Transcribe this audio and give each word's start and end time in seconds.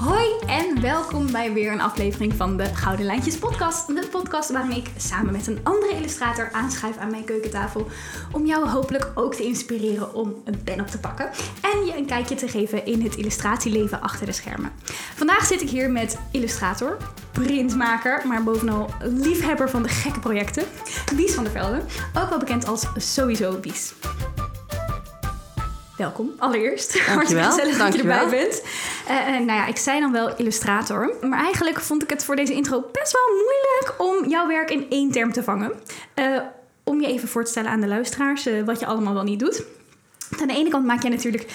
Hoi 0.00 0.38
en 0.46 0.80
welkom 0.80 1.32
bij 1.32 1.52
weer 1.52 1.72
een 1.72 1.80
aflevering 1.80 2.34
van 2.34 2.56
de 2.56 2.64
Gouden 2.64 3.06
Lijntjes 3.06 3.38
podcast. 3.38 3.86
De 3.86 4.08
podcast 4.10 4.50
waarin 4.50 4.76
ik 4.76 4.90
samen 4.96 5.32
met 5.32 5.46
een 5.46 5.58
andere 5.62 5.94
illustrator 5.94 6.52
aanschuif 6.52 6.96
aan 6.96 7.10
mijn 7.10 7.24
keukentafel 7.24 7.86
om 8.32 8.46
jou 8.46 8.68
hopelijk 8.68 9.10
ook 9.14 9.34
te 9.34 9.42
inspireren 9.42 10.14
om 10.14 10.34
een 10.44 10.62
pen 10.62 10.80
op 10.80 10.86
te 10.86 10.98
pakken 10.98 11.30
en 11.60 11.84
je 11.86 11.96
een 11.96 12.06
kijkje 12.06 12.34
te 12.34 12.48
geven 12.48 12.86
in 12.86 13.02
het 13.02 13.16
illustratieleven 13.16 14.00
achter 14.00 14.26
de 14.26 14.32
schermen. 14.32 14.72
Vandaag 15.14 15.46
zit 15.46 15.62
ik 15.62 15.70
hier 15.70 15.90
met 15.90 16.18
illustrator, 16.30 16.96
printmaker, 17.32 18.26
maar 18.26 18.42
bovenal 18.42 18.90
liefhebber 19.02 19.70
van 19.70 19.82
de 19.82 19.88
gekke 19.88 20.20
projecten, 20.20 20.64
Wies 21.16 21.34
van 21.34 21.44
der 21.44 21.52
Velde, 21.52 21.82
ook 22.14 22.28
wel 22.28 22.38
bekend 22.38 22.66
als 22.66 22.86
Sowieso 22.96 23.60
Wies. 23.60 23.92
Welkom, 26.00 26.32
allereerst. 26.38 26.92
Dankjewel. 26.92 27.14
Hartstikke 27.14 27.44
gezellig 27.44 27.78
dat 27.78 27.94
je 27.94 27.98
erbij 27.98 28.28
bent. 28.28 28.62
Eh, 29.06 29.16
eh, 29.16 29.26
nou 29.26 29.58
ja, 29.58 29.66
ik 29.66 29.76
zei 29.76 30.00
dan 30.00 30.12
wel 30.12 30.36
illustrator. 30.36 31.14
Maar 31.20 31.44
eigenlijk 31.44 31.80
vond 31.80 32.02
ik 32.02 32.10
het 32.10 32.24
voor 32.24 32.36
deze 32.36 32.52
intro 32.52 32.84
best 32.92 33.12
wel 33.12 33.34
moeilijk 33.34 33.94
om 33.98 34.30
jouw 34.30 34.46
werk 34.46 34.70
in 34.70 34.86
één 34.90 35.10
term 35.10 35.32
te 35.32 35.42
vangen. 35.42 35.72
Eh, 36.14 36.40
om 36.84 37.00
je 37.00 37.06
even 37.06 37.28
voor 37.28 37.44
te 37.44 37.50
stellen 37.50 37.70
aan 37.70 37.80
de 37.80 37.86
luisteraars 37.86 38.48
wat 38.64 38.80
je 38.80 38.86
allemaal 38.86 39.14
wel 39.14 39.22
niet 39.22 39.38
doet. 39.38 39.62
Aan 40.40 40.48
de 40.48 40.54
ene 40.54 40.70
kant 40.70 40.86
maak 40.86 41.02
jij 41.02 41.10
natuurlijk 41.10 41.46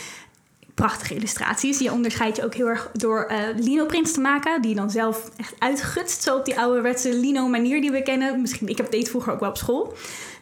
prachtige 0.74 1.16
illustraties. 1.16 1.80
Je 1.80 1.92
onderscheidt 1.92 2.38
je 2.38 2.44
ook 2.44 2.54
heel 2.54 2.68
erg 2.68 2.90
door 2.94 3.32
lino-prints 3.56 4.12
te 4.12 4.20
maken. 4.20 4.62
Die 4.62 4.70
je 4.70 4.76
dan 4.76 4.92
zelf 4.92 5.30
echt 5.38 5.54
uitgutst. 5.60 6.24
Zo 6.24 6.36
op 6.36 6.46
die 6.46 6.60
ouderwetse 6.60 7.14
lino-manier 7.14 7.82
die 7.82 7.92
we 7.92 8.04
kennen. 8.04 8.42
Misschien, 8.42 8.68
ik 8.68 8.78
heb 8.78 8.92
deed 8.92 9.10
vroeger 9.10 9.34
ook 9.34 9.40
wel 9.40 9.50
op 9.50 9.58
school. 9.58 9.94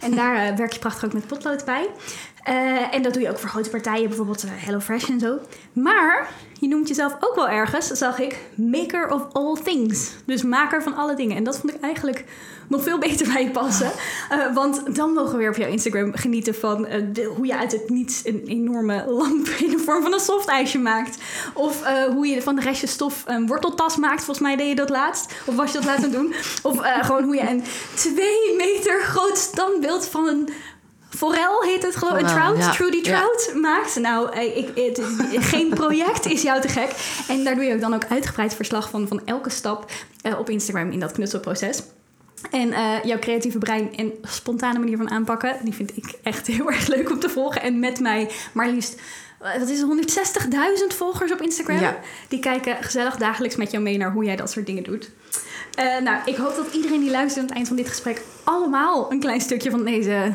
En 0.03 0.15
daar 0.15 0.35
eh, 0.35 0.55
werk 0.55 0.73
je 0.73 0.79
prachtig 0.79 1.05
ook 1.05 1.13
met 1.13 1.27
potlood 1.27 1.65
bij. 1.65 1.89
Eh, 2.43 2.93
en 2.95 3.01
dat 3.01 3.13
doe 3.13 3.21
je 3.21 3.29
ook 3.29 3.39
voor 3.39 3.49
grote 3.49 3.69
partijen, 3.69 4.07
bijvoorbeeld 4.07 4.43
eh, 4.43 4.49
HelloFresh 4.53 5.09
en 5.09 5.19
zo. 5.19 5.37
Maar 5.73 6.29
je 6.59 6.67
noemt 6.67 6.87
jezelf 6.87 7.15
ook 7.19 7.35
wel 7.35 7.49
ergens, 7.49 7.87
zag 7.87 8.19
ik, 8.19 8.37
maker 8.55 9.09
of 9.09 9.21
all 9.33 9.57
things. 9.63 10.11
Dus 10.25 10.43
maker 10.43 10.83
van 10.83 10.95
alle 10.95 11.15
dingen. 11.15 11.37
En 11.37 11.43
dat 11.43 11.57
vond 11.57 11.73
ik 11.73 11.81
eigenlijk 11.81 12.25
nog 12.67 12.83
veel 12.83 12.97
beter 12.99 13.33
bij 13.33 13.43
je 13.43 13.51
passen. 13.51 13.91
Want 14.53 14.95
dan 14.95 15.13
mogen 15.13 15.31
we 15.31 15.37
weer 15.37 15.49
op 15.49 15.55
jouw 15.55 15.69
Instagram 15.69 16.15
genieten 16.15 16.55
van 16.55 16.87
hoe 17.35 17.45
je 17.45 17.57
uit 17.57 17.71
het 17.71 17.89
niets 17.89 18.21
een 18.25 18.43
enorme 18.45 19.05
lamp 19.07 19.47
in 19.47 19.69
de 19.69 19.79
vorm 19.79 20.01
van 20.01 20.13
een 20.13 20.19
softijsje 20.19 20.79
maakt. 20.79 21.17
Of 21.53 21.83
hoe 22.13 22.27
je 22.27 22.41
van 22.41 22.55
de 22.55 22.61
restjes 22.61 22.91
stof 22.91 23.23
een 23.25 23.47
worteltas 23.47 23.97
maakt. 23.97 24.23
Volgens 24.23 24.45
mij 24.47 24.55
deed 24.55 24.67
je 24.67 24.75
dat 24.75 24.89
laatst. 24.89 25.33
Of 25.45 25.55
was 25.55 25.71
je 25.71 25.77
dat 25.77 25.85
laten 25.85 26.11
doen? 26.11 26.33
Of 26.61 26.79
gewoon 27.01 27.23
hoe 27.23 27.35
je 27.35 27.49
een 27.49 27.63
twee 27.93 28.55
meter 28.57 29.01
groot 29.01 29.37
standbeeld 29.37 29.92
van 30.01 30.27
een 30.27 30.49
forel 31.09 31.61
heet 31.61 31.83
het 31.83 31.95
geloof 31.95 32.13
ik. 32.13 32.21
Een 32.21 32.27
trout, 32.27 32.57
ja. 32.57 32.71
Trudy 32.71 32.97
Ja. 32.97 33.03
Trout 33.03 33.53
maakt. 33.61 33.99
Nou, 33.99 34.31
eh, 34.31 34.57
ik, 34.57 34.69
het, 34.75 35.01
geen 35.51 35.69
project 35.69 36.25
is 36.25 36.41
jou 36.41 36.61
te 36.61 36.67
gek. 36.67 36.89
En 37.27 37.43
daar 37.43 37.55
doe 37.55 37.63
je 37.63 37.73
ook 37.73 37.81
dan 37.81 37.93
ook 37.93 38.05
uitgebreid 38.09 38.55
verslag 38.55 38.89
van, 38.89 39.07
van 39.07 39.21
elke 39.25 39.49
stap 39.49 39.91
eh, 40.21 40.39
op 40.39 40.49
Instagram 40.49 40.91
in 40.91 40.99
dat 40.99 41.11
knutselproces. 41.11 41.83
En 42.51 42.71
eh, 42.71 43.03
jouw 43.03 43.19
creatieve 43.19 43.57
brein 43.57 43.95
en 43.95 44.11
spontane 44.21 44.79
manier 44.79 44.97
van 44.97 45.09
aanpakken, 45.09 45.57
die 45.63 45.73
vind 45.73 45.97
ik 45.97 46.13
echt 46.23 46.47
heel 46.47 46.71
erg 46.71 46.87
leuk 46.87 47.09
om 47.09 47.19
te 47.19 47.29
volgen. 47.29 47.61
En 47.61 47.79
met 47.79 47.99
mij 47.99 48.29
maar 48.53 48.69
liefst, 48.69 49.01
eh, 49.43 49.59
wat 49.59 49.69
is 49.69 49.79
het, 49.79 50.51
160.000 50.91 50.97
volgers 50.97 51.31
op 51.31 51.41
Instagram. 51.41 51.79
Ja. 51.79 51.97
Die 52.27 52.39
kijken 52.39 52.83
gezellig 52.83 53.15
dagelijks 53.15 53.55
met 53.55 53.71
jou 53.71 53.83
mee 53.83 53.97
naar 53.97 54.11
hoe 54.11 54.23
jij 54.23 54.35
dat 54.35 54.51
soort 54.51 54.65
dingen 54.65 54.83
doet. 54.83 55.09
Eh, 55.75 55.99
nou, 55.99 56.17
ik 56.25 56.35
hoop 56.35 56.55
dat 56.55 56.73
iedereen 56.73 56.99
die 56.99 57.11
luistert 57.11 57.39
aan 57.39 57.45
het 57.45 57.55
eind 57.55 57.67
van 57.67 57.77
dit 57.77 57.87
gesprek 57.87 58.21
allemaal 58.43 59.11
een 59.11 59.19
klein 59.19 59.41
stukje 59.41 59.69
van 59.69 59.83
deze 59.83 60.33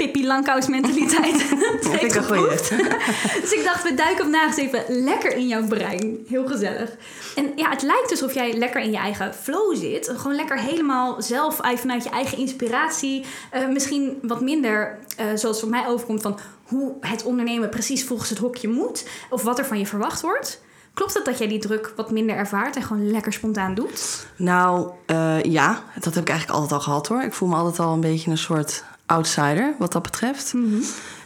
Pippi 0.00 0.26
Langkous 0.26 0.66
mentaliteit 0.66 1.38
Dat 1.82 1.90
vind 1.90 2.02
ik 2.02 2.14
een 2.14 2.24
goeie. 2.24 2.48
dus 3.42 3.52
ik 3.52 3.60
dacht, 3.64 3.82
we 3.82 3.94
duiken 3.94 4.22
vandaag 4.22 4.46
eens 4.46 4.56
even 4.56 4.84
lekker 5.04 5.36
in 5.36 5.46
jouw 5.48 5.66
brein. 5.66 6.18
Heel 6.28 6.46
gezellig. 6.46 6.90
En 7.36 7.52
ja, 7.56 7.70
het 7.70 7.82
lijkt 7.82 8.08
dus 8.08 8.22
of 8.22 8.34
jij 8.34 8.52
lekker 8.52 8.80
in 8.80 8.90
je 8.90 8.96
eigen 8.96 9.34
flow 9.34 9.76
zit. 9.76 10.12
Gewoon 10.16 10.34
lekker 10.34 10.58
helemaal 10.58 11.22
zelf 11.22 11.60
uit- 11.60 11.80
vanuit 11.80 12.04
je 12.04 12.10
eigen 12.10 12.38
inspiratie. 12.38 13.24
Eh, 13.50 13.68
misschien 13.68 14.18
wat 14.22 14.40
minder, 14.40 14.98
eh, 15.16 15.26
zoals 15.34 15.60
voor 15.60 15.68
mij 15.68 15.86
overkomt, 15.86 16.22
van 16.22 16.38
hoe 16.64 16.92
het 17.00 17.24
ondernemen 17.24 17.68
precies 17.68 18.04
volgens 18.04 18.28
het 18.30 18.38
hokje 18.38 18.68
moet. 18.68 19.08
Of 19.30 19.42
wat 19.42 19.58
er 19.58 19.66
van 19.66 19.78
je 19.78 19.86
verwacht 19.86 20.20
wordt. 20.20 20.60
Klopt 20.94 21.14
het 21.14 21.24
dat 21.24 21.38
jij 21.38 21.48
die 21.48 21.58
druk 21.58 21.92
wat 21.96 22.10
minder 22.10 22.36
ervaart 22.36 22.76
en 22.76 22.82
gewoon 22.82 23.10
lekker 23.10 23.32
spontaan 23.32 23.74
doet? 23.74 24.26
Nou, 24.36 24.90
eh, 25.06 25.42
ja, 25.42 25.82
dat 26.00 26.14
heb 26.14 26.22
ik 26.22 26.28
eigenlijk 26.28 26.58
altijd 26.60 26.72
al 26.80 26.84
gehad 26.86 27.08
hoor. 27.08 27.22
Ik 27.22 27.32
voel 27.32 27.48
me 27.48 27.54
altijd 27.56 27.78
al 27.78 27.92
een 27.92 28.00
beetje 28.00 28.30
een 28.30 28.38
soort 28.38 28.84
outsider 29.10 29.74
wat 29.78 29.92
dat 29.92 30.02
betreft. 30.02 30.54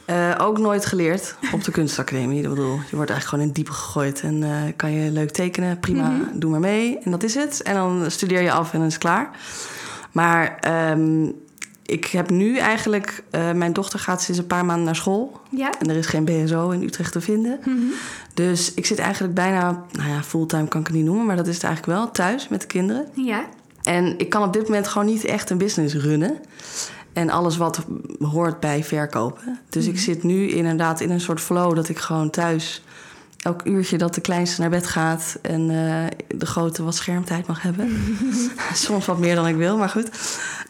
Eh, 0.05 0.35
ook 0.39 0.59
nooit 0.59 0.87
geleerd 0.87 1.37
op 1.53 1.65
de 1.65 1.71
kunstacademie. 1.71 2.43
Ik 2.43 2.49
bedoel, 2.49 2.75
je 2.91 2.97
wordt 2.97 3.11
eigenlijk 3.11 3.25
gewoon 3.25 3.41
in 3.41 3.47
het 3.47 3.55
diepe 3.55 3.73
gegooid. 3.73 4.21
En 4.21 4.43
eh, 4.43 4.51
kan 4.77 4.93
je 4.93 5.11
leuk 5.11 5.31
tekenen, 5.31 5.81
prima, 5.81 6.13
doe 6.35 6.51
maar 6.51 6.61
mee. 6.61 6.99
En 6.99 7.11
dat 7.11 7.23
is 7.23 7.35
het. 7.35 7.63
En 7.63 7.75
dan 7.75 8.11
studeer 8.11 8.43
je 8.43 8.53
af 8.53 8.73
en 8.73 8.79
dan 8.79 8.87
is 8.87 8.95
het 8.95 9.03
klaar. 9.03 9.31
Maar 10.13 10.59
ehm, 10.61 11.29
ik 11.83 12.05
heb 12.05 12.31
nu 12.31 12.57
eigenlijk... 12.57 13.23
eh, 13.31 13.53
mijn 13.53 13.73
dochter 13.73 13.99
gaat 13.99 14.23
sinds 14.23 14.41
een 14.41 14.47
paar 14.47 14.65
maanden 14.65 14.85
naar 14.85 14.97
school. 14.97 15.41
Ja. 15.51 15.73
En 15.79 15.91
er 15.91 15.97
is 15.97 16.07
geen 16.07 16.25
BSO 16.25 16.71
in 16.71 16.83
Utrecht 16.83 17.13
te 17.13 17.21
vinden. 17.21 17.61
Dus 18.35 18.75
ik 18.75 18.87
zit 18.87 18.99
eigenlijk 18.99 19.35
bijna... 19.35 19.85
Nou 19.93 20.09
ja, 20.09 20.23
fulltime 20.23 20.69
kan 20.69 20.81
ik 20.81 20.87
het 20.87 20.97
niet 20.97 21.05
noemen. 21.05 21.27
Maar 21.27 21.37
dat 21.37 21.47
is 21.47 21.55
het 21.55 21.65
eigenlijk 21.65 21.99
wel, 21.99 22.11
thuis 22.11 22.49
met 22.49 22.61
de 22.61 22.67
kinderen. 22.67 23.07
Ja. 23.15 23.45
En 23.83 24.19
ik 24.19 24.29
kan 24.29 24.43
op 24.43 24.53
dit 24.53 24.63
moment 24.63 24.89
gewoon 24.89 25.07
niet 25.07 25.25
echt 25.25 25.51
een 25.51 25.59
business 25.59 25.95
runnen. 25.95 26.39
En 27.15 27.31
alles 27.31 27.57
wat 27.57 27.85
hoort 28.21 28.61
bij 28.61 28.85
verkopen. 28.85 29.59
Dus 29.69 29.87
ik 29.87 29.99
zit 29.99 30.23
nu 30.23 30.49
inderdaad 30.49 31.01
in 31.01 31.11
een 31.11 31.21
soort 31.21 31.41
flow 31.41 31.75
dat 31.75 31.89
ik 31.89 31.99
gewoon 31.99 32.31
thuis... 32.31 32.83
elk 33.43 33.65
uurtje 33.65 33.99
dat 33.99 34.15
de 34.15 34.21
kleinste 34.21 34.61
naar 34.61 34.71
bed 34.71 34.87
gaat... 34.87 35.39
en 35.43 35.61
eh, 35.61 36.37
de 36.39 36.47
grote 36.47 36.85
wat 36.85 36.95
schermtijd 36.95 37.47
mag 37.47 37.63
hebben. 37.63 38.17
Soms 38.73 39.07
wat 39.07 39.19
meer 39.19 39.35
dan 39.35 39.47
ik 39.47 39.57
wil, 39.57 39.77
maar 39.77 39.89
goed. 39.89 40.11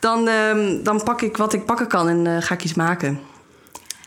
Dan, 0.00 0.28
ehm, 0.28 0.82
dan 0.82 1.03
pak 1.03 1.22
ik 1.22 1.37
wat 1.37 1.53
ik 1.53 1.65
pakken 1.65 1.87
kan 1.87 2.09
en 2.09 2.27
eh, 2.27 2.43
ga 2.43 2.55
ik 2.55 2.65
iets 2.65 2.75
maken. 2.75 3.21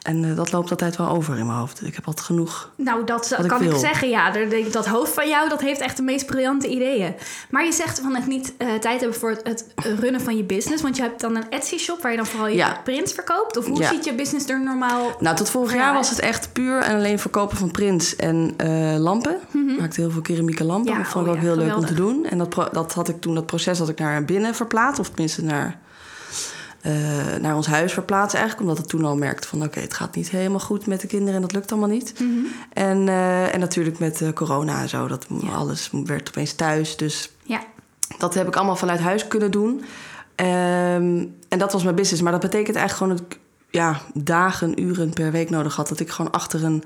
En 0.07 0.23
eh, 0.25 0.35
dat 0.35 0.51
loopt 0.51 0.71
altijd 0.71 0.95
wel 0.97 1.07
over 1.07 1.37
in 1.37 1.45
mijn 1.45 1.57
hoofd. 1.57 1.85
Ik 1.85 1.95
heb 1.95 2.05
altijd 2.07 2.25
genoeg. 2.25 2.71
Nou, 2.75 3.03
dat 3.05 3.35
kan 3.47 3.61
ik 3.61 3.69
wil. 3.69 3.79
zeggen. 3.79 4.09
Ja, 4.09 4.31
dat 4.71 4.85
hoofd 4.85 5.13
van 5.13 5.27
jou, 5.27 5.49
dat 5.49 5.61
heeft 5.61 5.79
echt 5.81 5.97
de 5.97 6.03
meest 6.03 6.25
briljante 6.25 6.67
ideeën. 6.67 7.13
Maar 7.49 7.65
je 7.65 7.71
zegt 7.71 7.99
van 7.99 8.15
het 8.15 8.27
niet 8.27 8.53
eh, 8.57 8.73
tijd 8.73 8.99
hebben 8.99 9.19
voor 9.19 9.37
het, 9.43 9.65
runnen 9.75 10.21
van 10.21 10.37
je 10.37 10.43
business. 10.43 10.81
Want 10.83 10.95
je 10.95 11.01
hebt 11.01 11.21
dan 11.21 11.35
een 11.35 11.49
Etsy-shop 11.49 12.01
waar 12.01 12.11
je 12.11 12.17
dan 12.17 12.25
vooral 12.25 12.47
je 12.47 12.55
Ja. 12.55 12.79
prints 12.83 13.13
verkoopt. 13.13 13.57
Of 13.57 13.65
hoe 13.65 13.79
Ja. 13.81 13.89
ziet 13.89 14.05
je 14.05 14.15
business 14.15 14.49
er 14.49 14.61
normaal... 14.63 15.15
Nou, 15.19 15.35
tot 15.35 15.49
vorig 15.49 15.71
Ja, 15.71 15.77
jaar 15.77 15.93
was 15.93 16.09
het 16.09 16.19
echt 16.19 16.53
puur 16.53 16.81
en 16.81 16.95
alleen 16.95 17.19
verkopen 17.19 17.57
van 17.57 17.71
prints 17.71 18.15
en 18.15 18.53
eh, 18.57 18.95
lampen. 18.97 19.37
Ik 19.53 19.79
maakte 19.79 20.01
heel 20.01 20.11
veel 20.11 20.21
keramieke 20.21 20.63
lampen. 20.63 20.91
Ja, 20.91 20.97
dat 20.97 21.07
vond 21.07 21.25
ik 21.25 21.31
oh 21.31 21.37
ook 21.37 21.43
heel 21.43 21.55
leuk 21.55 21.75
om 21.75 21.85
te 21.85 21.93
doen. 21.93 22.25
En 22.25 22.37
dat, 22.37 22.69
dat 22.71 22.93
had 22.93 23.07
ik 23.09 23.21
toen, 23.21 23.35
dat 23.35 23.45
proces 23.45 23.79
had 23.79 23.89
ik 23.89 23.99
naar 23.99 24.25
binnen 24.25 24.55
verplaatst. 24.55 24.99
Of 24.99 25.07
tenminste 25.09 25.43
naar, 25.43 25.79
eh, 26.87 27.35
naar 27.41 27.55
ons 27.55 27.67
huis 27.67 27.93
verplaatst 27.93 28.35
eigenlijk. 28.35 28.69
Omdat 28.69 28.83
ik 28.83 28.89
toen 28.89 29.05
al 29.05 29.15
merkte 29.15 29.47
van 29.47 29.63
oké, 29.63 29.79
het 29.79 29.93
gaat 29.93 30.15
niet 30.15 30.29
helemaal 30.29 30.59
goed 30.59 30.87
met 30.87 31.01
de 31.01 31.07
kinderen. 31.07 31.35
En 31.35 31.41
dat 31.41 31.51
lukt 31.51 31.71
allemaal 31.71 31.89
niet. 31.89 32.13
en, 32.73 33.07
eh, 33.07 33.53
en 33.53 33.59
natuurlijk 33.59 33.99
met 33.99 34.21
eh, 34.21 34.33
corona 34.33 34.81
en 34.81 34.89
zo. 34.89 35.07
Dat 35.07 35.27
alles 35.53 35.89
werd 36.05 36.27
opeens 36.27 36.53
thuis. 36.53 36.97
Dus 36.97 37.31
Ja, 37.43 37.63
dat 38.17 38.33
heb 38.33 38.47
ik 38.47 38.55
allemaal 38.55 38.75
vanuit 38.75 38.99
huis 38.99 39.27
kunnen 39.27 39.51
doen. 39.51 39.83
Ehm, 40.35 41.25
en 41.49 41.57
dat 41.57 41.71
was 41.71 41.83
mijn 41.83 41.95
business. 41.95 42.21
Maar 42.21 42.31
dat 42.31 42.41
betekent 42.41 42.75
eigenlijk 42.75 42.97
gewoon 42.97 43.27
dat 43.27 43.37
ik 43.37 43.43
ja, 43.69 44.01
dagen, 44.13 44.81
uren 44.81 45.13
per 45.13 45.31
week 45.31 45.49
nodig 45.49 45.75
had. 45.75 45.87
Dat 45.87 45.99
ik 45.99 46.09
gewoon 46.09 46.31
achter 46.31 46.63
een 46.63 46.83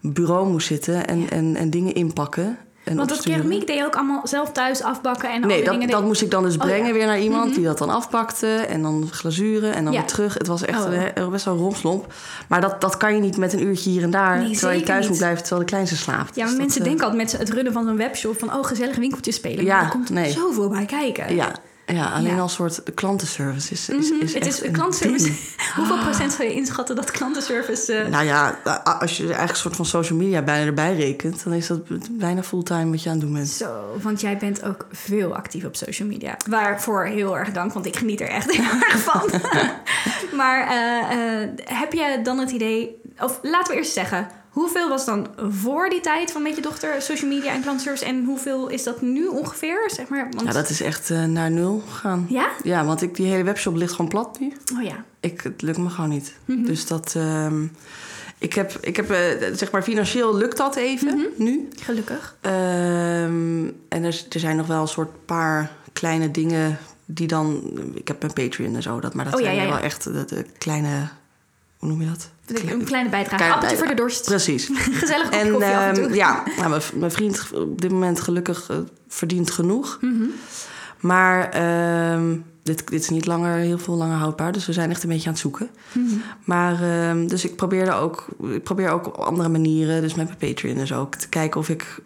bureau 0.00 0.48
moest 0.48 0.66
zitten 0.66 1.06
en, 1.06 1.30
en, 1.30 1.56
en 1.56 1.70
dingen 1.70 1.94
inpakken. 1.94 2.58
En 2.90 2.96
want 2.96 3.08
dat 3.08 3.22
keramiek 3.22 3.66
deed 3.66 3.76
je 3.76 3.84
ook 3.84 3.94
allemaal 3.96 4.20
zelf 4.26 4.52
thuis 4.52 4.82
afbakken. 4.82 5.30
En 5.32 5.46
Nee, 5.46 5.64
dat, 5.64 5.88
dat 5.90 6.02
moest 6.04 6.22
ik 6.22 6.30
dan 6.30 6.42
dus 6.42 6.54
Oh, 6.54 6.60
brengen 6.60 6.86
ja. 6.86 6.92
weer 6.92 7.06
naar 7.06 7.20
iemand 7.20 7.44
Mhm. 7.46 7.54
die 7.54 7.64
dat 7.64 7.78
dan 7.78 7.90
afpakte. 7.90 8.46
En 8.46 8.82
dan 8.82 9.08
glazuren 9.10 9.74
en 9.74 9.84
dan 9.84 9.92
Ja. 9.92 9.98
weer 9.98 10.08
terug. 10.08 10.34
Het 10.34 10.46
was 10.46 10.62
echt 10.64 10.84
Oh. 10.84 10.92
een- 11.14 11.30
best 11.30 11.44
wel 11.44 11.54
een 11.54 11.60
romslomp. 11.60 12.12
Maar 12.48 12.60
dat, 12.60 12.80
dat 12.80 12.96
kan 12.96 13.14
je 13.14 13.20
niet 13.20 13.36
met 13.36 13.52
een 13.52 13.62
uurtje 13.62 13.90
hier 13.90 14.02
en 14.02 14.10
daar. 14.10 14.38
Nee, 14.38 14.52
terwijl 14.56 14.78
je 14.78 14.84
thuis 14.84 15.00
niet. 15.00 15.08
moet 15.08 15.18
blijven 15.18 15.40
terwijl 15.40 15.60
de 15.60 15.66
kleinste 15.70 15.96
slaapt. 15.96 16.34
Ja, 16.34 16.42
maar 16.42 16.50
Dus 16.52 16.60
mensen 16.62 16.80
eh, 16.80 16.86
denken 16.86 17.04
altijd 17.06 17.22
met 17.22 17.38
het 17.40 17.50
runnen 17.50 17.72
van 17.72 17.84
zo'n 17.84 17.96
webshop 17.96 18.38
van 18.38 18.54
oh, 18.54 18.64
gezellig 18.64 18.96
winkeltje 18.96 19.32
spelen. 19.32 19.64
Ja, 19.64 19.74
maar 19.76 19.84
er 19.84 19.90
komt 19.90 20.10
nee. 20.10 20.30
zoveel 20.32 20.68
bij 20.68 20.84
kijken. 20.84 21.34
Ja, 21.34 21.52
ja 21.94 22.10
alleen 22.12 22.34
Ja. 22.34 22.40
als 22.40 22.54
soort 22.54 22.86
de 22.86 22.92
klantenservice 22.92 23.72
is, 23.72 23.88
is, 23.88 24.10
Mhm, 24.10 24.20
is 24.22 24.34
het 24.34 24.46
is 24.46 24.60
klantenservice. 24.72 25.32
Hoeveel 25.76 25.98
procent 25.98 26.32
zou 26.32 26.48
je 26.48 26.54
inschatten 26.54 26.96
dat 26.96 27.10
klantenservice... 27.10 27.92
eh, 27.94 28.08
Nou 28.08 28.24
ja, 28.24 28.58
als 29.00 29.16
je 29.16 29.22
eigenlijk 29.22 29.50
een 29.50 29.56
soort 29.56 29.76
van 29.76 29.84
social 29.86 30.18
media 30.18 30.42
bijna 30.42 30.66
erbij 30.66 30.94
rekent, 30.96 31.44
dan 31.44 31.52
is 31.52 31.66
dat 31.66 31.80
bijna 32.10 32.42
fulltime 32.42 32.90
wat 32.90 33.02
je 33.02 33.08
aan 33.10 33.14
het 33.16 33.24
doen 33.24 33.34
bent. 33.34 33.48
Zo, 33.48 33.98
want 34.02 34.20
jij 34.20 34.36
bent 34.36 34.62
ook 34.64 34.86
veel 34.92 35.34
actief 35.34 35.64
op 35.64 35.76
social 35.76 36.08
media. 36.08 36.36
Waarvoor 36.48 37.04
heel 37.04 37.38
erg 37.38 37.52
dank, 37.52 37.72
want 37.72 37.86
ik 37.86 37.96
geniet 37.96 38.20
er 38.20 38.28
echt 38.28 38.50
heel 38.56 38.64
erg 38.80 38.98
van. 38.98 39.30
maar 40.40 40.66
eh, 40.68 41.42
eh, 41.42 41.48
heb 41.64 41.92
je 41.92 42.20
dan 42.22 42.38
het 42.38 42.50
idee... 42.50 42.98
Of 43.18 43.38
laten 43.42 43.72
we 43.72 43.78
eerst 43.78 43.92
zeggen... 43.92 44.28
Hoeveel 44.50 44.88
was 44.88 45.04
dan 45.04 45.26
voor 45.50 45.88
die 45.88 46.00
tijd 46.00 46.32
van 46.32 46.42
met 46.42 46.56
je 46.56 46.62
dochter 46.62 47.02
social 47.02 47.30
media 47.30 47.52
en 47.52 47.62
klantenservice... 47.62 48.04
en 48.04 48.24
hoeveel 48.24 48.68
is 48.68 48.82
dat 48.82 49.02
nu 49.02 49.26
ongeveer? 49.26 49.90
Zeg 49.94 50.08
maar, 50.08 50.28
want... 50.30 50.46
Ja, 50.46 50.52
dat 50.52 50.68
is 50.70 50.80
echt 50.82 51.10
eh, 51.10 51.24
naar 51.24 51.50
nul 51.50 51.82
gegaan. 51.88 52.26
Ja? 52.28 52.48
Ja, 52.62 52.84
want 52.84 53.02
ik, 53.02 53.14
die 53.14 53.26
hele 53.26 53.42
webshop 53.44 53.74
ligt 53.76 53.92
gewoon 53.92 54.10
plat 54.10 54.40
nu. 54.40 54.52
Oh 54.76 54.82
ja. 54.82 55.04
Ik, 55.20 55.40
het 55.40 55.62
lukt 55.62 55.78
me 55.78 55.88
gewoon 55.90 56.10
niet. 56.10 56.34
Mhm. 56.44 56.64
Dus 56.64 56.86
dat... 56.86 57.12
ehm, 57.16 57.64
ik 58.38 58.52
heb, 58.54 58.72
ik 58.80 58.96
heb 58.96 59.10
eh, 59.10 59.18
zeg 59.54 59.70
maar, 59.70 59.82
financieel 59.82 60.36
lukt 60.36 60.56
dat 60.56 60.76
even 60.76 61.16
Mhm. 61.16 61.26
nu. 61.36 61.68
Gelukkig. 61.82 62.36
Ehm, 62.40 63.64
en 63.88 64.04
er, 64.04 64.24
er 64.30 64.40
zijn 64.40 64.56
nog 64.56 64.66
wel 64.66 64.80
een 64.80 64.88
soort 64.88 65.24
paar 65.26 65.70
kleine 65.92 66.30
dingen 66.30 66.78
die 67.04 67.26
dan... 67.26 67.62
Ik 67.94 68.08
heb 68.08 68.22
een 68.22 68.32
Patreon 68.32 68.74
en 68.74 68.82
zo, 68.82 69.00
dat, 69.00 69.14
maar 69.14 69.24
dat 69.24 69.34
Oh, 69.34 69.40
ja, 69.40 69.46
zijn 69.46 69.56
ja, 69.58 69.62
ja. 69.62 69.68
wel 69.68 69.78
echt 69.78 70.04
de, 70.04 70.24
de 70.24 70.44
kleine... 70.58 71.08
Hoe 71.80 71.88
noem 71.88 72.00
je 72.00 72.06
dat? 72.06 72.30
Een 72.46 72.84
kleine 72.84 73.10
bijdrage. 73.10 73.36
Kleine 73.36 73.54
Appeltje 73.54 73.76
voor 73.76 73.86
de 73.86 73.94
dorst. 73.94 74.24
Precies. 74.24 74.70
Gezellig 75.00 75.24
kopje 75.24 75.38
En 75.38 75.50
koffie 75.50 75.76
af 75.76 75.82
en 75.82 75.94
ehm, 75.94 76.06
toe. 76.06 76.14
ja, 76.14 76.42
nou, 76.56 76.80
mijn, 76.94 77.10
vriend 77.10 77.50
op 77.54 77.80
dit 77.80 77.90
moment 77.90 78.20
gelukkig 78.20 78.70
eh, 78.70 78.76
verdient 79.08 79.50
genoeg. 79.50 79.98
Mhm. 80.00 80.24
Maar 81.00 81.48
ehm, 81.50 82.36
dit, 82.62 82.88
dit 82.88 83.00
is 83.02 83.08
niet 83.08 83.26
langer 83.26 83.56
heel 83.56 83.78
veel 83.78 83.94
langer 83.94 84.16
houdbaar. 84.16 84.52
Dus 84.52 84.66
we 84.66 84.72
zijn 84.72 84.90
echt 84.90 85.02
een 85.02 85.08
beetje 85.08 85.26
aan 85.26 85.32
het 85.32 85.42
zoeken. 85.42 85.68
Mhm. 85.92 86.14
Maar 86.44 86.82
ehm, 86.82 87.26
dus 87.26 87.44
ik 87.44 87.56
probeerde 87.56 87.92
ook, 87.92 88.26
ik 88.52 88.62
probeer 88.62 88.90
ook 88.90 89.06
op 89.06 89.16
andere 89.16 89.48
manieren, 89.48 90.02
dus 90.02 90.14
met 90.14 90.26
mijn 90.26 90.38
Patreon 90.38 90.76
en 90.76 90.86
zo, 90.86 91.00
ook 91.00 91.14
te 91.14 91.28
kijken 91.28 91.60
of 91.60 91.68
ik 91.68 92.00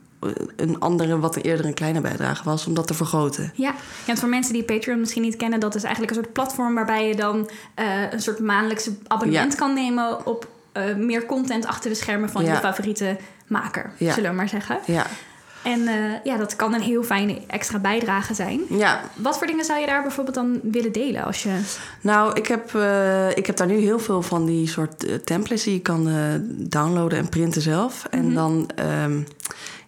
een 0.56 0.80
andere, 0.80 1.18
wat 1.18 1.36
eerder 1.36 1.66
een 1.66 1.74
kleine 1.74 2.00
bijdrage 2.00 2.44
was, 2.44 2.66
om 2.66 2.74
dat 2.74 2.86
te 2.86 2.94
vergroten. 2.94 3.52
Ja. 3.54 3.68
ja, 3.68 3.74
want 4.06 4.18
voor 4.18 4.28
mensen 4.28 4.52
die 4.52 4.62
Patreon 4.64 5.00
misschien 5.00 5.22
niet 5.22 5.36
kennen, 5.36 5.60
dat 5.60 5.74
is 5.74 5.82
eigenlijk 5.82 6.16
een 6.16 6.22
soort 6.22 6.32
platform 6.34 6.74
waarbij 6.74 7.08
je 7.08 7.14
dan 7.16 7.50
eh, 7.74 8.12
een 8.12 8.22
soort 8.22 8.38
maandelijkse 8.38 8.92
abonnement 9.06 9.52
Ja. 9.52 9.58
kan 9.58 9.74
nemen 9.74 10.26
op 10.26 10.48
eh, 10.72 10.94
meer 10.94 11.26
content 11.26 11.66
achter 11.66 11.90
de 11.90 11.96
schermen 11.96 12.30
van 12.30 12.44
je 12.44 12.54
favoriete 12.54 13.16
maker, 13.46 13.92
Ja. 13.98 14.12
zullen 14.12 14.30
we 14.30 14.36
maar 14.36 14.48
zeggen. 14.48 14.78
Ja, 14.86 15.06
En 15.62 15.86
eh, 15.88 15.94
ja, 16.24 16.36
dat 16.36 16.56
kan 16.56 16.74
een 16.74 16.80
heel 16.80 17.02
fijne 17.02 17.40
extra 17.46 17.78
bijdrage 17.78 18.34
zijn. 18.34 18.60
ja. 18.68 19.00
Wat 19.14 19.38
voor 19.38 19.46
dingen 19.46 19.64
zou 19.64 19.80
je 19.80 19.86
daar 19.86 20.02
bijvoorbeeld 20.02 20.34
dan 20.36 20.60
willen 20.62 20.92
delen 20.92 21.24
als 21.24 21.42
je. 21.42 21.58
Nou, 22.00 22.32
ik 22.34 22.46
heb, 22.46 22.64
ik 23.36 23.46
heb 23.46 23.56
daar 23.56 23.66
nu 23.66 23.76
heel 23.76 23.98
veel 23.98 24.22
van 24.22 24.44
die 24.46 24.68
soort 24.68 25.26
templates 25.26 25.62
die 25.64 25.74
je 25.74 25.80
kan 25.80 26.08
downloaden 26.48 27.18
en 27.18 27.28
printen 27.28 27.62
zelf. 27.62 28.06
En 28.10 28.24
Mhm. 28.24 28.34
dan, 28.34 28.70
ehm, 28.76 29.20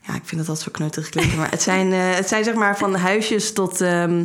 ja, 0.07 0.15
ik 0.15 0.23
vind 0.25 0.37
dat 0.37 0.47
dat 0.47 0.61
zo 0.61 0.71
kneuterig 0.71 1.09
klinken, 1.09 1.39
maar 1.39 1.51
het 1.51 1.63
zijn, 1.63 1.93
eh, 1.93 2.15
het 2.15 2.29
zijn 2.29 2.45
zeg 2.45 2.55
maar 2.55 2.79
van 2.79 2.95
huisjes 2.95 3.53
tot 3.53 3.81
ehm, 3.81 4.25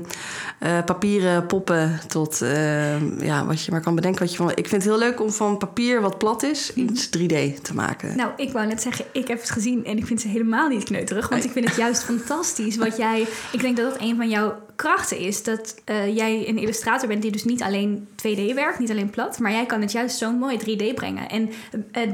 eh, 0.60 0.84
papieren 0.86 1.46
poppen 1.46 2.00
tot, 2.08 2.42
ehm, 2.42 3.24
ja, 3.24 3.46
wat 3.46 3.66
je 3.66 3.72
maar 3.72 3.82
kan 3.82 3.96
bedenken. 3.96 4.20
Wat 4.20 4.32
je 4.32 4.38
van, 4.38 4.50
ik 4.50 4.68
vind 4.68 4.72
het 4.84 4.84
heel 4.84 4.98
leuk 5.00 5.22
om 5.22 5.32
van 5.32 5.58
papier 5.58 6.02
wat 6.02 6.18
plat 6.18 6.44
is 6.44 6.74
iets 6.74 7.10
3D 7.10 7.64
te 7.64 7.74
maken. 7.74 8.16
Nou, 8.18 8.32
ik 8.38 8.52
wou 8.52 8.68
net 8.68 8.82
zeggen, 8.82 9.06
ik 9.12 9.28
heb 9.28 9.40
het 9.40 9.50
gezien 9.50 9.86
en 9.86 9.98
ik 9.98 10.06
vind 10.06 10.22
ze 10.22 10.28
helemaal 10.28 10.68
niet 10.68 10.84
kneuterig. 10.84 11.30
Want 11.30 11.42
Nee. 11.42 11.50
ik 11.50 11.52
vind 11.52 11.68
het 11.68 11.78
juist 11.78 12.04
fantastisch 12.04 12.78
wat 12.78 12.98
jij. 12.98 13.28
Ik 13.52 13.62
denk 13.62 13.78
dat 13.78 13.92
dat 13.92 14.02
een 14.02 14.16
van 14.16 14.30
jouw 14.30 14.56
krachten 14.76 15.18
is. 15.18 15.44
Dat 15.44 15.76
eh, 15.86 16.16
jij 16.16 16.48
een 16.48 16.58
illustrator 16.58 17.08
bent 17.08 17.22
die 17.22 17.32
dus 17.32 17.44
niet 17.44 17.62
alleen 17.62 18.08
2D 18.16 18.54
werkt, 18.54 18.80
niet 18.80 18.92
alleen 18.92 19.10
plat. 19.10 19.40
Maar 19.40 19.52
jij 19.52 19.66
kan 19.66 19.82
het 19.82 19.92
juist 19.92 20.18
zo 20.18 20.32
mooi 20.32 20.58
3D 20.60 20.94
brengen. 20.96 21.30
En 21.30 21.50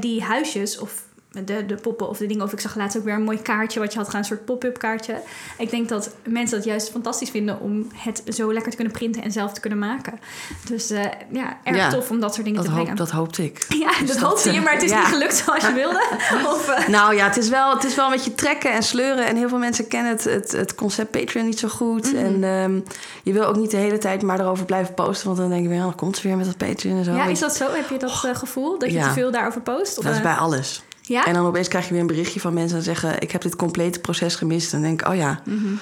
die 0.00 0.22
huisjes 0.22 0.78
of. 0.78 1.06
De, 1.44 1.66
de 1.66 1.74
poppen 1.74 2.08
of 2.08 2.18
de 2.18 2.26
dingen. 2.26 2.44
Of 2.44 2.52
ik 2.52 2.60
zag 2.60 2.76
laatst 2.76 2.98
ook 2.98 3.04
weer 3.04 3.14
een 3.14 3.22
mooi 3.22 3.42
kaartje 3.42 3.80
wat 3.80 3.92
je 3.92 3.98
had 3.98 4.06
gedaan, 4.06 4.20
een 4.22 4.26
soort 4.28 4.44
pop-up 4.44 4.78
kaartje. 4.78 5.20
Ik 5.58 5.70
denk 5.70 5.88
dat 5.88 6.14
mensen 6.28 6.56
dat 6.56 6.66
juist 6.66 6.90
fantastisch 6.90 7.30
vinden 7.30 7.60
om 7.60 7.86
het 7.94 8.22
zo 8.28 8.52
lekker 8.52 8.70
te 8.70 8.76
kunnen 8.76 8.94
printen 8.94 9.22
en 9.22 9.32
zelf 9.32 9.52
te 9.52 9.60
kunnen 9.60 9.78
maken. 9.78 10.20
Dus 10.68 10.90
eh, 10.90 11.04
ja, 11.32 11.58
erg 11.64 11.76
Ja, 11.76 11.90
tof 11.90 12.10
om 12.10 12.20
dat 12.20 12.34
soort 12.34 12.46
dingen 12.46 12.62
Dat, 12.62 12.68
te 12.68 12.76
hoop, 12.76 12.84
brengen. 12.84 13.04
dat 13.04 13.10
hoopte 13.10 13.44
ik. 13.44 13.66
Ja, 13.78 13.88
Dus 13.88 13.98
dat 13.98 14.08
dat, 14.08 14.18
hoopte 14.28 14.50
je, 14.52 14.58
eh, 14.58 14.64
maar 14.64 14.72
het 14.72 14.82
is 14.82 14.90
ja. 14.90 14.98
niet 14.98 15.08
gelukt 15.08 15.34
zoals 15.34 15.66
je 15.66 15.72
wilde. 15.72 16.02
Of, 16.54 16.68
eh, 16.68 16.88
Nou 16.88 17.14
ja, 17.14 17.26
het 17.26 17.36
is, 17.36 17.48
wel, 17.48 17.74
het 17.74 17.84
is 17.84 17.94
wel 17.94 18.04
een 18.06 18.12
beetje 18.12 18.34
trekken 18.34 18.72
en 18.72 18.82
sleuren. 18.82 19.26
En 19.26 19.36
heel 19.36 19.48
veel 19.48 19.58
mensen 19.58 19.86
kennen 19.88 20.12
het, 20.12 20.24
het, 20.24 20.52
het 20.52 20.74
concept 20.74 21.10
Patreon 21.10 21.46
niet 21.46 21.58
zo 21.58 21.68
goed. 21.68 22.12
Mhm. 22.12 22.24
En 22.24 22.44
ehm, 22.44 22.80
je 23.22 23.32
wil 23.32 23.44
ook 23.44 23.56
niet 23.56 23.70
de 23.70 23.76
hele 23.76 23.98
tijd 23.98 24.22
maar 24.22 24.40
erover 24.40 24.64
blijven 24.64 24.94
posten. 24.94 25.26
Want 25.26 25.38
dan 25.38 25.48
denk 25.48 25.62
je 25.62 25.68
weer, 25.68 25.80
dan 25.80 25.94
komt 25.94 26.16
ze 26.16 26.28
weer 26.28 26.36
met 26.36 26.46
dat 26.46 26.56
Patreon 26.56 26.98
en 26.98 27.04
zo. 27.04 27.12
ja, 27.12 27.24
is 27.24 27.38
dat 27.40 27.56
zo? 27.56 27.66
Heb 27.70 27.88
je 27.88 27.98
dat 27.98 28.24
eh, 28.24 28.34
gevoel 28.34 28.78
dat 28.78 28.92
je 28.92 29.00
te 29.00 29.10
veel 29.10 29.30
daarover 29.30 29.60
post? 29.60 29.98
Of, 29.98 30.04
dat 30.04 30.14
is 30.14 30.20
bij 30.22 30.34
alles. 30.34 30.82
Ja? 31.08 31.24
En 31.26 31.32
dan 31.34 31.46
opeens 31.46 31.68
krijg 31.68 31.84
je 31.86 31.92
weer 31.92 32.00
een 32.00 32.06
berichtje 32.06 32.40
van 32.40 32.54
mensen 32.54 32.76
en 32.78 32.82
zeggen... 32.84 33.20
ik 33.20 33.30
heb 33.30 33.42
dit 33.42 33.56
complete 33.56 34.00
proces 34.00 34.34
gemist. 34.34 34.72
En 34.72 34.78
dan 34.80 34.88
denk 34.88 35.00
ik, 35.00 35.08
oh 35.08 35.14
ja, 35.16 35.40
Mhm. 35.44 35.74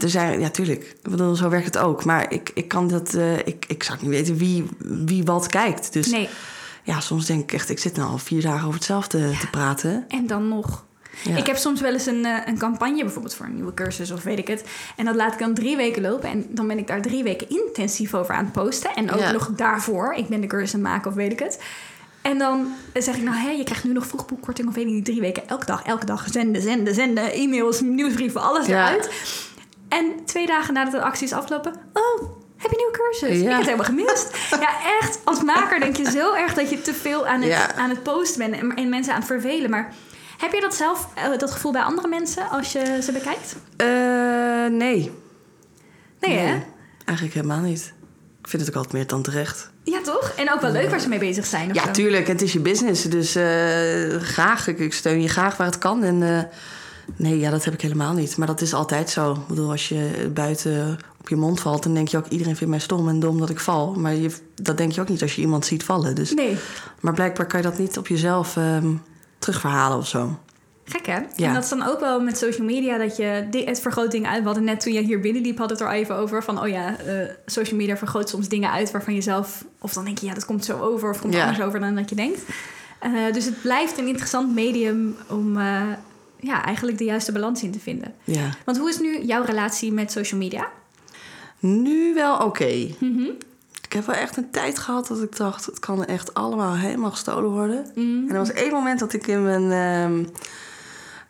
er 0.00 0.08
zijn, 0.10 0.40
ja, 0.40 0.48
tuurlijk. 0.50 0.82
Ik 0.82 1.10
bedoel, 1.10 1.34
zo 1.34 1.48
werkt 1.48 1.66
het 1.66 1.78
ook. 1.78 2.04
Maar 2.04 2.32
ik, 2.32 2.50
ik 2.54 2.68
kan 2.68 2.88
dat... 2.88 3.14
eh, 3.14 3.38
ik, 3.38 3.64
ik 3.68 3.82
zou 3.82 3.98
niet 4.00 4.10
weten 4.10 4.36
wie, 4.36 4.64
wie 5.04 5.24
wat 5.24 5.46
kijkt. 5.46 5.92
Dus 5.92 6.10
Nee, 6.10 6.28
ja, 6.82 7.00
soms 7.00 7.26
denk 7.26 7.42
ik 7.42 7.52
echt... 7.52 7.70
ik 7.70 7.78
zit 7.78 7.96
nou 7.96 8.10
al 8.10 8.18
vier 8.18 8.42
dagen 8.42 8.62
over 8.62 8.74
hetzelfde 8.74 9.30
te 9.40 9.50
praten. 9.50 10.04
en 10.08 10.26
dan 10.26 10.48
nog. 10.48 10.84
Ja. 11.24 11.36
Ik 11.36 11.46
heb 11.46 11.56
soms 11.56 11.80
wel 11.80 11.92
eens 11.92 12.06
een, 12.06 12.24
eh, 12.24 12.36
een 12.46 12.58
campagne, 12.58 13.02
bijvoorbeeld 13.02 13.34
voor 13.34 13.46
een 13.46 13.54
nieuwe 13.54 13.74
cursus 13.74 14.10
of 14.10 14.22
weet 14.22 14.38
ik 14.38 14.48
het. 14.48 14.64
En 14.96 15.04
dat 15.04 15.14
laat 15.14 15.32
ik 15.32 15.38
dan 15.38 15.54
drie 15.54 15.76
weken 15.76 16.02
lopen. 16.02 16.28
En 16.30 16.46
dan 16.48 16.66
ben 16.66 16.78
ik 16.78 16.86
daar 16.86 17.02
drie 17.02 17.22
weken 17.22 17.48
intensief 17.48 18.14
over 18.14 18.34
aan 18.34 18.44
het 18.44 18.52
posten. 18.52 18.94
En 18.94 19.10
ook 19.10 19.18
Ja. 19.20 19.32
nog 19.32 19.50
daarvoor. 19.56 20.14
Ik 20.14 20.28
ben 20.28 20.40
de 20.40 20.46
cursus 20.46 20.74
aan 20.74 20.80
het 20.80 20.88
maken 20.88 21.10
of 21.10 21.16
weet 21.16 21.32
ik 21.32 21.38
het. 21.38 21.58
En 22.22 22.38
dan 22.38 22.72
zeg 22.94 23.16
ik, 23.16 23.22
nou 23.22 23.36
hé, 23.36 23.50
je 23.50 23.64
krijgt 23.64 23.84
nu 23.84 23.92
nog 23.92 24.06
vroegboekkorting 24.06 24.68
of 24.68 24.74
weet 24.74 24.86
ik 24.86 24.90
niet, 24.92 25.04
drie 25.04 25.20
weken 25.20 25.48
elke 25.48 25.66
dag, 25.66 25.82
elke 25.84 26.06
dag 26.06 26.26
zenden, 26.30 26.62
zenden, 26.62 26.94
zenden, 26.94 27.32
e-mails, 27.32 27.80
nieuwsbrieven, 27.80 28.40
alles 28.42 28.66
Ja. 28.66 28.86
eruit. 28.88 29.10
En 29.88 30.12
twee 30.24 30.46
dagen 30.46 30.74
nadat 30.74 30.92
de 30.92 31.02
actie 31.02 31.24
is 31.26 31.32
afgelopen, 31.32 31.72
oh, 31.92 32.22
heb 32.56 32.70
je 32.70 32.76
nieuwe 32.76 32.92
cursus? 32.92 33.28
Ja. 33.28 33.42
Ik 33.42 33.48
heb 33.48 33.56
het 33.56 33.64
helemaal 33.64 33.84
gemist. 33.86 34.36
ja, 34.50 34.70
echt, 35.00 35.18
als 35.24 35.42
maker 35.42 35.80
denk 35.80 35.96
je 35.96 36.10
zo 36.10 36.34
erg 36.34 36.54
dat 36.54 36.70
je 36.70 36.82
te 36.82 36.94
veel 36.94 37.26
aan 37.26 37.40
het, 37.40 37.50
Ja. 37.50 37.74
aan 37.74 37.90
het 37.90 38.02
posten 38.02 38.38
bent 38.50 38.62
en, 38.62 38.74
en 38.74 38.88
mensen 38.88 39.12
aan 39.12 39.18
het 39.18 39.28
vervelen. 39.28 39.70
Maar 39.70 39.94
heb 40.38 40.52
je 40.52 40.60
dat 40.60 40.74
zelf, 40.74 41.08
eh, 41.14 41.38
dat 41.38 41.50
gevoel 41.50 41.72
bij 41.72 41.82
andere 41.82 42.08
mensen 42.08 42.48
als 42.48 42.72
je 42.72 42.98
ze 43.02 43.12
bekijkt? 43.12 43.56
Eh, 43.76 43.86
nee. 44.78 45.10
Nee, 46.20 46.36
hè? 46.36 46.62
Eigenlijk 47.04 47.36
helemaal 47.36 47.60
niet. 47.60 47.92
Ik 48.42 48.48
vind 48.48 48.62
het 48.62 48.70
ook 48.70 48.76
altijd 48.76 48.94
meer 48.94 49.06
dan 49.06 49.22
terecht. 49.22 49.71
Ja, 49.84 50.00
toch? 50.02 50.32
En 50.36 50.52
ook 50.52 50.60
wel 50.60 50.70
leuk 50.70 50.90
waar 50.90 51.00
ze 51.00 51.08
mee 51.08 51.18
bezig 51.18 51.46
zijn. 51.46 51.70
of 51.70 51.76
Ja, 51.76 51.84
zo. 51.84 51.90
tuurlijk. 51.90 52.26
Het 52.26 52.42
is 52.42 52.52
je 52.52 52.60
business. 52.60 53.02
Dus 53.02 53.34
eh, 53.34 54.20
graag. 54.20 54.66
Ik, 54.68 54.78
ik 54.78 54.92
steun 54.92 55.22
je 55.22 55.28
graag 55.28 55.56
waar 55.56 55.66
het 55.66 55.78
kan. 55.78 56.04
En 56.04 56.22
eh, 56.22 56.42
nee, 57.16 57.38
ja, 57.38 57.50
dat 57.50 57.64
heb 57.64 57.74
ik 57.74 57.80
helemaal 57.80 58.12
niet. 58.12 58.36
Maar 58.36 58.46
dat 58.46 58.60
is 58.60 58.74
altijd 58.74 59.10
zo. 59.10 59.32
Ik 59.32 59.46
bedoel, 59.46 59.70
als 59.70 59.88
je 59.88 60.30
buiten 60.34 60.98
op 61.20 61.28
je 61.28 61.36
mond 61.36 61.60
valt... 61.60 61.82
dan 61.82 61.94
denk 61.94 62.08
je 62.08 62.16
ook, 62.16 62.26
iedereen 62.26 62.56
vindt 62.56 62.70
mij 62.72 62.82
stom 62.82 63.08
en 63.08 63.20
dom 63.20 63.38
dat 63.38 63.50
ik 63.50 63.60
val. 63.60 63.94
Maar 63.94 64.14
je, 64.14 64.30
dat 64.54 64.76
denk 64.76 64.92
je 64.92 65.00
ook 65.00 65.08
niet 65.08 65.22
als 65.22 65.34
je 65.34 65.40
iemand 65.40 65.66
ziet 65.66 65.84
vallen. 65.84 66.14
Dus, 66.14 66.32
Nee. 66.34 66.56
Maar 67.00 67.14
blijkbaar 67.14 67.46
kan 67.46 67.60
je 67.60 67.66
dat 67.68 67.78
niet 67.78 67.98
op 67.98 68.06
jezelf 68.08 68.56
ehm, 68.56 68.92
terugverhalen 69.38 69.98
of 69.98 70.06
zo. 70.08 70.38
Gek 70.92 71.06
hè? 71.06 71.18
Ja. 71.36 71.48
En 71.48 71.54
dat 71.54 71.62
is 71.62 71.68
dan 71.68 71.82
ook 71.82 72.00
wel 72.00 72.20
met 72.20 72.38
social 72.38 72.66
media 72.66 72.98
dat 72.98 73.16
je 73.16 73.48
het 73.64 73.80
vergroot 73.80 74.10
dingen 74.10 74.30
uit. 74.30 74.38
We 74.40 74.44
hadden 74.46 74.64
net 74.64 74.80
toen 74.80 74.92
je 74.92 75.00
hier 75.00 75.20
binnenliep, 75.20 75.58
hadden 75.58 75.76
we 75.76 75.82
het 75.84 75.92
er 75.92 75.98
al 75.98 76.02
even 76.02 76.16
over. 76.16 76.42
Van 76.42 76.60
oh 76.62 76.68
ja, 76.68 76.98
eh, 76.98 77.14
social 77.46 77.76
media 77.78 77.96
vergroot 77.96 78.28
soms 78.28 78.48
dingen 78.48 78.70
uit 78.70 78.90
waarvan 78.90 79.14
je 79.14 79.20
zelf. 79.20 79.64
Of 79.80 79.92
dan 79.92 80.04
denk 80.04 80.18
je 80.18 80.26
ja, 80.26 80.34
dat 80.34 80.44
komt 80.44 80.64
zo 80.64 80.80
over. 80.80 81.10
Of 81.10 81.20
komt 81.20 81.34
Ja. 81.34 81.40
anders 81.46 81.64
over 81.64 81.80
dan 81.80 81.94
dat 81.94 82.08
je 82.08 82.14
denkt. 82.14 82.40
Eh, 83.00 83.10
dus 83.32 83.44
het 83.44 83.62
blijft 83.62 83.98
een 83.98 84.06
interessant 84.06 84.54
medium 84.54 85.16
om 85.28 85.56
eh, 85.58 85.82
ja, 86.40 86.64
eigenlijk 86.64 86.98
de 86.98 87.04
juiste 87.04 87.32
balans 87.32 87.62
in 87.62 87.70
te 87.70 87.80
vinden. 87.80 88.14
Ja. 88.24 88.48
Want 88.64 88.78
hoe 88.78 88.88
is 88.88 88.98
nu 89.00 89.22
jouw 89.22 89.42
relatie 89.44 89.92
met 89.92 90.12
social 90.12 90.40
media? 90.40 90.68
Nu 91.58 92.14
wel 92.14 92.36
oké. 92.38 92.86
Mhm. 92.98 93.24
Ik 93.82 93.92
heb 93.98 94.06
wel 94.06 94.16
echt 94.16 94.36
een 94.36 94.50
tijd 94.50 94.78
gehad 94.78 95.06
dat 95.06 95.22
ik 95.22 95.36
dacht... 95.36 95.66
het 95.66 95.78
kan 95.78 96.04
echt 96.04 96.34
allemaal 96.34 96.74
helemaal 96.76 97.10
gestolen 97.10 97.50
worden. 97.50 97.86
Mm. 97.94 98.24
En 98.28 98.32
er 98.32 98.38
was 98.38 98.52
één 98.52 98.72
moment 98.72 98.98
dat 98.98 99.12
ik 99.12 99.26
in 99.26 99.42
mijn... 99.42 99.70
ehm, 99.72 100.24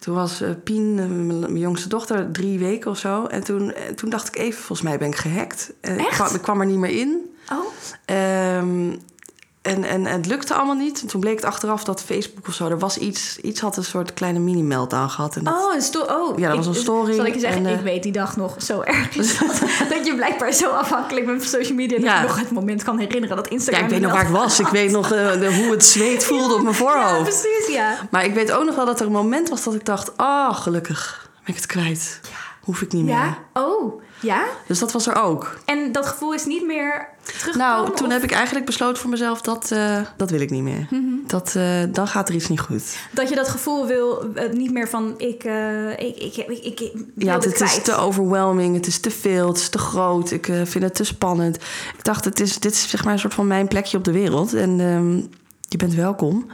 toen 0.02 0.14
was 0.14 0.40
eh, 0.40 0.50
Pien, 0.64 0.98
eh, 0.98 1.06
mijn, 1.06 1.58
jongste 1.58 1.88
dochter, 1.88 2.30
drie 2.30 2.58
weken 2.58 2.90
of 2.90 2.98
zo. 2.98 3.26
En 3.26 3.44
toen, 3.44 3.72
eh, 3.72 3.94
toen 3.94 4.10
dacht 4.10 4.28
ik 4.28 4.36
even, 4.36 4.58
volgens 4.58 4.88
mij 4.88 4.98
ben 4.98 5.08
ik 5.08 5.16
gehackt. 5.16 5.72
Ik 5.80 5.98
Echt? 5.98 6.08
kwam, 6.08 6.34
ik 6.34 6.42
kwam 6.42 6.60
er 6.60 6.66
niet 6.66 6.78
meer 6.78 7.00
in. 7.00 7.34
Oh, 7.52 7.66
en, 9.74 9.84
en 9.84 10.04
het 10.06 10.26
lukte 10.26 10.54
allemaal 10.54 10.74
niet. 10.74 11.00
En 11.00 11.06
toen 11.06 11.20
bleek 11.20 11.36
het 11.36 11.44
achteraf 11.44 11.84
dat 11.84 12.02
Facebook 12.02 12.48
of 12.48 12.54
zo... 12.54 12.68
er 12.68 12.78
was 12.78 12.98
iets, 12.98 13.38
iets 13.38 13.60
had 13.60 13.76
een 13.76 13.84
soort 13.84 14.14
kleine 14.14 14.38
mini-meltdown 14.38 15.08
gehad. 15.08 15.36
En 15.36 15.44
dat, 15.44 15.54
oh, 15.54 15.74
een 15.74 15.82
sto- 15.82 16.06
oh. 16.08 16.38
Ja, 16.38 16.48
dat 16.48 16.56
was 16.56 16.66
een 16.66 16.74
story 16.74 17.14
Zal 17.14 17.26
ik 17.26 17.34
je 17.34 17.40
zeggen, 17.40 17.60
en, 17.66 17.72
eh, 17.72 17.78
ik 17.78 17.84
weet 17.84 18.02
die 18.02 18.12
dag 18.12 18.36
nog 18.36 18.54
zo 18.58 18.80
erg 18.80 19.16
is 19.16 19.38
dat, 19.38 19.60
dat 19.96 20.06
je 20.06 20.14
blijkbaar 20.14 20.52
zo 20.52 20.68
afhankelijk 20.70 21.26
bent 21.26 21.38
van 21.40 21.50
social 21.60 21.76
media... 21.76 21.96
dat 21.96 22.06
Ja. 22.06 22.20
je 22.20 22.26
nog 22.26 22.38
het 22.38 22.50
moment 22.50 22.82
kan 22.82 22.98
herinneren 22.98 23.36
dat 23.36 23.44
ja, 23.46 23.52
Instagram... 23.52 23.84
ik 23.84 23.90
weet 23.90 24.00
nog 24.00 24.12
waar 24.12 24.22
ik 24.22 24.28
was. 24.28 24.60
Ik 24.60 24.66
weet 24.68 24.90
nog 24.90 25.12
eh, 25.12 25.32
de- 25.32 25.54
hoe 25.62 25.70
het 25.70 25.84
zweet 25.84 26.24
voelde 26.24 26.54
op 26.54 26.62
mijn 26.62 26.74
Ja, 26.74 26.80
voorhoofd. 26.80 27.22
precies, 27.22 27.66
ja. 27.74 27.94
Maar 28.10 28.24
ik 28.24 28.34
weet 28.34 28.52
ook 28.52 28.64
nog 28.64 28.74
wel 28.76 28.86
dat 28.86 29.00
er 29.00 29.06
een 29.06 29.12
moment 29.12 29.48
was 29.48 29.62
dat 29.64 29.74
ik 29.74 29.84
dacht... 29.84 30.16
ah, 30.16 30.54
gelukkig 30.56 31.30
ben 31.44 31.54
ik 31.54 31.60
het 31.60 31.66
kwijt. 31.66 32.20
Hoef 32.62 32.80
ik 32.82 32.92
niet 32.92 33.04
meer. 33.04 33.14
Ja? 33.14 33.38
Oh, 33.52 34.02
ja? 34.20 34.44
Dus 34.66 34.78
dat 34.78 34.92
was 34.92 35.06
er 35.06 35.22
ook. 35.22 35.58
En 35.64 35.92
dat 35.92 36.06
gevoel 36.06 36.34
is 36.34 36.44
niet 36.44 36.66
meer? 36.66 37.08
Nou, 37.56 37.94
toen 37.94 38.06
of 38.06 38.12
heb 38.12 38.22
ik 38.22 38.30
eigenlijk 38.30 38.66
besloten 38.66 39.00
voor 39.02 39.10
mezelf 39.10 39.40
dat 39.40 39.70
eh, 39.70 40.00
dat 40.16 40.30
wil 40.30 40.40
ik 40.40 40.50
niet 40.50 40.62
meer. 40.62 40.86
Mhm. 40.90 41.02
Dat, 41.26 41.54
eh, 41.56 41.82
dan 41.88 42.08
gaat 42.08 42.28
er 42.28 42.34
iets 42.34 42.48
niet 42.48 42.60
goed. 42.60 42.96
Dat 43.10 43.28
je 43.28 43.34
dat 43.34 43.48
gevoel 43.48 43.86
wil, 43.86 44.34
eh, 44.34 44.52
niet 44.52 44.72
meer 44.72 44.88
van... 44.88 45.14
Ik, 45.16 45.44
ik, 45.98 46.16
ik, 46.16 46.36
ik, 46.36 46.80
ik, 46.80 46.92
Ja, 47.16 47.34
het 47.34 47.44
het 47.44 47.60
is 47.60 47.82
te 47.82 47.96
overwhelming, 47.96 48.74
het 48.74 48.86
is 48.86 48.98
te 48.98 49.10
veel, 49.10 49.48
het 49.48 49.56
is 49.56 49.68
te 49.68 49.78
groot. 49.78 50.30
Ik 50.30 50.44
vind 50.44 50.84
het 50.84 50.94
te 50.94 51.04
spannend. 51.04 51.56
Ik 51.96 52.04
dacht, 52.04 52.24
het 52.24 52.40
is, 52.40 52.58
dit 52.58 52.72
is 52.72 52.90
zeg 52.90 53.04
maar 53.04 53.12
een 53.12 53.18
soort 53.18 53.34
van 53.34 53.46
mijn 53.46 53.68
plekje 53.68 53.96
op 53.96 54.04
de 54.04 54.12
wereld. 54.12 54.54
En 54.54 54.80
ehm, 54.80 55.16
je 55.68 55.76
bent 55.76 55.94
welkom. 55.94 56.46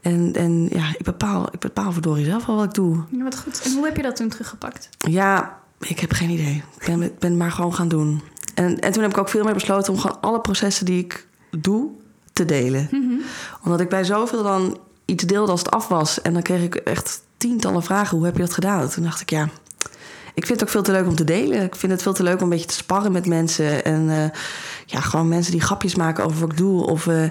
En, 0.00 0.32
en 0.34 0.68
ja, 0.72 0.88
ik 0.98 1.04
bepaal, 1.04 1.48
ik 1.52 1.58
bepaal 1.58 1.92
verdorie 1.92 2.24
zelf 2.24 2.46
wel 2.46 2.56
wat 2.56 2.64
ik 2.64 2.74
doe. 2.74 3.04
Ja, 3.10 3.22
wat 3.22 3.38
goed. 3.38 3.62
En 3.64 3.72
hoe 3.72 3.84
heb 3.84 3.96
je 3.96 4.02
dat 4.02 4.16
toen 4.16 4.28
teruggepakt? 4.28 4.88
Ja, 4.98 5.58
ik 5.78 5.98
heb 5.98 6.12
geen 6.12 6.30
idee. 6.30 6.62
Ik 6.78 6.86
ben, 6.86 7.12
ben 7.18 7.36
maar 7.36 7.50
gewoon 7.50 7.74
gaan 7.74 7.88
doen. 7.88 8.22
En, 8.54 8.78
en 8.80 8.92
toen 8.92 9.02
heb 9.02 9.10
ik 9.10 9.18
ook 9.18 9.28
veel 9.28 9.44
meer 9.44 9.54
besloten 9.54 9.92
om 9.92 9.98
gewoon 9.98 10.20
alle 10.20 10.40
processen 10.40 10.86
die 10.86 11.04
ik 11.04 11.26
doe 11.50 11.90
te 12.32 12.44
delen. 12.44 12.88
Mhm. 12.90 13.14
Omdat 13.64 13.80
ik 13.80 13.88
bij 13.88 14.04
zoveel 14.04 14.42
dan 14.42 14.78
iets 15.04 15.24
deelde 15.24 15.50
als 15.50 15.60
het 15.60 15.70
af 15.70 15.88
was. 15.88 16.22
En 16.22 16.32
dan 16.32 16.42
kreeg 16.42 16.62
ik 16.62 16.74
echt 16.74 17.22
tientallen 17.36 17.82
vragen. 17.82 18.16
Hoe 18.16 18.26
heb 18.26 18.36
je 18.36 18.42
dat 18.42 18.54
gedaan? 18.54 18.88
Toen 18.88 19.04
dacht 19.04 19.20
ik, 19.20 19.30
ja, 19.30 19.48
ik 20.34 20.46
vind 20.46 20.60
het 20.60 20.62
ook 20.62 20.68
veel 20.68 20.82
te 20.82 20.92
leuk 20.92 21.06
om 21.06 21.14
te 21.14 21.24
delen. 21.24 21.62
Ik 21.62 21.76
vind 21.76 21.92
het 21.92 22.02
veel 22.02 22.12
te 22.12 22.22
leuk 22.22 22.36
om 22.36 22.42
een 22.42 22.48
beetje 22.48 22.66
te 22.66 22.74
sparren 22.74 23.12
met 23.12 23.26
mensen. 23.26 23.84
En 23.84 24.08
uh, 24.08 24.24
ja, 24.86 25.00
gewoon 25.00 25.28
mensen 25.28 25.52
die 25.52 25.60
grapjes 25.60 25.94
maken 25.94 26.24
over 26.24 26.40
wat 26.40 26.50
ik 26.50 26.56
doe. 26.56 26.86
Of 26.86 27.06
uh, 27.06 27.22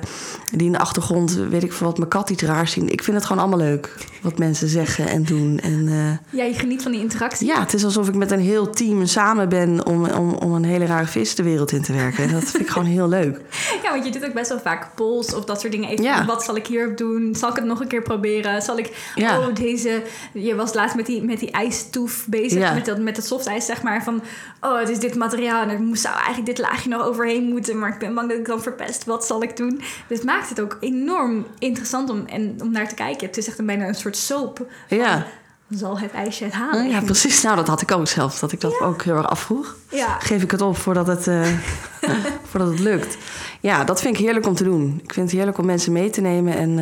die 0.52 0.66
in 0.66 0.72
de 0.72 0.78
achtergrond, 0.78 1.34
weet 1.34 1.64
ik 1.64 1.74
veel 1.74 1.88
wat, 1.88 1.98
mijn 1.98 2.10
kat 2.10 2.30
iets 2.30 2.44
raars 2.44 2.72
zien. 2.72 2.90
Ik 2.90 3.04
vind 3.04 3.18
het 3.18 3.26
gewoon 3.26 3.42
allemaal 3.42 3.68
leuk. 3.68 3.96
Wat 4.22 4.38
mensen 4.38 4.68
zeggen 4.68 5.08
en 5.08 5.24
doen. 5.24 5.60
En, 5.60 5.88
uh, 5.88 6.40
ja, 6.40 6.44
je 6.44 6.54
geniet 6.54 6.82
van 6.82 6.92
die 6.92 7.02
interactie. 7.02 7.48
Ja, 7.48 7.60
het 7.60 7.74
is 7.74 7.84
alsof 7.84 8.08
ik 8.08 8.16
met 8.16 8.32
een 8.32 8.40
heel 8.40 8.70
team 8.70 9.06
samen 9.06 9.50
ben 9.50 9.86
om, 9.86 10.06
om, 10.06 10.34
om 10.34 10.54
een 10.54 10.66
hele 10.66 10.86
rare 10.86 11.06
vis 11.06 11.36
de 11.36 11.44
wereld 11.44 11.72
in 11.72 11.82
te 11.82 11.94
werken. 11.94 12.32
Dat 12.32 12.44
vind 12.44 12.64
ik 12.64 12.70
gewoon 12.70 12.88
heel 12.88 13.08
leuk. 13.08 13.42
Ja, 13.84 13.92
want 13.92 14.06
je 14.06 14.12
doet 14.12 14.26
ook 14.26 14.34
best 14.34 14.50
wel 14.50 14.60
vaak 14.60 14.96
polls 14.96 15.34
of 15.34 15.46
dat 15.46 15.60
soort 15.60 15.72
dingen. 15.72 15.90
Even, 15.90 16.04
ja. 16.04 16.26
Wat 16.26 16.44
zal 16.44 16.56
ik 16.56 16.68
hier 16.68 16.96
doen? 16.96 17.36
Zal 17.36 17.50
ik 17.50 17.56
het 17.56 17.66
nog 17.66 17.80
een 17.80 17.88
keer 17.88 18.02
proberen? 18.02 18.62
Zal 18.62 18.78
ik, 18.78 19.12
ja. 19.16 19.40
oh 19.40 19.56
deze, 19.56 20.04
je 20.34 20.56
was 20.56 20.74
laatst 20.74 20.96
met 20.96 21.06
die, 21.06 21.24
met 21.24 21.40
die 21.40 21.52
ijstoef 21.52 22.26
bezig. 22.28 22.60
Ja. 22.60 22.74
Met, 22.74 22.86
dat, 22.86 23.00
met 23.00 23.16
het 23.16 23.26
softijs, 23.26 23.66
zeg 23.66 23.82
maar. 23.82 24.04
Van, 24.04 24.22
oh, 24.62 24.80
het 24.80 24.90
is 24.90 25.00
dit 25.00 25.16
materiaal 25.16 25.62
en 25.64 25.70
er 25.70 25.82
moest, 25.82 26.02
zou 26.02 26.16
eigenlijk 26.16 26.46
dit 26.46 26.58
laagje 26.58 26.90
nog 26.90 27.04
overheen 27.06 27.43
moeten. 27.50 27.80
Maar 27.80 27.94
ik 27.94 28.00
ben 28.00 28.14
bang 28.14 28.30
dat 28.30 28.38
ik 28.38 28.46
dan 28.46 28.62
verpest. 28.62 29.06
Wat 29.06 29.26
zal 29.26 29.44
ik 29.44 29.58
doen? 29.58 29.82
Dus 30.08 30.18
het 30.18 30.24
maakt 30.24 30.50
het 30.50 30.62
ook 30.62 30.78
enorm 30.80 31.46
interessant 31.60 32.10
om, 32.10 32.26
en, 32.26 32.56
om 32.62 32.72
naar 32.72 32.88
te 32.88 32.96
kijken. 32.96 33.28
Het 33.28 33.38
is 33.38 33.48
echt 33.48 33.60
een, 33.60 33.66
bijna 33.66 33.88
een 33.88 33.96
soort 33.96 34.18
soap. 34.18 34.68
Ja. 34.88 35.26
Zal 35.70 36.00
het 36.00 36.12
ijsje 36.12 36.44
het 36.44 36.54
halen? 36.54 36.90
Ja, 36.90 37.02
precies. 37.02 37.42
Nou, 37.42 37.56
dat 37.56 37.68
had 37.68 37.82
ik 37.82 37.92
ook 37.92 38.08
zelf. 38.08 38.40
Dat 38.40 38.52
ik 38.52 38.62
dat 38.62 38.80
ook 38.80 39.04
heel 39.04 39.16
erg 39.16 39.30
afvroeg. 39.30 39.76
Ja. 39.90 40.20
Geef 40.20 40.44
ik 40.44 40.52
het 40.52 40.62
op 40.62 40.78
voordat 40.78 41.08
het, 41.08 41.28
uh, 41.28 41.48
voordat 42.50 42.70
het 42.70 42.80
lukt. 42.80 43.18
Ja, 43.60 43.84
dat 43.84 44.02
vind 44.02 44.18
ik 44.18 44.24
heerlijk 44.24 44.46
om 44.46 44.56
te 44.56 44.64
doen. 44.64 45.00
Ik 45.04 45.14
vind 45.14 45.26
het 45.26 45.36
heerlijk 45.36 45.58
om 45.58 45.66
mensen 45.66 45.92
mee 45.92 46.10
te 46.10 46.22
nemen. 46.22 46.58
En, 46.58 46.78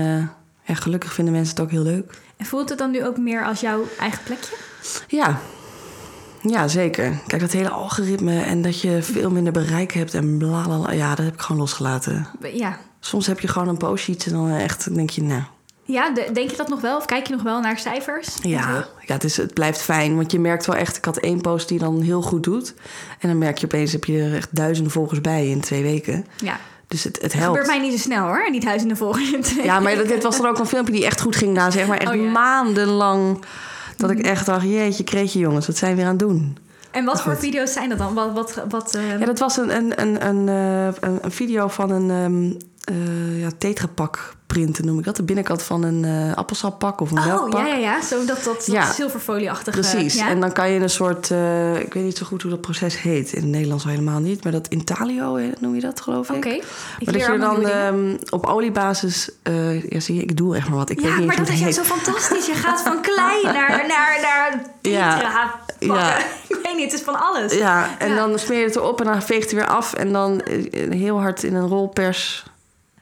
uh, 0.66 0.76
gelukkig 0.78 1.14
vinden 1.14 1.34
mensen 1.34 1.56
het 1.56 1.64
ook 1.64 1.72
heel 1.72 1.84
leuk. 1.84 2.20
En 2.38 2.46
voelt 2.46 2.70
het 2.70 2.78
dan 2.78 2.92
nu 2.92 3.06
ook 3.06 3.18
meer 3.18 3.46
als 3.46 3.60
jouw 3.60 3.88
eigen 4.00 4.24
plekje? 4.24 4.56
Ja, 5.08 5.40
ja, 6.42 6.68
zeker. 6.68 7.20
Kijk, 7.28 7.42
dat 7.42 7.52
hele 7.52 7.70
algoritme 7.70 8.42
en 8.42 8.62
dat 8.62 8.82
je 8.82 9.02
veel 9.02 9.32
minder 9.32 9.54
bereik 9.54 9.92
hebt 9.92 10.14
en 10.14 10.38
bla 10.38 10.62
bla 10.62 10.78
bla. 10.78 10.92
Ja, 10.92 11.16
dat 11.16 11.26
heb 11.26 11.34
ik 11.34 11.42
gewoon 11.42 11.62
losgelaten. 11.62 12.28
Ja. 12.54 12.78
Soms 13.00 13.28
heb 13.28 13.40
je 13.40 13.48
gewoon 13.48 13.68
een 13.68 13.78
postje 13.78 14.16
en 14.26 14.32
dan 14.32 14.50
echt 14.50 14.96
denk 14.96 15.10
je, 15.10 15.24
nou. 15.24 15.42
Ja, 15.84 16.14
denk 16.34 16.50
je 16.50 16.58
dat 16.58 16.68
nog 16.68 16.82
wel? 16.82 16.98
Of 16.98 17.06
kijk 17.06 17.28
je 17.28 17.34
nog 17.34 17.44
wel 17.44 17.60
naar 17.60 17.80
cijfers? 17.80 18.38
Ja, 18.42 18.88
ja 19.06 19.14
het, 19.14 19.24
is, 19.24 19.38
het 19.38 19.54
blijft 19.54 19.82
fijn. 19.82 20.16
Want 20.16 20.32
je 20.32 20.40
merkt 20.40 20.66
wel 20.66 20.76
echt, 20.76 20.98
ik 20.98 21.06
had 21.06 21.18
één 21.18 21.42
post 21.42 21.68
die 21.68 21.80
dan 21.80 22.02
heel 22.02 22.22
goed 22.22 22.44
doet. 22.44 22.74
En 23.20 23.28
dan 23.28 23.38
merk 23.38 23.58
je 23.58 23.66
opeens, 23.66 23.92
heb 23.92 24.04
je 24.04 24.22
er 24.22 24.36
echt 24.36 24.56
duizenden 24.56 24.92
volgers 24.92 25.22
bij 25.22 25.48
in 25.48 25.62
twee 25.62 25.84
weken. 25.84 26.26
Ja. 26.38 26.60
Dus 26.88 27.04
het, 27.04 27.22
het 27.22 27.34
helpt. 27.34 27.58
Dat 27.58 27.66
gebeurt 27.66 27.80
mij 27.80 27.90
niet 27.90 28.00
zo 28.00 28.10
snel 28.10 28.26
hoor, 28.26 28.52
niet 28.52 28.64
duizenden 28.64 28.98
volgers 28.98 29.32
in 29.32 29.42
twee 29.42 29.66
Ja, 29.66 29.80
maar 29.80 29.96
dit 29.96 30.24
was 30.24 30.38
dan 30.38 30.46
ook 30.46 30.60
een 30.60 30.66
filmpje 30.66 30.94
die 30.94 31.06
echt 31.06 31.22
goed 31.22 31.36
ging 31.36 31.54
na, 31.54 31.72
zeg 31.72 31.88
maar. 31.88 31.98
Echt 31.98 32.12
oh, 32.12 32.24
ja. 32.24 32.30
maandenlang. 32.30 33.44
Dat 34.02 34.10
ik 34.10 34.20
echt 34.20 34.46
dacht, 34.46 34.66
jeetje, 34.66 35.04
kreetje 35.04 35.40
jongens, 35.40 35.68
wat 35.68 35.78
zijn 35.78 35.92
we 35.92 35.98
weer 35.98 36.06
aan 36.06 36.18
het 36.18 36.20
doen? 36.20 36.58
En 36.92 37.06
wat 37.06 37.22
voor 37.22 37.38
video's 37.38 37.74
zijn 37.74 37.90
dat 37.90 37.98
dan? 37.98 38.14
Wat, 38.14 38.34
wat, 38.34 38.64
wat, 38.70 38.96
uh... 38.96 39.20
Ja, 39.20 39.26
dat 39.26 39.40
was 39.40 39.58
een, 39.58 39.76
een, 39.76 40.02
een, 40.02 40.28
een, 40.28 40.48
een, 40.48 41.20
een 41.22 41.32
video 41.32 41.68
van 41.68 41.90
een 41.90 42.10
um, 42.10 42.58
uh, 42.90 43.42
ja, 43.42 43.50
tetrapak 43.58 44.36
printen, 44.48 44.86
noem 44.86 45.00
ik 45.00 45.06
dat. 45.06 45.16
De 45.16 45.24
binnenkant 45.24 45.64
van 45.64 45.84
een 45.84 46.04
uh, 46.04 46.34
appelsappak 46.34 47.02
of 47.02 47.12
een 47.12 47.18
oh, 47.18 47.26
melkpak. 47.26 47.68
ja, 47.68 47.68
ja, 47.68 47.76
ja. 47.76 48.02
Zo 48.02 48.26
dat, 48.26 48.44
dat, 48.44 48.66
dat 48.66 48.96
zilverfolieachtige... 48.96 49.80
Precies. 49.80 50.16
Ja? 50.16 50.30
En 50.30 50.40
dan 50.40 50.52
kan 50.52 50.70
je 50.70 50.80
een 50.80 50.90
soort... 50.90 51.30
Uh, 51.30 51.80
ik 51.80 51.94
weet 51.94 52.04
niet 52.04 52.18
zo 52.18 52.26
goed 52.26 52.42
hoe 52.42 52.52
dat 52.52 52.62
proces 52.62 53.02
heet. 53.02 53.34
In 53.34 53.42
het 53.42 53.52
Nederlands 53.52 53.84
helemaal 53.84 54.20
niet. 54.20 54.44
Maar 54.44 54.52
dat 54.52 54.68
intalio 54.68 55.40
noem 55.60 55.76
je 55.76 55.82
dat, 55.82 56.02
geloof 56.02 56.30
ik. 56.30 56.36
Oké. 56.36 56.48
Okay. 56.48 56.64
Maar 57.06 57.14
dat 57.14 57.26
je 57.26 57.38
dan 57.38 57.66
um, 57.70 58.18
op 58.30 58.46
oliebasis... 58.46 59.30
Uh, 59.50 59.90
ja, 59.90 60.00
zie 60.00 60.16
je, 60.16 60.22
ik 60.22 60.38
doe 60.38 60.56
echt 60.56 60.68
maar 60.68 60.78
wat. 60.78 60.90
Ik 60.90 61.00
ja, 61.00 61.08
weet 61.08 61.18
niet 61.18 61.28
maar 61.28 61.38
dat 61.38 61.50
is 61.50 61.60
juist 61.60 61.78
zo 61.78 61.84
fantastisch. 61.84 62.46
Je 62.46 62.54
gaat 62.54 62.82
van 62.82 63.02
klei 63.02 63.44
naar, 63.58 63.70
naar, 63.88 64.20
naar 64.22 64.66
tetra 64.82 65.60
ja. 65.80 66.18
ik 66.48 66.60
weet 66.64 66.76
niet, 66.76 66.92
het 66.92 66.94
is 66.94 67.02
van 67.02 67.20
alles. 67.20 67.54
Ja, 67.54 67.90
en 68.00 68.10
ja. 68.10 68.16
dan 68.16 68.40
smeer 68.40 68.60
je 68.60 68.66
het 68.66 68.76
erop 68.76 69.00
en 69.00 69.06
dan 69.06 69.22
veegt 69.22 69.44
het 69.44 69.52
weer 69.52 69.68
af. 69.68 69.94
En 69.94 70.12
dan 70.12 70.42
heel 70.90 71.20
hard 71.22 71.44
in 71.44 71.56
een 71.56 71.68
rolpers. 71.68 72.44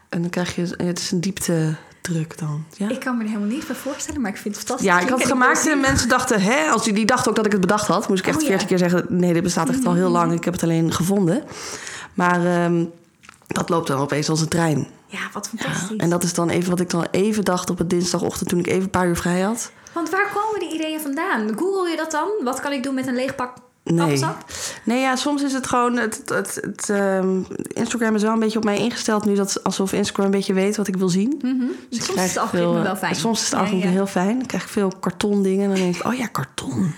En 0.10 0.22
dan 0.22 0.30
krijg 0.30 0.56
je... 0.56 0.62
Het 0.78 1.00
is 1.00 1.12
een 1.12 1.22
diepte 1.22 1.76
druk 2.02 2.38
dan. 2.38 2.66
Ja? 2.78 2.90
Ik 2.90 3.00
kan 3.00 3.18
me 3.18 3.24
er 3.24 3.30
helemaal 3.30 3.50
niet 3.50 3.68
bij 3.68 3.76
voorstellen, 3.76 4.22
maar 4.22 4.32
ik 4.32 4.38
vind 4.38 4.56
het 4.56 4.66
fantastisch. 4.66 4.94
Ja, 4.94 5.00
ik 5.00 5.10
had 5.10 5.20
het 5.20 5.28
gemaakt 5.28 5.68
en 5.68 5.80
mensen 5.80 6.10
dachten, 6.10 6.42
hè, 6.42 6.70
als 6.70 6.84
die, 6.84 6.94
die 6.94 7.06
dachten 7.06 7.30
ook 7.30 7.36
dat 7.36 7.46
ik 7.46 7.52
het 7.52 7.62
bedacht 7.62 7.88
had, 7.88 8.10
moest 8.10 8.20
ik 8.20 8.28
echt 8.28 8.42
oh, 8.42 8.66
keer 8.68 8.78
zeggen: 8.78 9.06
nee, 9.10 9.34
dit 9.34 9.44
bestaat 9.44 9.70
echt 9.70 9.86
al 9.86 9.94
heel 9.94 10.10
lang. 10.10 10.34
Ik 10.34 10.44
heb 10.44 10.54
het 10.54 10.64
alleen 10.64 10.94
gevonden. 10.94 11.44
Maar 12.14 12.64
um, 12.66 12.92
dat 13.48 13.70
loopt 13.70 13.88
dan 13.88 14.00
opeens 14.00 14.30
als 14.30 14.42
een 14.42 14.48
trein. 14.48 14.88
Ja, 15.06 15.20
wat 15.34 15.48
fantastisch. 15.48 15.90
Ja, 15.90 15.96
en 15.98 16.10
dat 16.10 16.24
is 16.24 16.34
dan 16.34 16.50
even 16.50 16.70
wat 16.70 16.80
ik 16.80 16.90
dan 16.90 17.08
even 17.12 17.46
dacht 17.46 17.70
op 17.70 17.80
een 17.80 17.88
dinsdagochtend 17.88 18.50
toen 18.50 18.60
ik 18.60 18.68
even 18.68 18.82
een 18.82 18.90
paar 18.90 19.08
uur 19.08 19.18
vrij 19.18 19.42
had. 19.42 19.72
Want 19.94 20.10
waar 20.10 20.32
komen 20.34 20.60
die 20.60 20.74
ideeën 20.74 21.00
vandaan? 21.00 21.58
Google 21.58 21.90
je 21.90 21.98
dat 21.98 22.12
dan? 22.12 22.28
Wat 22.44 22.60
kan 22.60 22.72
ik 22.72 22.84
doen 22.84 22.94
met 22.94 23.08
een 23.08 23.16
leeg 23.16 23.36
pak 23.36 23.54
Nee. 23.94 24.24
nee, 24.84 25.00
ja, 25.00 25.16
soms 25.16 25.44
is 25.44 25.54
het 25.54 25.68
gewoon. 25.68 25.98
Het, 25.98 26.22
het, 26.26 26.60
het 26.62 26.90
um, 26.90 27.48
Instagram 27.68 28.16
is 28.16 28.22
wel 28.22 28.34
een 28.34 28.40
beetje 28.40 28.58
op 28.58 28.64
mij 28.64 28.78
ingesteld 28.78 29.26
nu. 29.26 29.36
Dat 29.36 29.64
alsof 29.64 29.94
Instagram 29.94 30.26
een 30.26 30.32
beetje 30.32 30.54
weet 30.54 30.78
wat 30.78 30.88
ik 30.88 30.96
wil 30.96 31.10
zien. 31.10 31.40
Mm 31.42 31.60
-hmm. 31.60 31.72
dus 31.90 32.06
soms 32.06 32.22
is 32.22 32.28
het 32.28 32.38
algoritme 32.38 32.74
veel, 32.74 32.84
wel 32.84 32.96
fijn. 32.96 33.16
Soms 33.16 33.40
is 33.40 33.46
het 33.46 33.54
algoritme 33.54 33.84
ja, 33.84 33.90
ja. 33.90 33.96
heel 33.96 34.08
fijn. 34.08 34.38
Dan 34.38 34.46
krijg 34.46 34.64
ik 34.64 34.70
veel 34.70 34.94
karton 35.00 35.44
dingen. 35.44 35.64
En 35.64 35.70
dan 35.70 35.80
denk 35.80 35.96
ik, 35.96 36.06
oh 36.06 36.14
ja, 36.14 36.28
karton. 36.28 36.94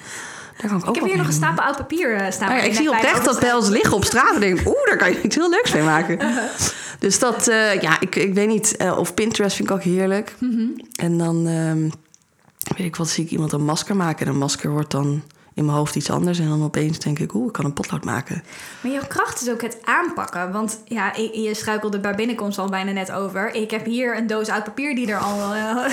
Daar 0.58 0.70
kan 0.70 0.80
ik, 0.80 0.88
ook 0.88 0.96
ik 0.96 1.02
heb 1.02 1.10
hier 1.10 1.18
nog 1.18 1.28
een 1.28 1.34
stapel 1.34 1.64
oud 1.64 1.78
papier 1.78 2.22
uh, 2.22 2.32
staan. 2.32 2.56
Ja, 2.56 2.62
ik 2.62 2.74
zie 2.74 2.90
oprecht 2.90 3.26
dat 3.26 3.40
pels 3.40 3.70
liggen 3.70 3.94
op 3.94 4.06
straat. 4.06 4.34
En 4.34 4.40
denk 4.40 4.60
oeh, 4.66 4.86
daar 4.86 4.98
kan 4.98 5.12
je 5.12 5.22
iets 5.22 5.36
heel 5.36 5.50
leuks 5.50 5.72
mee 5.72 5.84
maken. 5.84 6.20
dus 7.00 7.20
dat, 7.20 7.48
uh, 7.48 7.82
ja, 7.82 8.00
ik, 8.00 8.16
ik 8.16 8.34
weet 8.34 8.48
niet. 8.48 8.76
Uh, 8.82 8.98
of 8.98 9.14
Pinterest 9.14 9.56
vind 9.56 9.70
ik 9.70 9.76
ook 9.76 9.84
heerlijk. 9.84 10.36
Mm 10.38 10.52
-hmm. 10.52 10.82
En 10.96 11.18
dan, 11.18 11.48
um, 11.48 11.92
weet 12.78 12.88
ik 12.88 12.96
wat, 12.96 13.10
zie 13.10 13.24
ik 13.24 13.32
iemand 13.32 13.52
een 13.52 13.64
masker 13.64 13.96
maken. 13.96 14.26
En 14.26 14.32
een 14.32 14.38
masker 14.38 14.70
wordt 14.70 14.92
dan 14.92 15.24
in 15.54 15.66
mijn 15.66 15.78
hoofd 15.78 15.96
iets 15.96 16.10
anders. 16.10 16.40
En 16.40 16.50
dan 16.50 16.64
opeens 16.64 17.00
denk 17.00 17.20
ik, 17.20 17.34
oeh, 17.34 17.48
ik 17.48 17.52
kan 17.52 17.66
een 17.66 17.74
potlood 17.74 18.04
maken. 18.04 18.44
Maar 18.82 18.92
jouw 18.92 19.08
kracht 19.08 19.42
is 19.42 19.50
ook 19.50 19.62
het 19.62 19.78
aanpakken. 19.84 20.52
Want 20.52 20.82
ja, 20.86 21.14
je 21.16 21.54
struikelde 21.54 22.00
bij 22.00 22.16
binnenkomst 22.16 22.58
al 22.58 22.70
bijna 22.70 22.92
net 22.92 23.12
over. 23.12 23.56
Ik 23.56 23.72
heb 23.72 23.86
hier 23.86 24.18
een 24.18 24.28
doos 24.28 24.50
oud 24.50 24.64
papier 24.64 24.96
die 24.96 25.12
er 25.12 25.18
al 25.18 25.56
uh, 25.56 25.86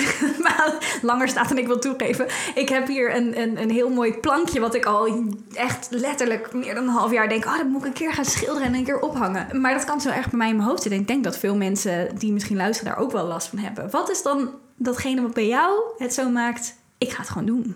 langer 1.01 1.27
staat 1.27 1.49
dan 1.49 1.57
ik 1.57 1.67
wil 1.67 1.79
toegeven. 1.79 2.27
Ik 2.55 2.69
heb 2.69 2.87
hier 2.87 3.15
een, 3.15 3.41
een, 3.41 3.61
een 3.61 3.71
heel 3.71 3.89
mooi 3.89 4.13
plankje 4.13 4.59
wat 4.59 4.75
ik 4.75 4.85
al 4.85 5.23
echt 5.53 5.87
letterlijk 5.91 6.53
meer 6.53 6.75
dan 6.75 6.83
een 6.83 6.89
half 6.89 7.11
jaar 7.11 7.29
denk... 7.29 7.45
oh, 7.45 7.57
dat 7.57 7.67
moet 7.67 7.81
ik 7.81 7.87
een 7.87 7.93
keer 7.93 8.13
gaan 8.13 8.25
schilderen 8.25 8.67
en 8.67 8.73
een 8.73 8.83
keer 8.83 8.99
ophangen. 8.99 9.61
Maar 9.61 9.73
dat 9.73 9.85
kan 9.85 10.01
zo 10.01 10.09
erg 10.09 10.29
bij 10.29 10.37
mij 10.37 10.49
in 10.49 10.55
mijn 10.55 10.67
hoofd 10.67 10.81
zitten. 10.81 11.01
Ik 11.01 11.07
denk 11.07 11.23
dat 11.23 11.37
veel 11.37 11.55
mensen 11.55 12.17
die 12.17 12.31
misschien 12.31 12.57
luisteren 12.57 12.93
daar 12.93 13.03
ook 13.03 13.11
wel 13.11 13.25
last 13.25 13.47
van 13.47 13.59
hebben. 13.59 13.89
Wat 13.89 14.09
is 14.09 14.21
dan 14.21 14.49
datgene 14.75 15.21
wat 15.21 15.33
bij 15.33 15.47
jou 15.47 15.79
het 15.97 16.13
zo 16.13 16.29
maakt... 16.29 16.75
ik 16.97 17.11
ga 17.11 17.21
het 17.21 17.29
gewoon 17.29 17.45
doen? 17.45 17.75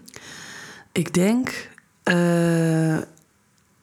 Ik 0.92 1.14
denk 1.14 1.72
uh, 2.04 2.98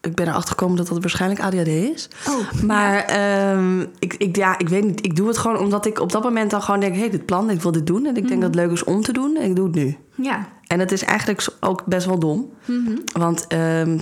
ik 0.00 0.15
ben 0.15 0.29
erachter 0.29 0.50
gekomen 0.50 0.77
dat 0.77 0.89
dat 0.89 1.00
waarschijnlijk 1.00 1.41
ADHD 1.41 1.67
is. 1.67 2.09
Oh, 2.29 2.62
maar. 2.62 3.21
Um, 3.53 3.87
ik, 3.99 4.15
ik, 4.15 4.37
ja, 4.37 4.59
ik 4.59 4.69
weet 4.69 4.85
niet. 4.85 5.05
Ik 5.05 5.17
doe 5.17 5.29
het 5.29 5.39
gewoon 5.39 5.59
omdat 5.59 5.87
ik 5.87 6.00
op 6.00 6.12
dat 6.12 6.23
moment 6.23 6.50
dan 6.50 6.62
gewoon 6.62 6.81
denk: 6.81 6.95
hé, 6.95 7.00
hey, 7.00 7.11
dit 7.11 7.27
plan, 7.27 7.50
ik 7.50 7.62
wil 7.62 7.73
dit 7.73 7.87
doen. 7.87 8.07
En 8.07 8.17
ik 8.17 8.29
denk 8.29 8.41
dat 8.41 8.55
het 8.55 8.61
leuk 8.65 8.71
is 8.71 8.85
om 8.85 9.03
te 9.03 9.12
doen. 9.12 9.37
En 9.37 9.49
ik 9.49 9.57
doe 9.57 9.67
het 9.67 9.75
nu. 9.75 9.97
Ja. 10.15 10.49
En 10.67 10.81
het 10.81 10.93
is 10.93 11.05
eigenlijk 11.05 11.49
ook 11.61 11.85
best 11.85 12.07
wel 12.07 12.19
dom. 12.19 12.50
Mm 12.65 12.87
-hmm. 12.87 13.03
Want 13.12 13.47
um, 13.53 14.00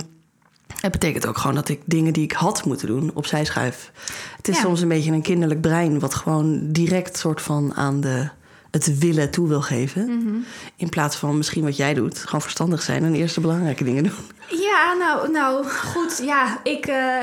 het 0.81 0.91
betekent 0.91 1.27
ook 1.27 1.37
gewoon 1.37 1.55
dat 1.55 1.69
ik 1.69 1.81
dingen 1.85 2.13
die 2.13 2.23
ik 2.23 2.31
had 2.31 2.65
moeten 2.65 2.87
doen 2.87 3.11
opzij 3.13 3.45
schuif. 3.45 3.91
Het 4.37 4.47
is 4.47 4.55
ja. 4.55 4.61
soms 4.61 4.81
een 4.81 4.87
beetje 4.87 5.11
een 5.11 5.21
kinderlijk 5.21 5.61
brein, 5.61 5.99
wat 5.99 6.13
gewoon 6.13 6.71
direct 6.71 7.17
soort 7.17 7.41
van 7.41 7.73
aan 7.75 8.01
de 8.01 8.29
het 8.71 8.99
willen 8.99 9.31
toe 9.31 9.47
wil 9.47 9.61
geven. 9.61 10.05
Mm 10.05 10.27
-hmm. 10.27 10.45
In 10.75 10.89
plaats 10.89 11.15
van 11.15 11.37
misschien 11.37 11.63
wat 11.63 11.77
jij 11.77 11.93
doet, 11.93 12.19
gewoon 12.19 12.41
verstandig 12.41 12.81
zijn 12.81 13.03
en 13.03 13.15
eerst 13.15 13.35
de 13.35 13.41
belangrijke 13.41 13.83
dingen 13.83 14.03
doen. 14.03 14.13
Ja, 14.49 14.93
nou, 14.93 15.31
nou 15.31 15.65
goed. 15.65 16.21
Ja, 16.23 16.59
ik, 16.63 16.87
uh, 16.87 17.17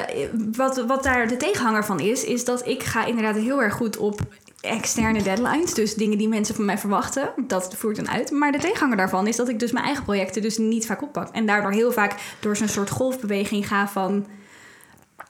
wat, 0.52 0.84
wat 0.86 1.02
daar 1.02 1.28
de 1.28 1.36
tegenhanger 1.36 1.84
van 1.84 2.00
is, 2.00 2.24
is 2.24 2.44
dat 2.44 2.66
ik 2.66 2.82
ga 2.82 3.04
inderdaad 3.04 3.36
heel 3.36 3.62
erg 3.62 3.74
goed 3.74 3.96
op 3.96 4.20
externe 4.60 5.22
deadlines. 5.22 5.74
Dus 5.74 5.94
dingen 5.94 6.18
die 6.18 6.28
mensen 6.28 6.54
van 6.54 6.64
mij 6.64 6.78
verwachten. 6.78 7.28
Dat 7.46 7.74
voert 7.76 7.96
dan 7.96 8.08
uit. 8.08 8.30
Maar 8.30 8.52
de 8.52 8.58
tegenhanger 8.58 8.96
daarvan 8.96 9.26
is 9.26 9.36
dat 9.36 9.48
ik 9.48 9.58
dus 9.58 9.72
mijn 9.72 9.84
eigen 9.84 10.04
projecten 10.04 10.42
dus 10.42 10.58
niet 10.58 10.86
vaak 10.86 11.02
oppak. 11.02 11.28
En 11.28 11.46
daardoor 11.46 11.72
heel 11.72 11.92
vaak 11.92 12.14
door 12.40 12.56
zo'n 12.56 12.68
soort 12.68 12.90
golfbeweging 12.90 13.68
ga 13.68 13.88
van 13.88 14.26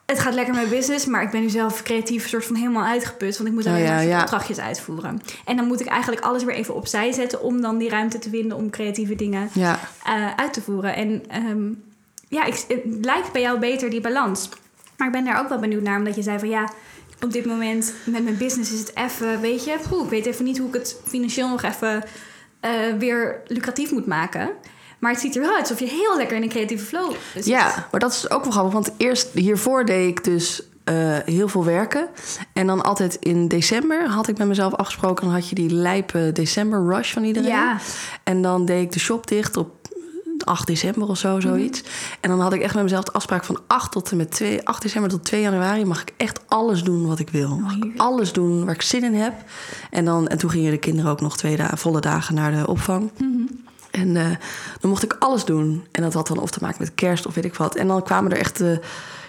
het 0.07 0.19
gaat 0.19 0.33
lekker 0.33 0.53
met 0.53 0.69
business, 0.69 1.05
maar 1.05 1.21
ik 1.21 1.29
ben 1.29 1.41
nu 1.41 1.49
zelf 1.49 1.83
creatief 1.83 2.27
soort 2.27 2.45
van 2.45 2.55
helemaal 2.55 2.83
uitgeput. 2.83 3.37
Want 3.37 3.49
ik 3.49 3.55
moet 3.55 3.65
alleen 3.65 3.81
oh, 3.81 3.87
ja, 3.87 3.99
ja. 3.99 4.21
opdrachtjes 4.21 4.59
uitvoeren. 4.59 5.21
En 5.45 5.55
dan 5.55 5.67
moet 5.67 5.79
ik 5.79 5.87
eigenlijk 5.87 6.25
alles 6.25 6.43
weer 6.43 6.55
even 6.55 6.75
opzij 6.75 7.11
zetten 7.11 7.41
om 7.41 7.61
dan 7.61 7.77
die 7.77 7.89
ruimte 7.89 8.19
te 8.19 8.29
vinden 8.29 8.57
om 8.57 8.69
creatieve 8.69 9.15
dingen 9.15 9.49
ja. 9.53 9.79
uh, 10.07 10.33
uit 10.35 10.53
te 10.53 10.61
voeren. 10.61 10.95
En 10.95 11.23
um, 11.49 11.83
ja, 12.27 12.43
ik, 12.43 12.65
het 12.67 13.05
lijkt 13.05 13.31
bij 13.31 13.41
jou 13.41 13.59
beter 13.59 13.89
die 13.89 14.01
balans. 14.01 14.49
Maar 14.97 15.07
ik 15.07 15.13
ben 15.13 15.25
daar 15.25 15.39
ook 15.39 15.49
wel 15.49 15.59
benieuwd 15.59 15.83
naar, 15.83 15.97
omdat 15.97 16.15
je 16.15 16.21
zei 16.21 16.39
van 16.39 16.49
ja, 16.49 16.71
op 17.23 17.31
dit 17.31 17.45
moment 17.45 17.93
met 18.05 18.23
mijn 18.23 18.37
business 18.37 18.73
is 18.73 18.79
het 18.79 18.95
even, 18.95 19.41
weet 19.41 19.63
je, 19.63 19.77
poeh, 19.89 20.03
ik 20.03 20.09
weet 20.09 20.25
even 20.25 20.45
niet 20.45 20.57
hoe 20.57 20.67
ik 20.67 20.73
het 20.73 20.99
financieel 21.05 21.49
nog 21.49 21.63
even 21.63 22.03
uh, 22.65 22.71
weer 22.99 23.41
lucratief 23.47 23.91
moet 23.91 24.07
maken. 24.07 24.49
Maar 24.99 25.11
het 25.11 25.19
ziet 25.19 25.35
er 25.35 25.41
wel 25.41 25.55
uit 25.55 25.61
alsof 25.61 25.79
je 25.79 25.87
heel 25.87 26.17
lekker 26.17 26.37
in 26.37 26.43
een 26.43 26.49
creatieve 26.49 26.85
flow 26.85 27.11
zit. 27.33 27.45
Ja, 27.45 27.87
maar 27.91 27.99
dat 27.99 28.11
is 28.11 28.29
ook 28.29 28.43
wel 28.43 28.51
grappig. 28.51 28.73
Want 28.73 28.91
eerst 28.97 29.29
hiervoor 29.33 29.85
deed 29.85 30.09
ik 30.09 30.23
dus 30.23 30.61
eh, 30.83 31.17
heel 31.25 31.47
veel 31.47 31.65
werken. 31.65 32.07
En 32.53 32.67
dan 32.67 32.83
altijd 32.83 33.15
in 33.15 33.47
december 33.47 34.09
had 34.09 34.27
ik 34.27 34.37
met 34.37 34.47
mezelf 34.47 34.73
afgesproken... 34.73 35.25
dan 35.25 35.33
had 35.33 35.49
je 35.49 35.55
die 35.55 35.69
lijpe 35.69 36.29
december 36.33 36.85
rush 36.85 37.13
van 37.13 37.23
iedereen. 37.23 37.49
Ja. 37.49 37.77
En 38.23 38.41
dan 38.41 38.65
deed 38.65 38.81
ik 38.81 38.91
de 38.91 38.99
shop 38.99 39.27
dicht 39.27 39.57
op 39.57 39.77
8 40.43 40.67
december 40.67 41.07
of 41.07 41.17
zo, 41.17 41.39
zoiets. 41.39 41.83
En 42.19 42.29
dan 42.29 42.39
had 42.39 42.53
ik 42.53 42.61
echt 42.61 42.73
met 42.73 42.83
mezelf 42.83 43.03
de 43.03 43.11
afspraak 43.11 43.43
van 43.43 43.59
8 43.67 43.91
tot 43.91 44.11
en 44.11 44.17
met 44.17 44.31
2, 44.31 44.67
8 44.67 44.81
december 44.81 45.09
tot 45.09 45.23
2 45.23 45.41
januari 45.41 45.85
mag 45.85 46.01
ik 46.01 46.13
echt 46.17 46.39
alles 46.47 46.83
doen 46.83 47.07
wat 47.07 47.19
ik 47.19 47.29
wil. 47.29 47.57
Mag 47.57 47.75
ik 47.75 47.93
alles 47.97 48.33
doen 48.33 48.65
waar 48.65 48.73
ik 48.73 48.81
zin 48.81 49.03
in 49.03 49.13
heb. 49.13 49.33
En, 49.89 50.05
dan, 50.05 50.27
en 50.27 50.37
toen 50.37 50.49
gingen 50.49 50.71
de 50.71 50.77
kinderen 50.77 51.11
ook 51.11 51.21
nog 51.21 51.37
twee 51.37 51.55
dagen, 51.55 51.77
volle 51.77 52.01
dagen 52.01 52.35
naar 52.35 52.51
de 52.51 52.67
opvang. 52.67 53.11
En 53.97 54.17
eh, 54.17 54.29
dan 54.79 54.89
mocht 54.89 55.03
ik 55.03 55.15
alles 55.19 55.45
doen. 55.45 55.87
En 55.91 56.01
dat 56.01 56.13
had 56.13 56.27
dan 56.27 56.39
of 56.39 56.49
te 56.49 56.59
maken 56.61 56.77
met 56.79 56.95
kerst 56.95 57.25
of 57.25 57.35
weet 57.35 57.45
ik 57.45 57.55
wat. 57.55 57.75
En 57.75 57.87
dan 57.87 58.03
kwamen 58.03 58.31
er 58.31 58.37
echt 58.37 58.57
de, 58.57 58.79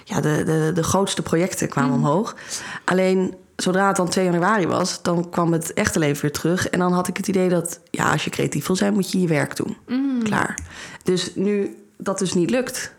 ja, 0.04 0.20
de, 0.20 0.42
de, 0.44 0.70
de 0.74 0.82
grootste 0.82 1.22
projecten 1.22 1.68
kwamen 1.68 1.94
omhoog. 1.94 2.36
Alleen 2.84 3.34
zodra 3.56 3.86
het 3.86 3.96
dan 3.96 4.08
2 4.08 4.24
januari 4.24 4.66
was, 4.66 5.02
dan 5.02 5.30
kwam 5.30 5.52
het 5.52 5.72
echte 5.72 5.98
leven 5.98 6.22
weer 6.22 6.32
terug. 6.32 6.68
En 6.68 6.78
dan 6.78 6.92
had 6.92 7.08
ik 7.08 7.16
het 7.16 7.28
idee 7.28 7.48
dat, 7.48 7.80
ja, 7.90 8.12
als 8.12 8.24
je 8.24 8.30
creatief 8.30 8.66
wil 8.66 8.76
zijn, 8.76 8.94
moet 8.94 9.10
je 9.10 9.20
je 9.20 9.28
werk 9.28 9.56
doen. 9.56 9.76
Klaar. 10.22 10.58
Dus 11.02 11.34
nu 11.34 11.76
dat 11.96 12.18
dus 12.18 12.34
niet 12.34 12.50
lukt, 12.50 12.92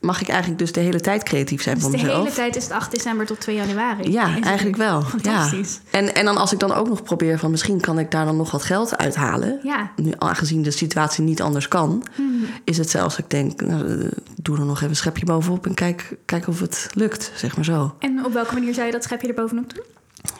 mag 0.00 0.20
ik 0.20 0.28
eigenlijk 0.28 0.58
dus 0.58 0.72
de 0.72 0.80
hele 0.80 1.00
tijd 1.00 1.22
creatief 1.22 1.62
zijn 1.62 1.74
Dus 1.74 1.84
voor 1.84 1.92
de 1.92 1.98
mezelf. 2.02 2.18
hele 2.22 2.34
tijd 2.34 2.56
is 2.56 2.62
het 2.62 2.72
8 2.72 2.90
december 2.90 3.26
tot 3.26 3.40
2 3.40 3.56
januari. 3.56 4.10
Ja, 4.12 4.36
Is 4.36 4.44
eigenlijk 4.44 4.76
wel. 4.76 5.02
Fantastisch. 5.02 5.80
Ja. 5.90 5.98
En, 5.98 6.14
en 6.14 6.24
dan 6.24 6.36
als 6.36 6.52
ik 6.52 6.58
dan 6.58 6.72
ook 6.74 6.88
nog 6.88 7.02
probeer 7.02 7.38
van 7.38 7.50
misschien 7.50 7.80
kan 7.80 7.98
ik 7.98 8.10
daar 8.10 8.24
dan 8.24 8.36
nog 8.36 8.50
wat 8.50 8.62
geld 8.62 8.96
uithalen. 8.96 9.60
Ja. 9.62 9.90
Nu, 9.96 10.12
aangezien 10.18 10.62
de 10.62 10.70
situatie 10.70 11.24
niet 11.24 11.42
anders 11.42 11.68
kan, 11.68 12.02
Mhm. 12.16 12.44
is 12.64 12.78
het 12.78 12.90
zelfs, 12.90 13.18
ik 13.18 13.30
denk, 13.30 13.60
nou, 13.60 14.00
eh, 14.00 14.08
doe 14.42 14.58
er 14.58 14.64
nog 14.64 14.76
even 14.76 14.88
een 14.88 14.96
schepje 14.96 15.24
bovenop 15.24 15.66
en 15.66 15.74
kijk, 15.74 16.16
kijk 16.24 16.46
of 16.48 16.60
het 16.60 16.88
lukt, 16.92 17.32
zeg 17.34 17.56
maar 17.56 17.64
zo. 17.64 17.94
En 17.98 18.24
op 18.24 18.32
welke 18.32 18.54
manier 18.54 18.74
zou 18.74 18.86
je 18.86 18.92
dat 18.92 19.02
schepje 19.04 19.28
er 19.28 19.34
bovenop 19.34 19.74
doen? 19.74 19.84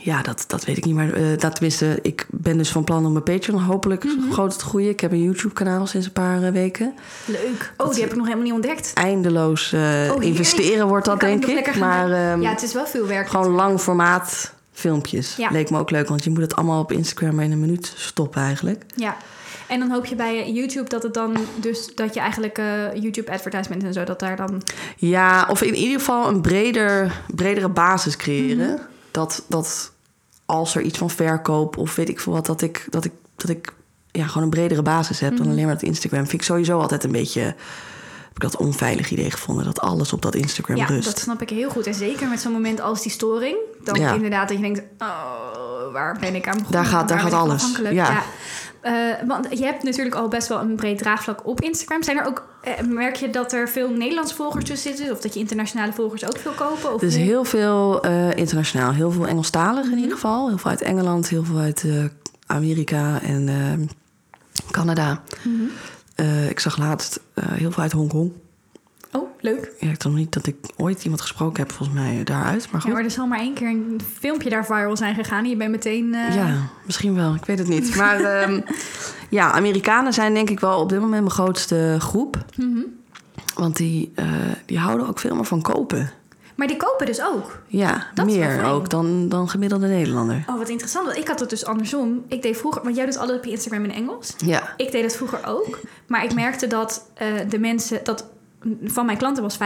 Ja, 0.01 0.23
dat, 0.23 0.45
dat 0.47 0.65
weet 0.65 0.77
ik 0.77 0.85
niet, 0.85 0.95
maar 0.95 1.13
eh, 1.13 1.23
dat 1.39 1.55
tenminste, 1.55 1.99
ik 2.03 2.27
ben 2.31 2.57
dus 2.57 2.71
van 2.71 2.85
plan 2.85 3.07
om 3.07 3.13
mijn 3.13 3.25
Patreon 3.25 3.61
hopelijk 3.63 4.05
Mhm. 4.05 4.31
groter 4.33 4.59
te 4.59 4.65
groeien. 4.65 4.91
Ik 4.91 5.01
heb 5.01 5.13
een 5.13 5.23
YouTube-kanaal 5.23 5.87
sinds 5.87 6.07
een 6.07 6.13
paar 6.13 6.43
eh, 6.43 6.51
weken. 6.53 6.95
Leuk. 7.25 7.73
Oh, 7.77 7.91
die 7.93 8.01
heb 8.01 8.11
ik 8.11 8.17
nog 8.17 8.25
helemaal 8.25 8.45
niet 8.47 8.55
ontdekt. 8.55 8.91
Eindeloos 8.95 9.73
eh, 9.73 9.81
heerlijk. 9.81 10.23
investeren 10.25 10.87
wordt 10.89 11.05
dat, 11.05 11.15
ik 11.23 11.47
denk 11.47 11.67
ik. 11.67 11.77
Maar 11.77 12.13
ehm, 12.13 12.41
ja, 12.43 12.51
het 12.51 12.63
is 12.63 12.73
wel 12.73 12.87
veel 12.87 13.07
werk. 13.07 13.29
gewoon 13.29 13.51
lang 13.53 13.81
formaat 13.81 14.55
filmpjes. 14.73 15.37
Ja. 15.37 15.51
Leek 15.51 15.71
me 15.71 15.79
ook 15.79 15.91
leuk, 15.91 16.09
want 16.09 16.25
je 16.25 16.31
moet 16.31 16.41
het 16.41 16.57
allemaal 16.57 16.81
op 16.81 16.93
Instagram 16.93 17.41
in 17.41 17.53
een 17.53 17.61
minuut 17.61 17.93
stoppen 17.97 18.43
eigenlijk. 18.43 18.85
Ja. 18.95 19.17
En 19.67 19.79
dan 19.79 19.91
hoop 19.91 20.07
je 20.07 20.15
bij 20.15 20.53
YouTube 20.53 20.89
dat 20.89 21.03
het 21.03 21.15
dan 21.15 21.37
dus 21.61 21.91
dat 21.95 22.15
je 22.15 22.21
eigenlijk 22.21 22.61
YouTube 22.95 23.31
advertisement 23.33 23.83
en 23.85 23.93
zo 23.93 24.05
dat 24.05 24.21
daar 24.21 24.37
dan 24.37 24.63
Ja, 24.97 25.47
of 25.51 25.63
in 25.63 25.75
ieder 25.75 25.99
geval 25.99 26.29
een 26.29 26.41
breder, 26.41 27.13
bredere 27.35 27.69
basis 27.69 28.17
creëren. 28.17 28.69
Mhm. 28.69 28.83
Dat, 29.19 29.45
dat 29.49 29.93
als 30.47 30.75
er 30.75 30.83
iets 30.83 30.99
van 30.99 31.11
verkoop 31.11 31.77
of 31.77 31.95
weet 31.95 32.09
ik 32.09 32.21
veel 32.21 32.33
wat, 32.33 32.47
dat 32.47 32.63
ik, 32.63 32.87
dat 32.91 33.05
ik, 33.05 33.13
dat 33.37 33.49
ik 33.49 33.73
ja, 34.11 34.27
gewoon 34.27 34.43
een 34.43 34.51
bredere 34.51 34.83
basis 34.83 35.21
heb 35.21 35.33
Mhm. 35.33 35.43
dan 35.43 35.53
alleen 35.53 35.65
maar 35.65 35.75
dat 35.75 35.83
Instagram. 35.83 36.21
Vind 36.21 36.33
ik 36.33 36.43
sowieso 36.43 36.81
altijd 36.81 37.05
een 37.05 37.13
beetje. 37.13 37.41
Heb 37.41 38.47
ik 38.47 38.53
dat 38.53 38.57
onveilig 38.57 39.11
idee 39.11 39.31
gevonden 39.31 39.65
dat 39.65 39.81
alles 39.81 40.13
op 40.13 40.23
dat 40.23 40.35
Instagram 40.35 40.77
Ja, 40.77 40.85
rust. 40.87 41.05
dat 41.05 41.19
snap 41.19 41.43
ik 41.43 41.51
heel 41.51 41.71
goed. 41.71 41.87
En 41.87 41.95
zeker 41.95 42.29
met 42.29 42.41
zo'n 42.41 42.53
moment 42.53 42.81
als 42.81 43.03
die 43.03 43.13
storing. 43.13 43.57
Dan 43.85 44.01
Ja. 44.01 44.13
inderdaad 44.15 44.49
dat 44.49 44.57
je 44.57 44.63
denkt, 44.63 44.83
oh, 44.99 45.93
waar 45.93 46.17
ben 46.21 46.35
ik 46.35 46.47
aan 46.49 46.57
begonnen? 46.57 46.73
Daar 46.73 46.85
gaat- 46.91 47.09
daar 47.09 47.19
gaat 47.21 47.33
alles. 47.33 47.81
Ja. 47.91 48.23
Eh, 48.81 48.93
want 49.27 49.47
je 49.59 49.65
hebt 49.65 49.83
natuurlijk 49.83 50.17
al 50.17 50.29
best 50.29 50.49
wel 50.49 50.61
een 50.61 50.77
breed 50.77 50.99
draagvlak 50.99 51.47
op 51.47 51.61
Instagram. 51.61 52.03
Zijn 52.03 52.19
er 52.19 52.27
ook, 52.27 52.49
eh, 52.63 52.81
merk 52.81 53.17
je 53.17 53.31
dat 53.31 53.53
er 53.53 53.69
veel 53.69 53.91
Nederlandse 53.91 54.35
volgers 54.35 54.65
tussen 54.65 54.97
zitten? 54.97 55.15
Of 55.15 55.21
dat 55.21 55.35
je 55.35 55.41
internationale 55.41 55.93
volgers 55.93 56.25
ook 56.25 56.39
veel 56.39 56.53
kopen? 56.53 56.95
Of 56.95 57.01
Dus 57.01 57.17
heel 57.17 57.45
veel 57.45 58.03
eh, 58.03 58.37
internationaal, 58.37 58.93
heel 58.93 59.11
veel 59.11 59.27
Engelstalig 59.27 59.85
in 59.91 59.99
ieder 59.99 60.13
geval. 60.13 60.49
Heel 60.49 60.59
veel 60.59 60.71
uit 60.71 60.83
Engeland, 60.83 61.29
heel 61.29 61.45
veel 61.45 61.59
uit 61.59 61.85
Amerika 62.47 63.23
en 63.23 63.89
Canada. 64.71 65.23
Mhm. 65.43 66.49
Ik 66.49 66.61
zag 66.61 66.79
laatst 66.79 67.21
heel 67.35 67.71
veel 67.71 67.83
uit 67.83 67.93
Hongkong. 67.93 68.33
Oh, 69.13 69.29
leuk. 69.41 69.73
Ja, 69.81 69.89
ik 69.91 70.01
dacht 70.03 70.15
niet 70.15 70.33
dat 70.33 70.47
ik 70.47 70.57
ooit 70.77 71.03
iemand 71.03 71.21
gesproken 71.21 71.63
heb, 71.63 71.73
volgens 71.73 71.99
mij, 71.99 72.25
daaruit. 72.25 72.63
Maar 72.65 72.73
Ja, 72.75 72.79
goed. 72.81 72.93
maar 72.93 73.05
er 73.05 73.11
zal 73.11 73.27
maar 73.27 73.39
één 73.39 73.55
keer 73.55 73.69
een 73.69 74.01
filmpje 74.19 74.51
daar 74.51 74.65
viral 74.67 74.97
zijn 74.97 75.15
gegaan. 75.15 75.45
En 75.45 75.51
je 75.51 75.57
bent 75.57 75.71
meteen... 75.71 76.15
eh, 76.15 76.35
Ja, 76.35 76.57
misschien 76.87 77.15
wel. 77.15 77.35
Ik 77.35 77.45
weet 77.45 77.59
het 77.59 77.69
niet. 77.69 77.95
Maar 77.97 78.21
ehm, 78.41 78.61
ja, 79.31 79.53
Amerikanen 79.53 80.13
zijn 80.13 80.35
denk 80.35 80.51
ik 80.51 80.61
wel 80.61 80.81
op 80.81 80.89
dit 80.89 81.01
moment 81.01 81.21
mijn 81.23 81.31
grootste 81.35 81.97
groep. 81.99 82.45
mhm. 82.57 82.79
Want 83.55 83.77
die, 83.77 84.13
eh, 84.15 84.27
die 84.67 84.79
houden 84.79 85.09
ook 85.09 85.19
veel 85.19 85.35
meer 85.35 85.45
van 85.45 85.63
kopen. 85.63 86.11
Maar 86.55 86.67
die 86.67 86.77
kopen 86.77 87.07
dus 87.07 87.23
ook. 87.23 87.59
Ja, 87.67 88.07
Dat 88.15 88.27
meer 88.27 88.65
ook 88.65 88.91
dan, 88.91 89.29
dan 89.29 89.49
gemiddelde 89.49 89.87
Nederlander. 89.87 90.45
Oh, 90.47 90.59
wat 90.59 90.69
interessant. 90.69 91.07
Want 91.07 91.19
ik 91.19 91.29
had 91.29 91.41
het 91.41 91.51
dus 91.51 91.65
andersom. 91.65 92.25
Ik 92.29 92.43
deed 92.43 92.57
vroeger... 92.57 92.83
Want 92.83 92.97
jij 92.97 93.05
doet 93.05 93.17
alles 93.19 93.37
op 93.37 93.45
je 93.45 93.51
Instagram 93.51 93.85
in 93.85 93.93
Engels. 93.93 94.35
Ja, 94.45 94.75
Ik 94.77 94.93
deed 94.93 95.03
het 95.03 95.17
vroeger 95.17 95.39
ook. 95.47 95.79
Maar 96.07 96.25
ik 96.25 96.35
merkte 96.35 96.67
dat 96.67 97.11
eh, 97.15 97.27
de 97.49 97.59
mensen... 97.59 98.01
Dat 98.05 98.25
van 98.85 99.07
mijn 99.07 99.19
klanten 99.19 99.43
was 99.43 99.57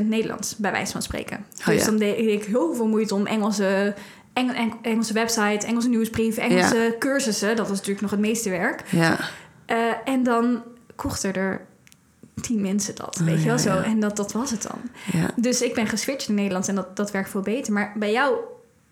95% 0.00 0.02
Nederlands, 0.02 0.56
bij 0.56 0.70
wijze 0.72 0.92
van 0.92 1.02
spreken. 1.02 1.46
Oh, 1.60 1.66
dus 1.66 1.78
ja. 1.78 1.84
dan 1.84 1.96
deed 1.96 2.18
ik 2.18 2.44
heel 2.44 2.74
veel 2.74 2.86
moeite 2.88 3.14
om 3.14 3.26
Engelse, 3.26 3.94
Eng- 4.32 4.50
Eng- 4.54 4.78
Engelse 4.82 5.12
website, 5.12 5.66
Engelse 5.66 5.88
nieuwsbrief, 5.88 6.36
Engelse 6.36 6.96
cursussen. 6.98 7.48
Dat 7.56 7.68
was 7.68 7.76
natuurlijk 7.76 8.00
nog 8.00 8.10
het 8.10 8.20
meeste 8.20 8.50
werk. 8.50 8.82
ja, 8.90 9.18
Eh, 9.66 9.76
en 10.04 10.22
dan 10.22 10.62
kochten 10.94 11.34
er 11.34 11.60
tien 12.40 12.60
mensen 12.60 12.94
dat, 12.94 13.16
weet 13.16 13.34
je 13.34 13.40
Oh, 13.40 13.46
wel 13.46 13.58
zo. 13.58 13.80
En 13.80 14.00
dat, 14.00 14.16
dat 14.16 14.32
was 14.32 14.50
het 14.50 14.62
dan. 14.62 14.80
ja. 15.12 15.30
Dus 15.36 15.62
ik 15.62 15.74
ben 15.74 15.86
geswitcht 15.86 16.28
in 16.28 16.34
Nederlands 16.34 16.68
en 16.68 16.74
dat, 16.74 16.96
dat 16.96 17.10
werkt 17.10 17.30
veel 17.30 17.40
beter. 17.40 17.72
Maar 17.72 17.92
bij 17.96 18.12
jou, 18.12 18.34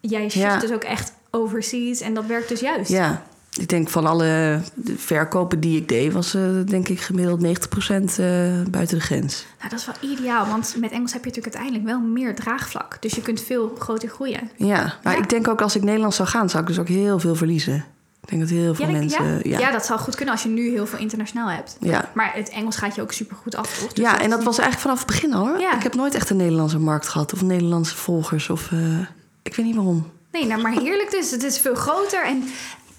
jij 0.00 0.28
shift 0.28 0.60
dus 0.60 0.72
ook 0.72 0.84
echt 0.84 1.12
overseas 1.30 2.00
en 2.00 2.14
dat 2.14 2.26
werkt 2.26 2.48
dus 2.48 2.60
juist. 2.60 2.90
Ja, 2.90 3.22
ik 3.60 3.68
denk 3.68 3.88
van 3.88 4.06
alle 4.06 4.60
verkopen 4.96 5.60
die 5.60 5.76
ik 5.76 5.88
deed, 5.88 6.12
was 6.12 6.34
eh, 6.34 6.42
denk 6.66 6.88
ik 6.88 7.00
gemiddeld 7.00 7.40
90% 7.40 7.44
eh, 7.44 8.62
buiten 8.70 8.96
de 8.98 9.00
grens. 9.00 9.44
Nou, 9.58 9.70
dat 9.70 9.78
is 9.78 9.86
wel 9.86 10.10
ideaal, 10.10 10.46
want 10.46 10.74
met 10.78 10.90
Engels 10.90 11.12
heb 11.12 11.24
je 11.24 11.28
natuurlijk 11.28 11.56
uiteindelijk 11.56 11.84
wel 11.84 12.08
meer 12.10 12.34
draagvlak. 12.34 12.96
Dus 13.00 13.12
je 13.14 13.20
kunt 13.22 13.40
veel 13.42 13.76
groter 13.78 14.08
groeien. 14.08 14.50
Ja, 14.56 14.94
maar 15.02 15.12
Ja. 15.16 15.22
ik 15.22 15.28
denk 15.28 15.48
ook 15.48 15.60
als 15.62 15.76
ik 15.76 15.82
Nederlands 15.82 16.16
zou 16.16 16.28
gaan, 16.28 16.50
zou 16.50 16.62
ik 16.62 16.68
dus 16.68 16.78
ook 16.78 16.88
heel 16.88 17.18
veel 17.18 17.34
verliezen. 17.34 17.84
Ik 18.22 18.28
denk 18.28 18.40
dat 18.40 18.50
heel 18.50 18.74
veel 18.74 18.86
Ja, 18.86 18.92
mensen. 18.92 19.24
ja? 19.24 19.38
Ja, 19.42 19.58
ja, 19.58 19.70
dat 19.70 19.86
zou 19.86 20.00
goed 20.00 20.14
kunnen 20.14 20.34
als 20.34 20.42
je 20.42 20.48
nu 20.48 20.70
heel 20.70 20.86
veel 20.86 20.98
internationaal 20.98 21.48
hebt. 21.48 21.76
ja. 21.80 22.10
Maar 22.14 22.32
het 22.34 22.48
Engels 22.48 22.76
gaat 22.76 22.94
je 22.94 23.02
ook 23.02 23.12
super 23.12 23.36
goed 23.36 23.54
af, 23.56 23.78
toch? 23.78 23.92
Dus 23.92 24.04
ja, 24.04 24.20
en 24.20 24.28
dat 24.28 24.38
niet- 24.38 24.46
was 24.46 24.58
eigenlijk 24.58 24.80
vanaf 24.80 24.98
het 24.98 25.06
begin 25.06 25.34
al 25.34 25.46
hoor. 25.46 25.58
Ik 25.76 25.82
heb 25.82 25.94
nooit 25.94 26.14
echt 26.14 26.30
een 26.30 26.36
Nederlandse 26.36 26.78
markt 26.78 27.08
gehad 27.08 27.32
of 27.32 27.42
Nederlandse 27.42 27.96
volgers. 27.96 28.50
Of, 28.50 28.72
eh, 28.72 28.98
ik 29.42 29.54
weet 29.54 29.66
niet 29.66 29.74
waarom. 29.74 30.10
Nee, 30.32 30.46
nou, 30.46 30.62
maar 30.62 30.72
heerlijk 30.72 31.10
dus. 31.10 31.30
Het 31.30 31.42
is 31.42 31.58
veel 31.58 31.74
groter. 31.74 32.24
En 32.24 32.44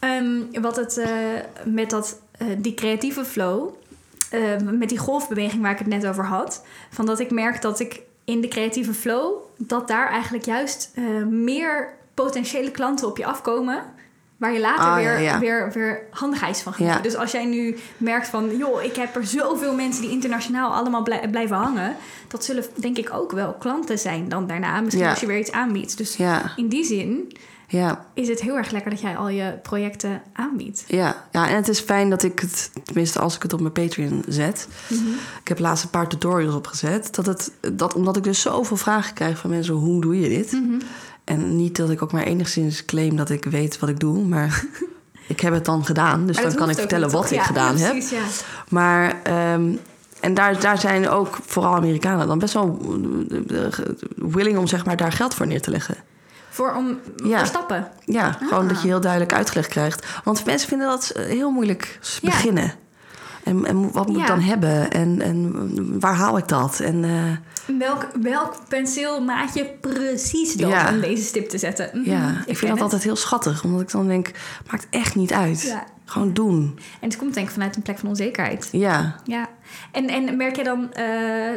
ehm, 0.04 0.62
wat 0.62 0.76
het 0.76 0.98
eh, 0.98 1.10
met 1.66 1.90
dat, 1.90 2.20
eh, 2.38 2.48
die 2.58 2.74
creatieve 2.74 3.26
flow, 3.26 3.70
eh, 4.30 4.42
met 4.72 4.90
die 4.90 4.98
golfbeweging 4.98 5.62
waar 5.62 5.72
ik 5.72 5.78
het 5.78 5.88
net 5.88 6.08
over 6.08 6.26
had, 6.26 6.66
van 6.90 7.06
dat 7.06 7.20
ik 7.20 7.32
merk 7.32 7.62
dat 7.62 7.80
ik 7.80 8.02
in 8.26 8.42
de 8.42 8.48
creatieve 8.48 8.94
flow, 8.94 9.34
dat 9.58 9.88
daar 9.88 10.08
eigenlijk 10.10 10.46
juist 10.46 10.92
eh, 10.96 11.04
meer 11.30 11.94
potentiële 12.14 12.72
klanten 12.72 13.08
op 13.08 13.18
je 13.18 13.26
afkomen. 13.26 13.84
Waar 14.38 14.54
je 14.54 14.60
later 14.60 14.86
Ah, 14.86 14.96
weer, 14.96 15.12
ja, 15.12 15.18
ja. 15.20 15.40
Weer, 15.40 15.72
weer 15.74 16.02
handigheid 16.10 16.62
van 16.62 16.74
gaat. 16.74 16.88
Ja. 16.88 17.00
Dus 17.00 17.16
als 17.16 17.32
jij 17.32 17.46
nu 17.46 17.78
merkt 17.98 18.28
van... 18.28 18.58
joh, 18.58 18.84
ik 18.84 18.96
heb 18.96 19.16
er 19.16 19.26
zoveel 19.26 19.76
mensen 19.76 20.02
die 20.02 20.12
internationaal 20.12 20.74
allemaal 20.74 21.04
blij- 21.04 21.30
blijven 21.30 21.56
hangen... 21.56 21.96
dat 22.28 22.44
zullen 22.44 22.64
denk 22.76 22.98
ik 22.98 23.14
ook 23.14 23.32
wel 23.32 23.54
klanten 23.54 24.00
zijn 24.00 24.30
dan 24.30 24.48
daarna. 24.48 24.82
Misschien 24.82 25.08
als 25.08 25.20
je 25.20 25.26
weer 25.28 25.40
iets 25.40 25.52
aanbiedt. 25.52 25.98
Dus 25.98 26.18
in 26.56 26.68
die 26.68 26.84
zin 26.86 27.32
ja, 27.68 28.06
is 28.14 28.28
het 28.28 28.42
heel 28.42 28.56
erg 28.56 28.72
lekker 28.72 28.92
dat 28.92 29.02
jij 29.02 29.18
al 29.18 29.30
je 29.30 29.60
projecten 29.62 30.22
aanbiedt. 30.34 30.84
ja, 30.88 31.26
ja. 31.32 31.50
En 31.50 31.56
het 31.56 31.68
is 31.68 31.80
fijn 31.80 32.10
dat 32.10 32.24
ik 32.24 32.40
het, 32.40 32.72
tenminste 32.84 33.20
als 33.20 33.36
ik 33.36 33.42
het 33.42 33.54
op 33.54 33.60
mijn 33.60 33.74
Patreon 33.74 34.24
zet. 34.28 34.68
Ik 35.42 35.48
heb 35.48 35.60
laatst 35.60 35.84
een 35.84 35.90
paar 35.90 36.08
tutorials 36.08 36.56
opgezet. 36.56 37.16
Dat 37.16 37.26
het, 37.26 37.52
dat, 37.74 37.94
omdat 37.94 38.18
ik 38.18 38.24
dus 38.24 38.42
zoveel 38.42 38.78
vragen 38.78 39.14
krijg 39.14 39.38
van 39.38 39.50
mensen: 39.50 39.74
hoe 39.74 40.02
doe 40.02 40.20
je 40.20 40.30
dit? 40.30 40.52
Mhm. 40.52 40.80
En 41.24 41.56
niet 41.56 41.76
dat 41.76 41.90
ik 41.90 42.02
ook 42.02 42.12
maar 42.12 42.24
enigszins 42.24 42.86
claim 42.86 43.16
dat 43.16 43.30
ik 43.30 43.46
weet 43.46 43.80
wat 43.80 43.90
ik 43.90 44.00
doe, 44.00 44.26
maar 44.26 44.66
ik 45.28 45.40
heb 45.40 45.54
het 45.54 45.66
dan 45.66 45.86
gedaan. 45.86 46.28
Dus 46.28 46.42
dan 46.42 46.56
kan 46.56 46.70
ik 46.70 46.78
vertellen 46.78 47.10
wat 47.12 47.22
toch? 47.22 47.32
ik 47.32 47.38
Ja, 47.38 47.44
gedaan 47.44 47.78
ja, 47.78 47.84
heb. 47.84 47.92
precies, 47.92 48.12
ja. 48.12 48.24
Maar, 48.70 49.22
ehm, 49.24 49.72
en 50.20 50.34
daar, 50.34 50.60
daar 50.60 50.80
zijn 50.80 51.10
ook 51.10 51.38
vooral 51.46 51.76
Amerikanen 51.76 52.28
dan 52.28 52.40
best 52.40 52.54
wel 52.54 52.98
eh, 53.50 53.58
willing 54.16 54.58
om 54.58 54.68
zeg 54.68 54.86
maar, 54.86 54.98
daar 54.98 55.12
geld 55.12 55.34
voor 55.34 55.48
neer 55.48 55.62
te 55.62 55.72
leggen. 55.72 55.96
Voor 56.54 56.74
om 56.76 57.00
Ja. 57.24 57.38
voor 57.38 57.48
stappen. 57.48 57.88
Ja, 58.06 58.32
gewoon 58.32 58.64
Ah. 58.64 58.70
dat 58.70 58.82
je 58.82 58.88
heel 58.88 59.02
duidelijk 59.02 59.34
uitgelegd 59.34 59.70
krijgt. 59.70 60.06
Want 60.24 60.46
mensen 60.46 60.68
vinden 60.70 60.88
dat 60.88 61.10
eh, 61.10 61.26
heel 61.26 61.52
moeilijk 61.52 62.00
beginnen. 62.22 62.74
En, 63.44 63.66
en 63.66 63.92
wat 63.92 64.08
moet 64.08 64.16
Ja. 64.16 64.22
ik 64.22 64.28
dan 64.28 64.40
hebben? 64.42 64.92
En, 64.92 65.22
en 65.22 65.52
waar 66.00 66.16
haal 66.16 66.38
ik 66.38 66.48
dat? 66.48 66.80
En 66.80 67.04
eh, 67.04 67.78
Welk, 67.80 68.08
welk 68.22 68.56
penseel 68.68 69.22
maat 69.24 69.54
je 69.54 69.66
precies 69.82 70.54
dan 70.54 70.70
Ja. 70.70 70.90
om 70.94 71.00
deze 71.02 71.24
stip 71.24 71.50
te 71.50 71.58
zetten? 71.58 71.90
Mhm, 71.94 72.10
ja, 72.10 72.30
ik 72.30 72.58
vind 72.58 72.60
dat 72.62 72.70
het. 72.70 72.82
altijd 72.82 73.04
heel 73.04 73.16
schattig. 73.16 73.64
Omdat 73.64 73.82
ik 73.82 73.92
dan 73.92 74.08
denk, 74.08 74.32
maakt 74.72 74.88
echt 74.90 75.16
niet 75.16 75.34
uit. 75.34 75.62
Ja. 75.62 75.84
Gewoon 76.06 76.34
doen. 76.34 76.80
En 77.00 77.10
het 77.10 77.18
komt 77.18 77.34
denk 77.34 77.48
ik 77.48 77.54
vanuit 77.54 77.76
een 77.76 77.82
plek 77.82 78.00
van 78.00 78.10
onzekerheid. 78.10 78.70
Ja. 78.72 79.16
Ja. 79.24 79.50
En, 79.92 80.08
en 80.08 80.38
merk 80.38 80.56
je 80.56 80.64
dan, 80.64 80.94
eh, 80.94 81.06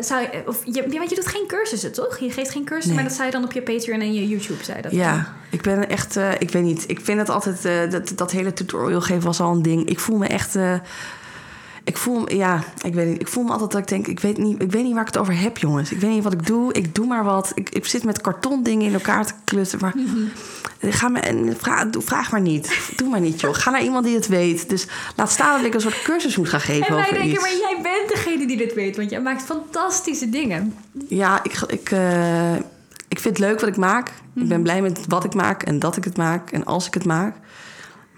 zou 0.00 0.20
je, 0.20 0.42
of 0.46 0.60
je, 0.64 0.82
want 0.98 1.10
je 1.10 1.16
doet 1.16 1.26
geen 1.26 1.44
cursussen, 1.46 1.92
toch? 1.92 2.18
Je 2.18 2.30
geeft 2.30 2.50
geen 2.50 2.64
cursussen, 2.64 2.94
Nee. 2.94 3.00
maar 3.00 3.04
dat 3.08 3.12
zou 3.14 3.26
je 3.26 3.32
dan 3.34 3.44
op 3.44 3.52
je 3.52 3.62
Patreon 3.62 4.00
en 4.00 4.12
je 4.14 4.28
YouTube, 4.28 4.64
zei 4.64 4.80
dat? 4.82 4.92
Ja, 4.92 5.34
ik 5.50 5.62
ben 5.62 5.88
echt, 5.88 6.16
eh, 6.16 6.30
ik 6.38 6.50
weet 6.50 6.62
niet. 6.62 6.84
Ik 6.86 7.00
vind 7.00 7.18
het 7.18 7.28
altijd, 7.30 7.90
dat, 7.92 8.12
dat 8.14 8.30
hele 8.30 8.52
tutorial 8.52 9.00
geven 9.00 9.24
was 9.24 9.40
al 9.40 9.52
een 9.52 9.62
ding. 9.62 9.88
Ik 9.88 9.98
voel 10.00 10.16
me 10.18 10.26
echt, 10.26 10.56
ik 11.86 11.96
voel 11.96 12.20
me, 12.20 12.36
ja, 12.36 12.62
ik 12.82 12.94
weet 12.94 13.08
niet. 13.08 13.20
Ik 13.20 13.28
voel 13.28 13.44
me 13.44 13.50
altijd 13.50 13.70
dat 13.70 13.80
ik 13.80 13.88
denk, 13.88 14.06
ik 14.06 14.20
weet 14.20 14.38
niet, 14.38 14.62
ik 14.62 14.70
weet 14.70 14.82
niet 14.82 14.92
waar 14.92 15.00
ik 15.00 15.06
het 15.06 15.18
over 15.18 15.40
heb, 15.40 15.58
jongens. 15.58 15.92
Ik 15.92 16.00
weet 16.00 16.10
niet 16.10 16.22
wat 16.22 16.32
ik 16.32 16.46
doe. 16.46 16.72
Ik 16.72 16.94
doe 16.94 17.06
maar 17.06 17.24
wat. 17.24 17.52
Ik, 17.54 17.68
ik 17.70 17.86
zit 17.86 18.04
met 18.04 18.20
karton 18.20 18.62
dingen 18.62 18.86
in 18.86 18.92
elkaar 18.94 19.26
te 19.26 19.32
klussen. 19.44 19.78
Maar 19.80 19.94
ga 20.80 21.08
me, 21.08 21.18
en 21.18 21.56
vraag, 21.58 21.90
doe- 21.90 22.02
vraag 22.02 22.30
maar 22.30 22.40
niet. 22.40 22.78
Doe 22.96 23.08
maar 23.08 23.20
niet, 23.20 23.40
joh. 23.40 23.54
Ga 23.54 23.70
naar 23.70 23.82
iemand 23.82 24.04
die 24.04 24.14
het 24.14 24.26
weet. 24.28 24.68
Dus 24.68 24.86
laat 25.16 25.30
staan 25.30 25.56
dat 25.56 25.66
ik 25.66 25.74
een 25.74 25.80
soort 25.80 26.02
cursus 26.02 26.36
moet 26.36 26.48
gaan 26.48 26.60
geven 26.60 26.86
En 26.86 26.94
wij 26.94 27.02
over 27.02 27.14
denken, 27.14 27.32
iets. 27.32 27.40
maar 27.40 27.50
jij 27.50 27.78
bent 27.82 28.08
degene 28.08 28.46
die 28.46 28.56
dit 28.56 28.74
weet, 28.74 28.96
want 28.96 29.10
jij 29.10 29.20
maakt 29.20 29.42
fantastische 29.42 30.28
dingen. 30.28 30.74
Ja, 31.08 31.40
ik, 31.44 31.60
ik, 31.66 31.90
eh, 31.90 32.54
ik 33.08 33.20
vind 33.20 33.24
het 33.24 33.38
leuk 33.38 33.60
wat 33.60 33.68
ik 33.68 33.76
maak. 33.76 34.08
Ik 34.08 34.14
Mhm. 34.32 34.48
ben 34.48 34.62
blij 34.62 34.82
met 34.82 35.00
wat 35.08 35.24
ik 35.24 35.34
maak 35.34 35.62
en 35.62 35.78
dat 35.78 35.96
ik 35.96 36.04
het 36.04 36.16
maak 36.16 36.50
en 36.50 36.64
als 36.64 36.86
ik 36.86 36.94
het 36.94 37.04
maak. 37.04 37.36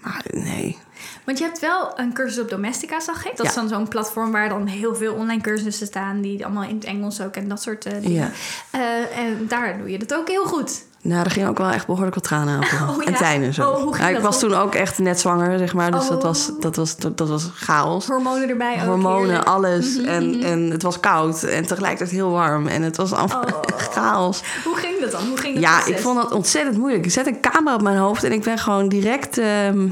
Maar 0.01 0.25
nee. 0.31 0.77
Want 1.25 1.37
je 1.37 1.43
hebt 1.43 1.59
wel 1.59 1.99
een 1.99 2.13
cursus 2.13 2.43
op 2.43 2.49
Domestica, 2.49 2.99
zag 2.99 3.25
ik. 3.25 3.37
Dat 3.37 3.45
is 3.45 3.53
dan 3.53 3.67
zo'n 3.67 3.87
platform 3.87 4.31
waar 4.31 4.49
dan 4.49 4.67
heel 4.67 4.95
veel 4.95 5.13
online 5.13 5.41
cursussen 5.41 5.87
staan, 5.87 6.21
die 6.21 6.45
allemaal 6.45 6.63
in 6.63 6.75
het 6.75 6.83
Engels 6.83 7.21
ook 7.21 7.35
en 7.35 7.47
dat 7.47 7.61
soort 7.61 7.85
eh, 7.85 8.01
dingen. 8.01 8.11
Ja. 8.11 8.31
Eh, 8.71 9.17
en 9.17 9.47
daar 9.47 9.77
doe 9.77 9.91
je 9.91 9.97
het 9.97 10.13
ook 10.13 10.27
heel 10.27 10.45
goed. 10.45 10.87
Nou, 11.09 11.23
er 11.23 11.31
ging 11.31 11.47
ook 11.47 11.57
wel 11.57 11.69
echt 11.69 11.85
behoorlijk 11.85 12.15
wat 12.15 12.23
tranen 12.23 12.53
aan. 12.55 12.89
Oh, 12.89 12.95
ja? 13.03 13.07
En 13.07 13.13
Tijnen 13.15 13.53
zo. 13.53 13.69
Oh, 13.71 13.97
Ja, 13.97 14.07
ik 14.07 14.19
was 14.19 14.39
toen 14.39 14.53
ook 14.53 14.75
echt 14.75 14.97
net 14.99 15.19
zwanger, 15.19 15.57
zeg 15.57 15.73
maar. 15.73 15.91
Dus 15.91 16.07
dat, 16.07 16.17
Oh. 16.17 16.23
was, 16.23 16.51
dat, 16.59 16.75
was, 16.75 16.95
dat, 16.95 17.17
dat 17.17 17.29
was 17.29 17.49
chaos. 17.53 18.07
Hormonen 18.07 18.49
erbij 18.49 18.73
ook. 18.75 18.85
Hormonen, 18.85 19.25
heerlijk. 19.25 19.47
alles. 19.47 19.97
Mhm, 19.97 20.07
en, 20.07 20.29
mhm. 20.29 20.43
en 20.43 20.59
het 20.71 20.81
was 20.81 20.99
koud 20.99 21.43
en 21.43 21.65
tegelijkertijd 21.67 22.09
heel 22.11 22.29
warm. 22.31 22.67
En 22.67 22.81
het 22.81 22.97
was 22.97 23.11
allemaal 23.11 23.43
Oh. 23.43 23.77
chaos. 23.93 24.41
Hoe 24.63 24.75
ging 24.75 24.99
dat 24.99 25.11
dan? 25.11 25.27
Hoe 25.27 25.37
ging 25.37 25.53
dat 25.53 25.63
Ja, 25.63 25.75
proces? 25.77 25.95
ik 25.95 25.99
vond 26.01 26.15
dat 26.21 26.31
ontzettend 26.31 26.77
moeilijk. 26.77 27.05
Ik 27.05 27.11
zet 27.11 27.27
een 27.27 27.41
camera 27.41 27.75
op 27.75 27.81
mijn 27.81 27.97
hoofd 27.97 28.23
en 28.23 28.31
ik 28.31 28.43
ben 28.43 28.57
gewoon 28.57 28.89
direct 28.89 29.37
ehm, 29.37 29.87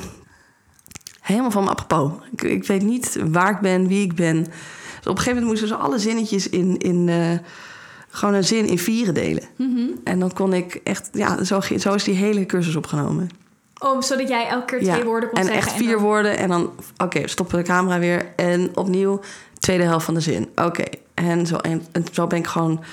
helemaal 1.22 1.52
van 1.52 1.64
me 1.64 1.70
apropos. 1.70 2.12
Ik, 2.32 2.42
ik 2.42 2.68
weet 2.68 2.82
niet 2.82 3.18
waar 3.32 3.52
ik 3.52 3.60
ben, 3.60 3.88
wie 3.88 4.04
ik 4.04 4.16
ben. 4.16 4.44
Dus 4.44 4.52
op 5.00 5.18
een 5.18 5.18
gegeven 5.18 5.34
moment 5.34 5.48
moesten 5.50 5.68
ze 5.68 5.76
alle 5.76 6.00
zinnetjes 6.00 6.50
in, 6.50 6.78
in 6.78 7.10
eh, 7.10 7.48
gewoon 8.18 8.34
een 8.34 8.44
zin 8.44 8.66
in 8.68 8.80
vieren 8.80 9.14
delen. 9.14 9.44
Mhm. 9.56 9.80
En 10.04 10.20
dan 10.20 10.34
kon 10.34 10.54
ik 10.54 10.80
echt, 10.84 11.10
ja, 11.14 11.44
zo, 11.44 11.60
zo 11.78 11.94
is 11.94 12.04
die 12.04 12.16
hele 12.16 12.46
cursus 12.46 12.76
opgenomen. 12.76 13.30
Oh, 13.80 14.02
zodat 14.02 14.28
jij 14.28 14.48
elke 14.48 14.66
keer 14.66 14.80
twee 14.80 14.98
Ja, 14.98 15.04
woorden 15.04 15.30
kon 15.30 15.40
en 15.40 15.46
zeggen. 15.46 15.64
echt 15.64 15.76
vier 15.78 15.92
dan- 15.92 16.02
woorden 16.02 16.38
en 16.38 16.50
dan, 16.50 16.72
oké, 16.98 17.28
stoppen 17.28 17.58
de 17.58 17.64
camera 17.64 18.00
weer 18.00 18.26
en 18.36 18.70
opnieuw 18.78 19.20
tweede 19.60 19.84
helft 19.84 20.06
van 20.06 20.14
de 20.14 20.20
zin. 20.20 20.50
Oké, 20.56 20.84
en, 21.14 21.46
zo, 21.48 21.56
en, 21.56 21.86
en 21.92 22.06
zo 22.12 22.28
ben 22.28 22.38
ik 22.40 22.48
gewoon 22.48 22.84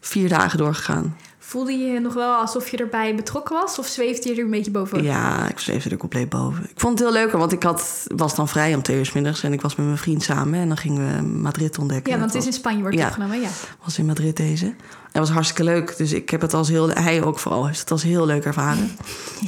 vier 0.00 0.28
dagen 0.28 0.58
doorgegaan. 0.58 1.16
Voelde 1.48 1.72
je 1.72 1.86
je 1.92 2.00
nog 2.00 2.14
wel 2.14 2.34
alsof 2.34 2.68
je 2.68 2.76
erbij 2.76 3.14
betrokken 3.14 3.54
was? 3.56 3.78
Of 3.78 3.86
zweefde 3.86 4.28
je 4.28 4.34
er 4.34 4.44
een 4.44 4.50
beetje 4.50 4.70
bovenop? 4.70 5.04
Ja, 5.04 5.48
ik 5.48 5.58
zweefde 5.58 5.90
er 5.90 5.96
compleet 5.96 6.28
boven. 6.28 6.64
Ik 6.64 6.80
vond 6.80 6.98
het 6.98 7.08
heel 7.08 7.18
leuker, 7.18 7.38
want 7.38 7.52
ik 7.52 7.62
had, 7.62 8.06
was 8.16 8.34
dan 8.34 8.48
vrij 8.48 8.74
om 8.74 8.82
twee 8.82 8.96
uur 8.98 9.06
's 9.06 9.12
middags 9.12 9.42
en 9.42 9.52
ik 9.52 9.60
was 9.60 9.76
met 9.76 9.86
mijn 9.86 9.98
vriend 9.98 10.22
samen 10.22 10.60
en 10.60 10.68
dan 10.68 10.76
gingen 10.76 11.16
we 11.16 11.22
Madrid 11.22 11.78
ontdekken. 11.78 12.12
Ja, 12.12 12.18
want 12.18 12.32
het 12.32 12.40
is 12.42 12.46
in 12.48 12.54
Spanje 12.54 12.80
wordt 12.80 12.96
Ja. 12.96 13.06
opgenomen, 13.06 13.40
ja. 13.40 13.48
was 13.84 13.98
in 13.98 14.06
Madrid 14.06 14.36
deze. 14.36 14.64
En 14.66 14.74
het 15.12 15.18
was 15.18 15.30
hartstikke 15.30 15.64
leuk. 15.64 15.96
Dus 15.96 16.12
ik 16.12 16.30
heb 16.30 16.40
het 16.40 16.54
als 16.54 16.68
heel... 16.68 16.88
Hij 16.88 17.22
ook 17.22 17.38
vooral 17.38 17.66
heeft 17.66 17.80
het 17.80 17.90
als 17.90 18.02
heel 18.02 18.26
leuk 18.26 18.44
ervaren. 18.44 18.90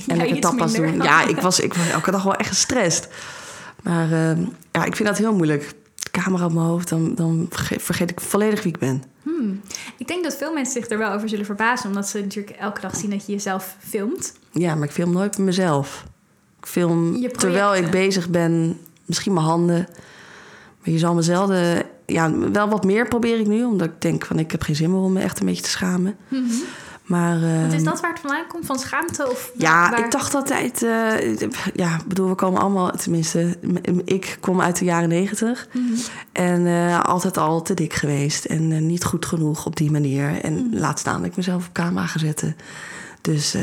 En 0.06 0.16
Jij 0.16 0.16
lekker 0.16 0.40
tapas 0.40 0.72
doen. 0.72 1.02
Ja, 1.02 1.24
ik 1.26 1.40
was, 1.40 1.60
ik 1.60 1.74
was 1.74 1.88
elke 1.88 2.10
dag 2.10 2.22
wel 2.22 2.34
echt 2.34 2.48
gestrest. 2.48 3.08
Maar 3.82 4.12
ehm, 4.12 4.44
ja, 4.72 4.84
ik 4.84 4.96
vind 4.96 5.08
dat 5.08 5.18
heel 5.18 5.34
moeilijk. 5.34 5.74
Camera 6.10 6.44
op 6.44 6.52
mijn 6.52 6.66
hoofd, 6.66 6.88
dan, 6.88 7.14
dan 7.14 7.46
vergeet, 7.78 8.10
ik 8.10 8.20
volledig 8.20 8.62
wie 8.62 8.72
ik 8.72 8.78
ben. 8.78 9.02
Hmm. 9.22 9.60
Ik 9.96 10.08
denk 10.08 10.24
dat 10.24 10.36
veel 10.36 10.52
mensen 10.52 10.82
zich 10.82 10.90
er 10.90 10.98
wel 10.98 11.12
over 11.12 11.28
zullen 11.28 11.44
verbazen, 11.44 11.88
omdat 11.88 12.08
ze 12.08 12.20
natuurlijk 12.20 12.56
elke 12.56 12.80
dag 12.80 12.96
zien 12.96 13.10
dat 13.10 13.26
je 13.26 13.32
jezelf 13.32 13.76
filmt. 13.78 14.32
Ja, 14.52 14.74
maar 14.74 14.84
ik 14.84 14.94
film 14.94 15.12
nooit 15.12 15.38
mezelf. 15.38 16.04
Ik 16.60 16.66
film 16.66 17.28
terwijl 17.32 17.74
ik 17.74 17.90
bezig 17.90 18.28
ben, 18.28 18.78
misschien 19.04 19.32
mijn 19.32 19.46
handen. 19.46 19.88
Maar 20.80 20.90
je 20.90 20.98
zal 20.98 21.14
me 21.14 21.22
zelden... 21.22 21.82
Ja, 22.06 22.38
wel 22.38 22.68
wat 22.68 22.84
meer 22.84 23.08
probeer 23.08 23.40
ik 23.40 23.46
nu. 23.46 23.64
Omdat 23.64 23.88
ik 23.88 24.00
denk 24.00 24.26
van, 24.26 24.38
ik 24.38 24.50
heb 24.50 24.62
geen 24.62 24.76
zin 24.76 24.90
meer 24.90 25.00
om 25.00 25.12
me 25.12 25.20
echt 25.20 25.40
een 25.40 25.46
beetje 25.46 25.62
te 25.62 25.70
schamen. 25.70 26.16
Maar... 27.10 27.40
Want 27.40 27.72
is 27.72 27.78
ehm, 27.78 27.84
dat 27.84 28.00
waar 28.00 28.10
het 28.10 28.20
vandaan 28.20 28.46
komt? 28.48 28.66
Van 28.66 28.78
schaamte? 28.78 29.30
Of 29.30 29.50
Ja, 29.56 29.90
waar- 29.90 30.04
ik 30.04 30.10
dacht 30.10 30.34
altijd... 30.34 30.82
eh, 30.82 31.36
ja, 31.74 31.98
bedoel, 32.06 32.28
we 32.28 32.34
komen 32.34 32.60
allemaal... 32.60 32.90
Tenminste, 32.90 33.56
ik 34.04 34.36
kom 34.40 34.60
uit 34.60 34.78
de 34.78 34.84
jaren 34.84 35.08
negentig. 35.08 35.68
Mhm. 35.72 35.84
En 36.32 36.66
eh, 36.66 37.04
altijd 37.04 37.36
al 37.36 37.62
te 37.62 37.74
dik 37.74 37.92
geweest. 37.92 38.44
En 38.44 38.72
eh, 38.72 38.80
niet 38.80 39.04
goed 39.04 39.26
genoeg 39.26 39.66
op 39.66 39.76
die 39.76 39.90
manier. 39.90 40.40
En 40.42 40.54
Mhm. 40.54 40.76
laat 40.78 40.98
staan 40.98 41.20
dat 41.20 41.30
ik 41.30 41.36
mezelf 41.36 41.66
op 41.66 41.72
camera 41.72 42.06
ga 42.06 42.18
zetten. 42.18 42.56
Dus... 43.20 43.56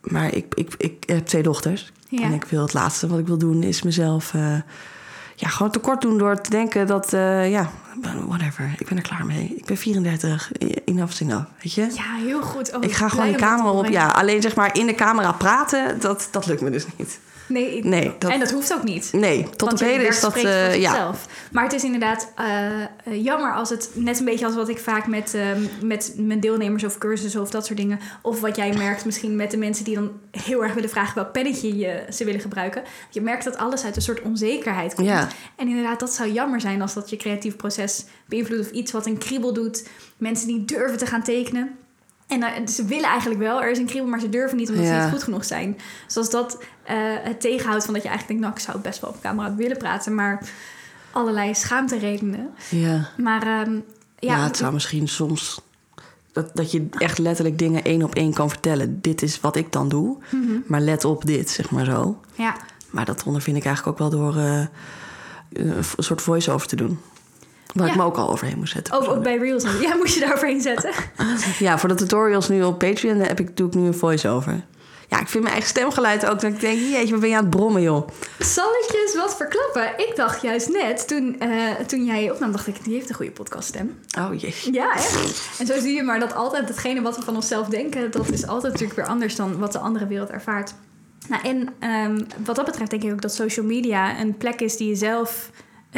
maar 0.00 0.34
ik, 0.34 0.54
ik, 0.54 0.74
ik 0.78 1.02
heb 1.06 1.26
twee 1.26 1.42
dochters. 1.42 1.92
Ja. 2.08 2.22
En 2.22 2.32
ik 2.32 2.44
wil 2.44 2.62
het 2.62 2.72
laatste 2.72 3.06
wat 3.06 3.18
ik 3.18 3.26
wil 3.26 3.38
doen 3.38 3.62
is 3.62 3.82
mezelf... 3.82 4.34
ja, 5.34 5.48
gewoon 5.48 5.72
tekort 5.72 6.00
doen 6.00 6.18
door 6.18 6.40
te 6.40 6.50
denken 6.50 6.86
dat... 6.86 7.12
eh, 7.12 7.50
ja, 7.50 7.70
whatever. 8.26 8.74
Ik 8.78 8.88
ben 8.88 8.96
er 8.96 9.02
klaar 9.02 9.26
mee. 9.26 9.54
Ik 9.56 9.64
ben 9.64 9.76
34. 9.76 10.52
Enough 10.84 11.12
is 11.12 11.20
enough, 11.20 11.44
weet 11.62 11.72
je? 11.72 11.80
Ja, 11.94 12.24
heel 12.26 12.42
goed. 12.42 12.74
Oh, 12.76 12.82
Ik 12.84 12.92
ga 12.92 13.08
gewoon 13.08 13.32
de 13.32 13.38
camera 13.38 13.70
op. 13.70 13.86
Ja, 13.86 14.08
alleen 14.08 14.42
zeg 14.42 14.54
maar 14.54 14.76
in 14.76 14.86
de 14.86 14.94
camera 14.94 15.32
praten, 15.32 16.00
dat, 16.00 16.28
dat 16.30 16.46
lukt 16.46 16.60
me 16.60 16.70
dus 16.70 16.86
niet. 16.96 17.18
Nee, 17.46 17.84
Nee, 17.84 18.12
dat- 18.18 18.30
en 18.30 18.38
dat 18.40 18.50
hoeft 18.50 18.72
ook 18.74 18.82
niet. 18.82 19.08
Nee, 19.12 19.46
tot 19.56 19.72
op 19.72 19.78
heden 19.78 20.06
is 20.06 20.20
dat... 20.20 20.32
voor 20.32 20.48
ja. 20.78 21.10
Maar 21.52 21.64
het 21.64 21.72
is 21.72 21.84
inderdaad 21.84 22.32
eh, 22.36 22.82
eh, 22.82 22.88
jammer 23.04 23.52
als 23.54 23.70
het 23.70 23.90
net 23.94 24.18
een 24.18 24.24
beetje 24.24 24.46
als 24.46 24.54
wat 24.54 24.68
ik 24.68 24.78
vaak 24.78 25.06
met, 25.06 25.34
ehm, 25.34 25.60
met 25.82 26.14
mijn 26.16 26.40
deelnemers 26.40 26.84
of 26.84 26.98
cursussen 26.98 27.40
of 27.40 27.50
dat 27.50 27.66
soort 27.66 27.78
dingen. 27.78 27.98
Of 28.22 28.40
wat 28.40 28.56
jij 28.56 28.72
merkt 28.76 29.04
misschien 29.04 29.36
met 29.36 29.50
de 29.50 29.56
mensen 29.56 29.84
die 29.84 29.94
dan 29.94 30.12
heel 30.30 30.62
erg 30.62 30.74
willen 30.74 30.90
vragen 30.90 31.14
welk 31.14 31.32
pennetje 31.32 31.76
je, 31.76 32.04
ze 32.12 32.24
willen 32.24 32.40
gebruiken. 32.40 32.82
Je 33.10 33.20
merkt 33.20 33.44
dat 33.44 33.56
alles 33.56 33.84
uit 33.84 33.96
een 33.96 34.02
soort 34.02 34.22
onzekerheid 34.22 34.94
komt. 34.94 35.08
Ja. 35.08 35.28
En 35.56 35.68
inderdaad, 35.68 36.00
dat 36.00 36.12
zou 36.12 36.30
jammer 36.32 36.60
zijn 36.60 36.82
als 36.82 36.94
dat 36.94 37.10
je 37.10 37.16
creatief 37.16 37.56
proces 37.56 38.04
beïnvloedt 38.26 38.60
of 38.66 38.70
iets 38.70 38.92
wat 38.92 39.06
een 39.06 39.18
kriebel 39.18 39.52
doet. 39.52 39.88
Mensen 40.16 40.46
die 40.46 40.64
durven 40.64 40.98
te 40.98 41.06
gaan 41.06 41.22
tekenen. 41.22 41.76
En 42.26 42.42
eh, 42.42 42.66
ze 42.66 42.84
willen 42.84 43.08
eigenlijk 43.08 43.40
wel, 43.40 43.62
er 43.62 43.70
is 43.70 43.78
een 43.78 43.86
kriebel, 43.86 44.08
maar 44.10 44.20
ze 44.20 44.28
durven 44.28 44.56
niet 44.56 44.68
omdat 44.68 44.86
ze 44.86 44.92
niet 44.92 45.10
goed 45.10 45.22
genoeg 45.22 45.44
zijn. 45.44 45.78
Zoals 46.06 46.30
dat 46.30 46.62
eh, 46.82 46.96
het 47.22 47.40
tegenhoudt 47.40 47.84
van 47.84 47.94
dat 47.94 48.02
je 48.02 48.08
eigenlijk 48.08 48.40
denkt, 48.40 48.42
nou, 48.42 48.54
ik 48.54 48.70
zou 48.70 48.78
best 48.78 49.00
wel 49.00 49.10
op 49.10 49.20
camera 49.20 49.54
willen 49.54 49.76
praten, 49.76 50.14
maar 50.14 50.48
allerlei 51.10 51.54
schaamteredenen. 51.54 52.50
Ja. 52.68 53.08
Maar 53.16 53.42
ehm, 53.42 53.72
Ja, 54.18 54.36
ja, 54.36 54.44
het 54.44 54.56
zou 54.56 54.72
misschien 54.72 55.08
soms... 55.08 55.60
Dat, 56.32 56.50
dat 56.56 56.70
je 56.70 56.86
echt 56.98 57.18
letterlijk 57.18 57.58
dingen 57.58 57.84
één 57.84 58.02
op 58.02 58.14
één 58.14 58.32
kan 58.32 58.48
vertellen. 58.48 59.00
Dit 59.00 59.22
is 59.22 59.40
wat 59.40 59.56
ik 59.56 59.72
dan 59.72 59.88
doe. 59.88 60.16
Mhm. 60.30 60.52
Maar 60.66 60.80
let 60.80 61.04
op 61.04 61.24
dit, 61.24 61.50
zeg 61.50 61.70
maar 61.70 61.84
zo. 61.84 62.20
ja. 62.34 62.56
Maar 62.90 63.04
dat 63.04 63.22
ondervind 63.22 63.56
ik 63.56 63.64
eigenlijk 63.64 64.00
ook 64.00 64.10
wel 64.10 64.20
door 64.20 64.36
eh, 64.36 64.66
een 65.52 65.84
soort 65.96 66.22
voice-over 66.22 66.66
te 66.66 66.76
doen. 66.76 66.98
Waar 67.72 67.88
ik 67.88 67.96
me 67.96 68.02
ook 68.02 68.16
al 68.16 68.30
overheen 68.30 68.58
moest 68.58 68.72
zetten. 68.72 68.94
Ook, 68.94 69.08
ook 69.08 69.22
bij 69.22 69.36
Reels. 69.36 69.64
Ja, 69.80 69.94
moest 69.96 70.14
je 70.14 70.20
daar 70.20 70.34
overheen 70.34 70.60
zetten. 70.60 70.90
Ja, 71.58 71.78
voor 71.78 71.88
de 71.88 71.94
tutorials 71.94 72.48
nu 72.48 72.62
op 72.62 72.78
Patreon 72.78 73.16
heb 73.16 73.40
ik, 73.40 73.56
doe 73.56 73.66
ik 73.66 73.74
nu 73.74 73.86
een 73.86 73.94
voice-over. 73.94 74.64
Ja, 75.08 75.20
ik 75.20 75.28
vind 75.28 75.42
mijn 75.42 75.54
eigen 75.54 75.70
stemgeluid 75.70 76.26
ook. 76.26 76.40
Dat 76.40 76.52
ik 76.52 76.60
denk, 76.60 76.78
jeetje, 76.78 77.10
wat 77.10 77.20
ben 77.20 77.28
je 77.28 77.36
aan 77.36 77.42
het 77.42 77.50
brommen, 77.50 77.82
joh. 77.82 78.08
Zal 78.38 78.70
ik 78.70 78.90
je 78.92 79.02
eens 79.02 79.16
wat 79.16 79.36
verklappen? 79.36 80.06
Ik 80.08 80.12
dacht 80.16 80.42
juist 80.42 80.68
net, 80.68 81.08
toen, 81.08 81.40
eh, 81.40 81.70
toen 81.86 82.04
jij 82.04 82.30
opnam, 82.30 82.52
dacht 82.52 82.66
ik, 82.66 82.84
die 82.84 82.94
heeft 82.94 83.08
een 83.08 83.14
goede 83.14 83.30
podcaststem. 83.30 83.98
Oh, 84.18 84.40
jeetje. 84.40 84.72
Ja, 84.72 84.94
echt. 84.94 85.58
En 85.58 85.66
zo 85.66 85.80
zie 85.80 85.94
je 85.94 86.02
maar 86.02 86.20
dat 86.20 86.34
altijd 86.34 86.68
hetgene 86.68 87.02
wat 87.02 87.16
we 87.16 87.22
van 87.22 87.34
onszelf 87.34 87.68
denken, 87.68 88.10
dat 88.10 88.30
is 88.30 88.46
altijd 88.46 88.72
natuurlijk 88.72 88.98
weer 88.98 89.08
anders 89.08 89.36
dan 89.36 89.58
wat 89.58 89.72
de 89.72 89.78
andere 89.78 90.06
wereld 90.06 90.30
ervaart. 90.30 90.74
Nou, 91.28 91.42
en 91.42 91.68
ehm, 91.78 92.20
wat 92.44 92.56
dat 92.56 92.64
betreft 92.64 92.90
denk 92.90 93.02
ik 93.02 93.12
ook 93.12 93.22
dat 93.22 93.34
social 93.34 93.66
media 93.66 94.20
een 94.20 94.36
plek 94.36 94.60
is 94.60 94.76
die 94.76 94.88
je 94.88 94.94
zelf, 94.94 95.50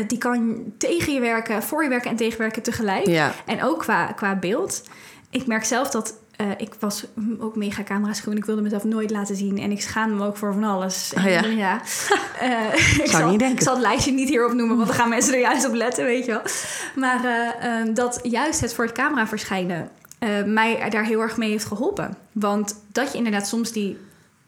die 0.07 0.19
kan 0.19 0.65
tegen 0.79 1.13
je 1.13 1.21
werken, 1.21 1.63
voor 1.63 1.83
je 1.83 1.89
werken 1.89 2.11
en 2.11 2.17
tegenwerken 2.17 2.63
tegelijk. 2.63 3.07
Ja. 3.07 3.33
En 3.47 3.63
ook 3.63 3.79
qua, 3.79 4.07
qua 4.07 4.37
beeld. 4.37 4.83
Ik 5.31 5.47
merk 5.47 5.65
zelf 5.65 5.91
dat 5.91 6.15
eh, 6.37 6.51
ik 6.57 6.75
was 6.79 7.07
ook 7.39 7.57
mega 7.57 7.83
camera's 7.83 8.21
groen. 8.21 8.37
Ik 8.37 8.45
wilde 8.45 8.63
mezelf 8.63 8.85
nooit 8.85 9.11
laten 9.11 9.37
zien. 9.37 9.59
En 9.59 9.71
ik 9.71 9.81
schaamde 9.81 10.15
me 10.15 10.27
ook 10.27 10.37
voor 10.37 10.53
van 10.53 10.65
alles. 10.65 11.13
Oh 11.17 11.25
ja? 11.57 11.81
Eh, 12.41 12.75
ik, 13.05 13.07
zal, 13.07 13.31
niet 13.31 13.39
denken. 13.39 13.57
ik 13.57 13.63
zal 13.63 13.73
het 13.73 13.83
lijstje 13.83 14.13
niet 14.13 14.29
hierop 14.29 14.53
noemen, 14.53 14.77
want 14.77 14.89
dan 14.89 14.97
gaan 14.97 15.09
mensen 15.09 15.35
er 15.35 15.41
juist 15.41 15.67
op 15.67 15.75
letten, 15.75 16.05
weet 16.05 16.25
je 16.25 16.31
wel. 16.31 16.43
Maar 16.95 17.25
eh, 17.25 17.81
eh, 17.81 17.95
dat 17.95 18.21
juist 18.23 18.61
het 18.61 18.75
voor 18.75 18.85
het 18.85 18.95
camera 18.95 19.27
verschijnen 19.27 19.91
eh, 20.19 20.45
mij 20.45 20.91
daar 20.91 21.05
heel 21.05 21.21
erg 21.21 21.37
mee 21.37 21.51
heeft 21.51 21.65
geholpen. 21.65 22.17
Want 22.33 22.83
dat 22.93 23.13
je 23.13 23.19
inderdaad 23.19 23.47
soms 23.47 23.73
die 23.73 23.99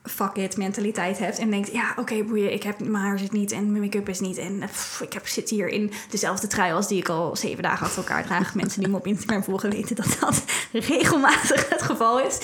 fuck 0.05 0.37
it 0.37 0.57
mentaliteit 0.57 1.19
hebt. 1.19 1.39
En 1.39 1.51
denkt, 1.51 1.73
ja, 1.73 1.95
oké, 1.97 2.23
boeien, 2.23 2.53
ik 2.53 2.63
heb, 2.63 2.79
mijn 2.81 3.05
haar 3.05 3.19
zit 3.19 3.33
niet 3.33 3.53
en 3.53 3.71
mijn 3.71 3.83
make-up 3.83 4.09
is 4.09 4.21
niet. 4.21 4.37
En 4.37 4.59
pff, 4.59 5.01
ik 5.01 5.13
heb, 5.13 5.27
zit 5.27 5.49
hier 5.51 5.69
in 5.69 5.93
dezelfde 6.11 6.47
trui 6.47 6.73
als 6.73 6.89
die 6.89 6.99
ik 6.99 7.09
al 7.09 7.37
zeven 7.37 7.63
dagen 7.63 7.87
achter 7.87 7.99
elkaar 8.03 8.25
draag. 8.25 8.55
Mensen 8.61 8.81
die 8.81 8.89
me 8.91 8.97
op 8.97 9.07
Instagram 9.07 9.45
volgen 9.45 9.71
weten 9.71 9.97
dat 9.97 10.17
dat 10.21 10.45
regelmatig 10.89 11.69
het 11.69 11.83
geval 11.83 12.21
is. 12.21 12.39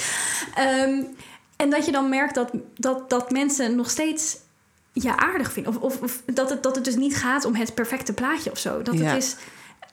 Ehm, 0.55 1.03
en 1.57 1.71
dat 1.71 1.87
je 1.87 1.93
dan 1.93 2.09
merkt 2.09 2.35
dat, 2.35 2.51
dat, 2.75 3.11
dat 3.11 3.31
mensen 3.31 3.77
nog 3.77 3.91
steeds 3.91 4.37
je 4.93 5.17
aardig 5.17 5.53
vinden. 5.53 5.73
Of, 5.77 5.79
of, 5.83 6.01
of 6.03 6.23
dat, 6.27 6.51
het, 6.51 6.63
dat 6.63 6.75
het 6.75 6.85
dus 6.85 6.97
niet 6.97 7.17
gaat 7.17 7.45
om 7.45 7.55
het 7.55 7.75
perfecte 7.75 8.13
plaatje 8.13 8.51
of 8.51 8.59
zo. 8.59 8.83
Dat 8.83 8.99
Ja. 8.99 9.05
het 9.05 9.23
is 9.23 9.37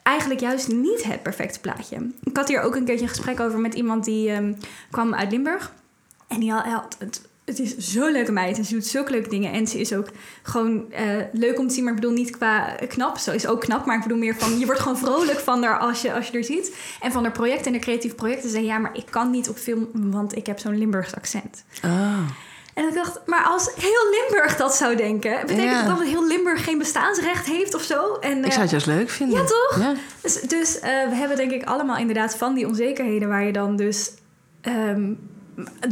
eigenlijk 0.04 0.40
juist 0.40 0.68
niet 0.68 1.04
het 1.04 1.24
perfecte 1.24 1.60
plaatje. 1.60 2.10
Ik 2.24 2.38
had 2.38 2.48
hier 2.48 2.62
ook 2.62 2.76
een 2.76 2.86
keertje 2.86 3.04
een 3.04 3.10
gesprek 3.10 3.40
over 3.40 3.60
met 3.60 3.74
iemand 3.74 4.06
die 4.06 4.32
ehm, 4.32 4.54
kwam 4.92 5.14
uit 5.16 5.32
Limburg. 5.32 5.74
En 6.28 6.40
die 6.40 6.52
had, 6.52 6.66
had- 6.66 6.96
het, 7.00 7.22
het 7.58 7.60
is 7.60 7.78
zo'n 7.78 8.12
leuke 8.12 8.32
meid 8.32 8.58
en 8.58 8.66
ze 8.66 8.74
doet 8.74 8.86
zulke 8.86 9.12
leuke 9.12 9.30
dingen. 9.30 9.52
En 9.52 9.68
ze 9.68 9.80
is 9.80 9.94
ook 9.94 10.08
gewoon 10.44 10.92
eh, 10.92 11.06
leuk 11.32 11.60
om 11.60 11.68
te 11.68 11.74
zien, 11.74 11.84
maar 11.84 11.94
ik 11.94 12.00
bedoel 12.00 12.16
niet 12.16 12.30
qua 12.38 12.76
knap. 12.88 13.18
Zo 13.18 13.32
is 13.32 13.48
ook 13.48 13.62
knap, 13.62 13.86
maar 13.86 13.96
ik 13.96 14.02
bedoel 14.02 14.18
meer 14.18 14.36
van... 14.36 14.60
je 14.60 14.66
wordt 14.66 14.82
gewoon 14.82 14.98
vrolijk 14.98 15.40
van 15.40 15.64
haar 15.64 15.78
als 15.80 16.02
je, 16.02 16.14
als 16.14 16.28
je 16.28 16.38
er 16.38 16.44
ziet. 16.44 16.76
En 17.02 17.12
van 17.12 17.24
haar 17.24 17.32
projecten 17.32 17.66
en 17.66 17.72
haar 17.72 17.82
creatieve 17.82 18.16
projecten. 18.16 18.50
Ze 18.50 18.56
zei, 18.56 18.66
ja, 18.66 18.78
maar 18.78 18.96
ik 18.98 19.06
kan 19.10 19.30
niet 19.32 19.50
op 19.50 19.58
film, 19.58 19.88
want 19.94 20.36
ik 20.36 20.46
heb 20.46 20.60
zo'n 20.60 20.78
Limburgs 20.78 21.16
accent. 21.16 21.64
Ah. 21.82 22.20
En 22.74 22.88
ik 22.88 22.94
dacht, 22.94 23.20
maar 23.26 23.44
als 23.44 23.72
heel 23.76 24.10
Limburg 24.20 24.58
dat 24.58 24.76
zou 24.76 24.96
denken... 24.96 25.32
betekent 25.42 25.64
Ja. 25.64 25.78
dat 25.78 25.86
dan 25.88 25.98
dat 25.98 26.08
heel 26.08 26.28
Limburg 26.28 26.64
geen 26.64 26.78
bestaansrecht 26.78 27.46
heeft 27.46 27.74
of 27.76 27.82
zo? 27.82 28.14
En, 28.14 28.38
Ik 28.38 28.44
eh, 28.46 28.50
zou 28.50 28.62
het 28.62 28.72
juist 28.72 28.86
leuk 28.86 29.10
vinden. 29.10 29.38
ja, 29.38 29.46
toch? 29.46 29.76
Ja. 29.80 29.94
dus 30.22 30.42
dus 30.42 30.80
eh, 30.80 31.10
we 31.10 31.16
hebben 31.16 31.38
denk 31.38 31.52
ik 31.52 31.64
allemaal 31.64 31.98
inderdaad 31.98 32.36
van 32.36 32.54
die 32.54 32.68
onzekerheden... 32.68 33.28
waar 33.30 33.44
je 33.44 33.54
dan 33.54 33.76
dus... 33.76 34.12
ehm, 34.62 35.14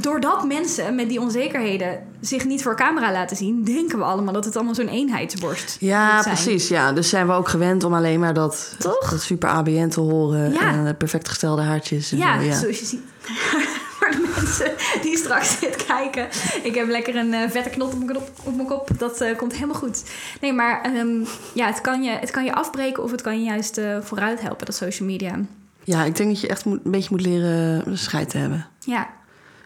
doordat 0.02 0.48
mensen 0.48 0.96
met 0.96 1.10
die 1.10 1.20
onzekerheden 1.22 2.00
zich 2.22 2.46
niet 2.46 2.64
voor 2.64 2.76
camera 2.76 3.12
laten 3.12 3.38
zien... 3.38 3.64
denken 3.64 3.98
we 3.98 4.04
allemaal 4.04 4.34
dat 4.34 4.46
het 4.46 4.56
allemaal 4.56 4.76
zo'n 4.76 4.88
eenheidsworst 4.88 5.78
Ja, 5.80 6.14
moet 6.14 6.24
zijn. 6.24 6.36
precies. 6.36 6.68
Ja. 6.68 6.92
Dus 6.92 7.10
zijn 7.10 7.28
we 7.28 7.34
ook 7.34 7.48
gewend 7.50 7.84
om 7.84 7.94
alleen 7.94 8.20
maar 8.20 8.34
dat, 8.34 8.76
Toch? 8.80 9.10
dat 9.10 9.22
super 9.22 9.50
ABN 9.50 9.88
te 9.88 10.00
horen. 10.00 10.52
Ja. 10.54 10.86
En 10.86 10.98
perfect 10.98 11.28
gestelde 11.30 11.62
haartjes. 11.62 12.12
En 12.12 12.18
Ja, 12.18 12.40
zo, 12.40 12.46
ja. 12.46 12.54
zoals 12.60 12.80
je 12.80 12.86
ziet. 12.86 13.02
Voor 14.00 14.12
de 14.12 14.32
mensen 14.36 14.72
die 15.02 15.18
straks 15.18 15.60
dit 15.60 15.86
kijken. 15.86 16.28
Ik 16.64 16.76
heb 16.76 16.88
lekker 16.88 17.16
een 17.16 17.34
eh, 17.34 17.50
vette 17.50 17.70
knot 17.70 17.94
op 17.94 18.04
mijn 18.06 18.14
kop. 18.18 18.30
Op 18.44 18.56
mijn 18.56 18.68
kop. 18.68 18.90
Dat 18.98 19.22
eh, 19.22 19.38
komt 19.38 19.54
helemaal 19.54 19.76
goed. 19.76 20.04
Nee, 20.42 20.54
maar 20.54 20.82
ehm, 20.82 21.24
ja, 21.54 21.66
het 21.68 21.82
kan, 21.82 22.04
je, 22.04 22.10
het 22.12 22.32
kan 22.32 22.44
je 22.46 22.54
afbreken 22.54 23.04
of 23.04 23.12
het 23.12 23.22
kan 23.22 23.40
je 23.40 23.46
juist 23.46 23.78
eh, 23.78 23.98
vooruit 24.02 24.42
helpen, 24.42 24.66
dat 24.66 24.76
social 24.76 25.08
media. 25.08 25.40
Ja, 25.84 26.04
ik 26.04 26.16
denk 26.16 26.30
dat 26.30 26.42
je 26.42 26.48
echt 26.48 26.66
moet, 26.66 26.80
een 26.84 26.92
beetje 26.92 27.10
moet 27.12 27.22
leren 27.22 27.98
scheid 27.98 28.30
te 28.30 28.38
hebben. 28.38 28.68
Ja, 28.80 29.10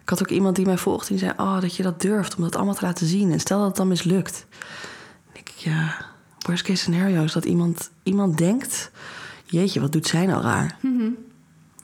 Ik 0.04 0.10
had 0.10 0.22
ook 0.22 0.30
iemand 0.30 0.56
die 0.56 0.66
mij 0.66 0.78
volgde 0.78 1.08
die 1.08 1.18
zei... 1.18 1.32
oh, 1.38 1.62
dat 1.62 1.76
je 1.76 1.84
dat 1.84 2.02
durft 2.02 2.36
om 2.36 2.44
dat 2.44 2.56
allemaal 2.56 2.74
te 2.74 2.86
laten 2.86 3.08
zien. 3.08 3.32
En 3.32 3.40
stel 3.40 3.58
dat 3.58 3.68
het 3.68 3.76
dan 3.76 3.88
mislukt. 3.88 4.46
Dan 4.50 5.34
denk 5.34 5.50
ik, 5.50 5.56
ja... 5.56 6.12
Worst 6.40 6.64
case 6.64 6.82
scenario 6.82 7.24
is 7.24 7.32
dat 7.34 7.46
iemand, 7.46 7.92
iemand 8.04 8.38
denkt... 8.38 8.92
jeetje, 9.46 9.80
wat 9.80 9.92
doet 9.92 10.08
zij 10.08 10.26
nou 10.26 10.42
raar? 10.42 10.78
Mhm. 10.82 11.10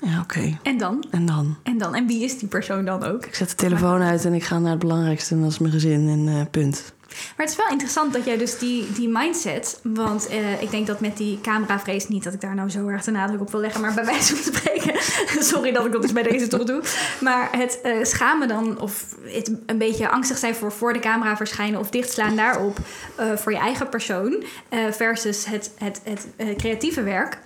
Ja, 0.01 0.19
oké. 0.19 0.58
en 0.63 0.77
dan? 0.77 1.05
En 1.12 1.25
dan? 1.25 1.58
En 1.63 1.77
dan? 1.77 1.95
En 1.95 2.08
wie 2.08 2.23
is 2.23 2.39
die 2.39 2.47
persoon 2.47 2.86
dan 2.86 3.03
ook? 3.03 3.25
Ik 3.25 3.36
zet 3.36 3.49
de 3.49 3.55
telefoon 3.55 4.01
uit 4.01 4.25
en 4.25 4.34
ik 4.34 4.43
ga 4.43 4.60
naar 4.60 4.71
het 4.71 4.79
belangrijkste... 4.79 5.36
en 5.36 5.41
dat 5.41 5.51
is 5.51 5.60
mijn 5.60 5.73
gezin 5.73 6.08
en 6.10 6.27
eh, 6.27 6.45
punt. 6.51 6.93
Maar 7.38 7.45
het 7.45 7.49
is 7.49 7.55
wel 7.55 7.69
interessant 7.69 8.13
dat 8.13 8.25
jij 8.25 8.38
dus 8.38 8.58
die, 8.58 8.91
die 8.91 9.10
mindset... 9.10 9.79
want 9.84 10.27
eh, 10.27 10.62
ik 10.62 10.71
denk 10.71 10.88
dat 10.88 10.99
met 10.99 11.17
die 11.17 11.41
cameravrees... 11.41 12.08
niet 12.08 12.23
dat 12.23 12.34
ik 12.34 12.41
daar 12.41 12.55
nou 12.55 12.69
zo 12.69 12.88
erg 12.88 13.03
de 13.03 13.12
nadruk 13.12 13.41
op 13.41 13.51
wil 13.51 13.60
leggen... 13.60 13.82
maar 13.82 13.93
bij 13.93 14.05
wijze 14.05 14.36
van 14.36 14.53
spreken... 14.53 14.93
sorry 15.51 15.71
dat 15.71 15.86
ik 15.86 15.91
dat 15.91 16.01
dus 16.01 16.13
bij 16.13 16.23
deze 16.23 16.47
toch 16.47 16.63
doe... 16.63 16.82
maar 17.19 17.49
het 17.58 17.82
eh, 17.82 18.03
schamen 18.03 18.47
dan... 18.47 18.79
of 18.79 19.15
het 19.23 19.51
een 19.65 19.77
beetje 19.77 20.10
angstig 20.10 20.38
zijn 20.38 20.55
voor 20.55 20.71
voor 20.71 20.93
de 20.93 20.99
camera 20.99 21.38
verschijnen... 21.38 21.79
of 21.79 21.89
dichtslaan 21.89 22.36
daarop 22.36 22.77
eh, 23.15 23.36
voor 23.36 23.51
je 23.51 23.58
eigen 23.58 23.89
persoon... 23.89 24.43
versus 24.91 25.45
het, 25.45 25.71
het, 25.77 26.01
het, 26.03 26.27
creatieve 26.58 27.03
werk... 27.03 27.38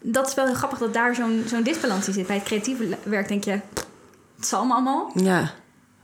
dat 0.00 0.28
is 0.28 0.34
wel 0.34 0.46
heel 0.46 0.54
grappig 0.54 0.78
dat 0.78 0.94
daar 0.94 1.14
zo'n 1.14 1.44
zo'n 1.46 1.62
disbalans 1.62 2.06
in 2.06 2.12
zit. 2.12 2.26
Bij 2.26 2.36
het 2.36 2.44
creatieve 2.44 2.96
werk 3.02 3.28
denk 3.28 3.44
je... 3.44 3.60
het 4.36 4.46
zal 4.46 4.60
allemaal. 4.60 5.10
Ja, 5.14 5.52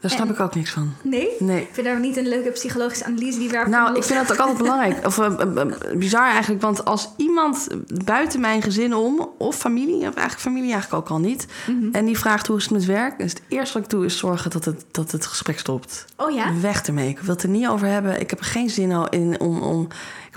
daar 0.01 0.11
snap 0.11 0.27
En- 0.27 0.35
ik 0.35 0.41
ook 0.41 0.55
niks 0.55 0.71
van. 0.71 0.93
Nee? 1.03 1.29
Nee. 1.39 1.61
Ik 1.61 1.69
vind 1.73 1.87
daar 1.87 2.01
niet 2.01 2.17
een 2.17 2.29
leuke 2.29 2.51
psychologische 2.51 3.05
analyse 3.05 3.39
die 3.39 3.51
werkt. 3.51 3.71
Nou, 3.71 3.97
ik 3.97 4.05
vind 4.05 4.21
dat 4.21 4.33
ook 4.33 4.39
altijd 4.39 4.59
belangrijk. 4.59 5.07
Of 5.07 5.19
eh, 5.19 5.27
eh, 5.27 5.61
eh, 5.61 5.97
bizar 5.97 6.31
eigenlijk. 6.31 6.63
Want 6.63 6.85
als 6.85 7.09
iemand 7.17 7.69
buiten 8.05 8.41
mijn 8.41 8.63
gezin 8.63 8.95
om, 8.95 9.29
of 9.39 9.57
familie, 9.57 9.97
of 9.97 10.03
eigenlijk 10.15 10.41
familie 10.41 10.73
eigenlijk 10.73 11.03
ook 11.03 11.11
al 11.11 11.19
niet. 11.19 11.47
Mhm. 11.67 11.89
En 11.93 12.05
die 12.05 12.19
vraagt 12.19 12.47
hoe 12.47 12.57
is 12.57 12.63
het 12.63 12.73
met 12.73 12.85
werk, 12.85 13.19
is 13.19 13.33
het 13.33 13.43
eerste 13.49 13.75
wat 13.75 13.83
ik 13.83 13.91
doe 13.91 14.05
is 14.05 14.19
zorgen 14.19 14.51
dat 14.51 14.65
het, 14.65 14.85
dat 14.91 15.11
het 15.11 15.27
gesprek 15.27 15.59
stopt. 15.59 16.05
Oh 16.17 16.31
ja? 16.31 16.61
Weg 16.61 16.83
ermee. 16.83 17.09
Ik 17.09 17.19
wil 17.19 17.35
het 17.35 17.43
er 17.43 17.49
niet 17.49 17.69
over 17.69 17.87
hebben. 17.87 18.21
Ik 18.21 18.31
heb 18.31 18.39
er 18.39 18.45
geen 18.45 18.71
zin 18.71 18.93
al 18.93 19.09
in 19.09 19.41
om. 19.41 19.63
om 19.63 19.89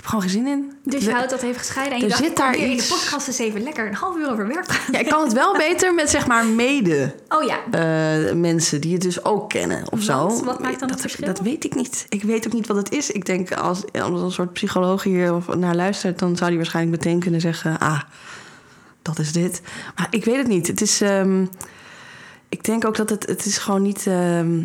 heb 0.02 0.10
gewoon 0.10 0.20
geen 0.20 0.30
zin 0.30 0.46
in. 0.46 0.72
Dus 0.84 1.04
je 1.04 1.10
houdt 1.12 1.30
dat 1.30 1.42
even 1.42 1.58
gescheiden 1.58 1.92
en 1.94 1.98
je 1.98 2.04
Er 2.04 2.10
dacht, 2.10 2.22
zit 2.24 2.36
daar 2.36 2.52
hier 2.54 2.62
in 2.62 2.68
de 2.68 2.74
iets- 2.76 2.88
podcast 2.88 3.26
eens 3.28 3.38
even 3.38 3.62
lekker 3.62 3.86
een 3.86 3.94
half 3.94 4.16
uur 4.16 4.30
over 4.30 4.46
werk. 4.46 4.80
Ja, 4.92 4.98
ik 4.98 5.08
kan 5.08 5.22
het 5.24 5.32
wel 5.32 5.56
beter 5.68 5.94
met 5.94 6.10
zeg 6.10 6.26
maar 6.26 6.44
mede 6.46 7.14
Oh 7.28 7.42
ja, 7.42 7.58
eh, 7.70 8.34
mensen 8.34 8.80
die 8.80 8.92
het 8.92 9.02
dus 9.02 9.24
ook 9.24 9.48
kennen 9.48 9.92
of 9.92 10.02
zo. 10.02 10.26
Wat? 10.28 10.42
Wat 10.44 10.60
maakt 10.60 10.72
dan 10.80 10.88
het 10.88 10.88
dat, 10.88 11.00
verschil? 11.00 11.26
Dat 11.26 11.40
weet 11.40 11.64
ik 11.64 11.74
niet. 11.74 12.06
Ik 12.08 12.22
weet 12.22 12.46
ook 12.46 12.52
niet 12.52 12.66
wat 12.66 12.76
het 12.76 12.90
is. 12.92 13.10
Ik 13.10 13.24
denk 13.26 13.52
als, 13.52 13.82
als 13.92 14.20
een 14.22 14.30
soort 14.32 14.52
psycholoog 14.52 15.02
hier 15.02 15.34
of 15.34 15.54
naar 15.54 15.74
luistert, 15.74 16.18
dan 16.18 16.36
zou 16.36 16.48
die 16.50 16.58
waarschijnlijk 16.58 16.96
meteen 17.04 17.20
kunnen 17.20 17.40
zeggen: 17.40 17.78
Ah, 17.78 18.00
dat 19.02 19.18
is 19.18 19.32
dit. 19.32 19.60
Maar 19.96 20.06
ik 20.10 20.24
weet 20.24 20.36
het 20.36 20.46
niet. 20.48 20.66
Het 20.66 20.80
is. 20.80 21.00
ehm, 21.00 21.44
ik 22.48 22.64
denk 22.64 22.84
ook 22.86 22.96
dat 22.96 23.10
het, 23.10 23.26
het 23.26 23.44
is 23.44 23.58
gewoon 23.58 23.82
niet. 23.82 24.06
ehm, 24.06 24.60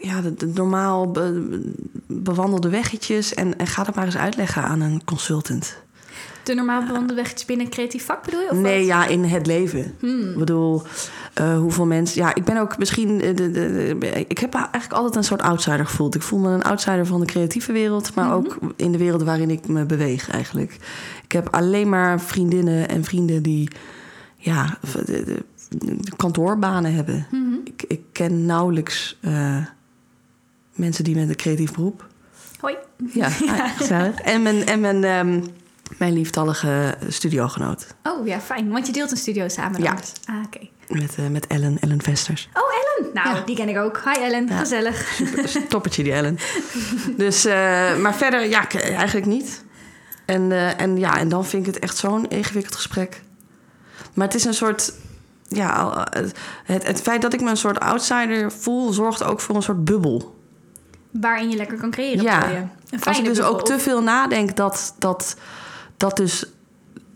ja, 0.00 0.20
de, 0.20 0.34
de 0.34 0.46
normaal 0.46 1.10
be- 1.10 1.60
bewandelde 2.06 2.68
weggetjes. 2.68 3.34
En, 3.34 3.58
en 3.58 3.66
ga 3.66 3.84
dat 3.84 3.94
maar 3.94 4.04
eens 4.04 4.16
uitleggen 4.16 4.62
aan 4.62 4.80
een 4.80 5.04
consultant. 5.04 5.76
de 6.42 6.54
normaal 6.54 6.80
bewandelde 6.84 7.14
weggetjes 7.14 7.44
binnen 7.46 7.66
een 7.66 7.72
creatief 7.72 8.04
vak 8.04 8.24
bedoel 8.24 8.40
je? 8.40 8.50
Of 8.50 8.56
nee, 8.58 8.78
wat? 8.78 8.86
ja, 8.86 9.06
in 9.06 9.24
het 9.24 9.46
leven. 9.46 9.94
Hmm. 10.00 10.30
Ik 10.30 10.36
bedoel, 10.38 10.82
eh, 11.34 11.58
hoeveel 11.58 11.86
mensen... 11.86 12.20
Ja, 12.22 12.34
ik 12.34 12.44
ben 12.44 12.56
ook 12.56 12.78
misschien... 12.78 13.20
eh, 13.20 13.36
de, 13.36 13.50
de, 13.50 13.96
de- 13.98 14.24
ik 14.28 14.38
heb 14.38 14.54
eigenlijk 14.54 14.92
altijd 14.92 15.16
een 15.16 15.24
soort 15.24 15.42
outsider 15.42 15.86
gevoeld. 15.86 16.14
Ik 16.14 16.22
voel 16.22 16.38
me 16.38 16.48
een 16.50 16.62
outsider 16.62 17.06
van 17.06 17.20
de 17.20 17.26
creatieve 17.26 17.72
wereld... 17.72 18.14
maar 18.14 18.24
Mhm. 18.26 18.34
ook 18.34 18.58
in 18.76 18.92
de 18.92 18.98
wereld 18.98 19.22
waarin 19.22 19.50
ik 19.50 19.68
me 19.68 19.84
beweeg 19.84 20.30
eigenlijk. 20.30 20.76
Ik 21.24 21.32
heb 21.32 21.48
alleen 21.54 21.88
maar 21.88 22.20
vriendinnen 22.20 22.88
en 22.88 23.04
vrienden 23.04 23.42
die... 23.42 23.68
ja, 24.36 24.78
kantoorbanen 26.16 26.94
hebben. 26.94 27.26
Mhm. 27.30 27.54
Ik, 27.64 27.84
ik 27.88 28.00
ken 28.12 28.46
nauwelijks 28.46 29.18
eh, 29.20 29.56
mensen 30.76 31.04
die 31.04 31.14
met 31.16 31.28
een 31.28 31.36
creatief 31.36 31.72
beroep... 31.72 32.06
Hoi. 32.60 32.76
Ja, 33.12 33.26
ah, 33.26 33.76
gezellig. 33.76 34.20
En 34.20 34.42
mijn, 34.42 34.66
en 34.66 34.80
mijn, 34.80 35.04
ehm, 35.04 35.40
mijn 35.98 36.12
lieftallige 36.12 36.94
studiogenoot. 37.08 37.86
Oh 38.02 38.26
ja, 38.26 38.40
fijn. 38.40 38.70
Want 38.70 38.86
je 38.86 38.92
deelt 38.92 39.10
een 39.10 39.16
studio 39.16 39.48
samen. 39.48 39.82
Ja. 39.82 39.94
dan. 39.94 40.34
Ah, 40.36 40.42
oké. 40.46 40.68
Met, 40.88 41.14
eh, 41.18 41.26
met 41.26 41.46
Ellen, 41.46 41.78
Ellen 41.80 42.02
Vesters. 42.02 42.48
Oh, 42.54 42.62
Ellen. 42.62 43.14
Nou, 43.14 43.36
Ja. 43.36 43.42
die 43.44 43.56
ken 43.56 43.68
ik 43.68 43.76
ook. 43.78 44.00
Hi 44.04 44.20
Ellen, 44.22 44.46
Ja. 44.46 44.58
gezellig. 44.58 45.06
Super, 45.14 45.66
toppertje 45.68 46.02
die 46.02 46.12
Ellen. 46.12 46.38
Dus, 47.16 47.44
eh, 47.44 47.96
maar 47.96 48.14
verder, 48.14 48.48
ja, 48.48 48.60
k- 48.60 48.74
eigenlijk 48.80 49.26
niet. 49.26 49.64
En, 50.24 50.52
eh, 50.52 50.80
en 50.80 50.96
ja, 50.98 51.18
en 51.18 51.28
dan 51.28 51.44
vind 51.46 51.66
ik 51.66 51.74
het 51.74 51.82
echt 51.82 51.96
zo'n 51.96 52.28
ingewikkeld 52.28 52.74
gesprek. 52.74 53.22
Maar 54.14 54.26
het 54.26 54.34
is 54.36 54.44
een 54.44 54.54
soort... 54.54 54.92
Ja, 55.48 56.06
het, 56.64 56.86
het 56.86 57.00
feit 57.02 57.22
dat 57.22 57.32
ik 57.32 57.40
me 57.40 57.50
een 57.50 57.56
soort 57.56 57.80
outsider 57.80 58.52
voel... 58.52 58.92
zorgt 58.92 59.22
ook 59.24 59.40
voor 59.40 59.54
een 59.56 59.62
soort 59.62 59.84
bubbel. 59.84 60.35
Waarin 61.20 61.50
je 61.50 61.56
lekker 61.56 61.78
kan 61.78 61.90
creëren. 61.90 62.22
Ja. 62.22 62.48
je? 62.48 62.98
Als 63.04 63.18
ik 63.18 63.24
dus 63.24 63.42
ook 63.42 63.64
te 63.64 63.78
veel 63.78 64.02
nadenk 64.02 64.56
dat, 64.56 64.94
dat, 64.98 65.36
dat 65.96 66.16
dus 66.16 66.44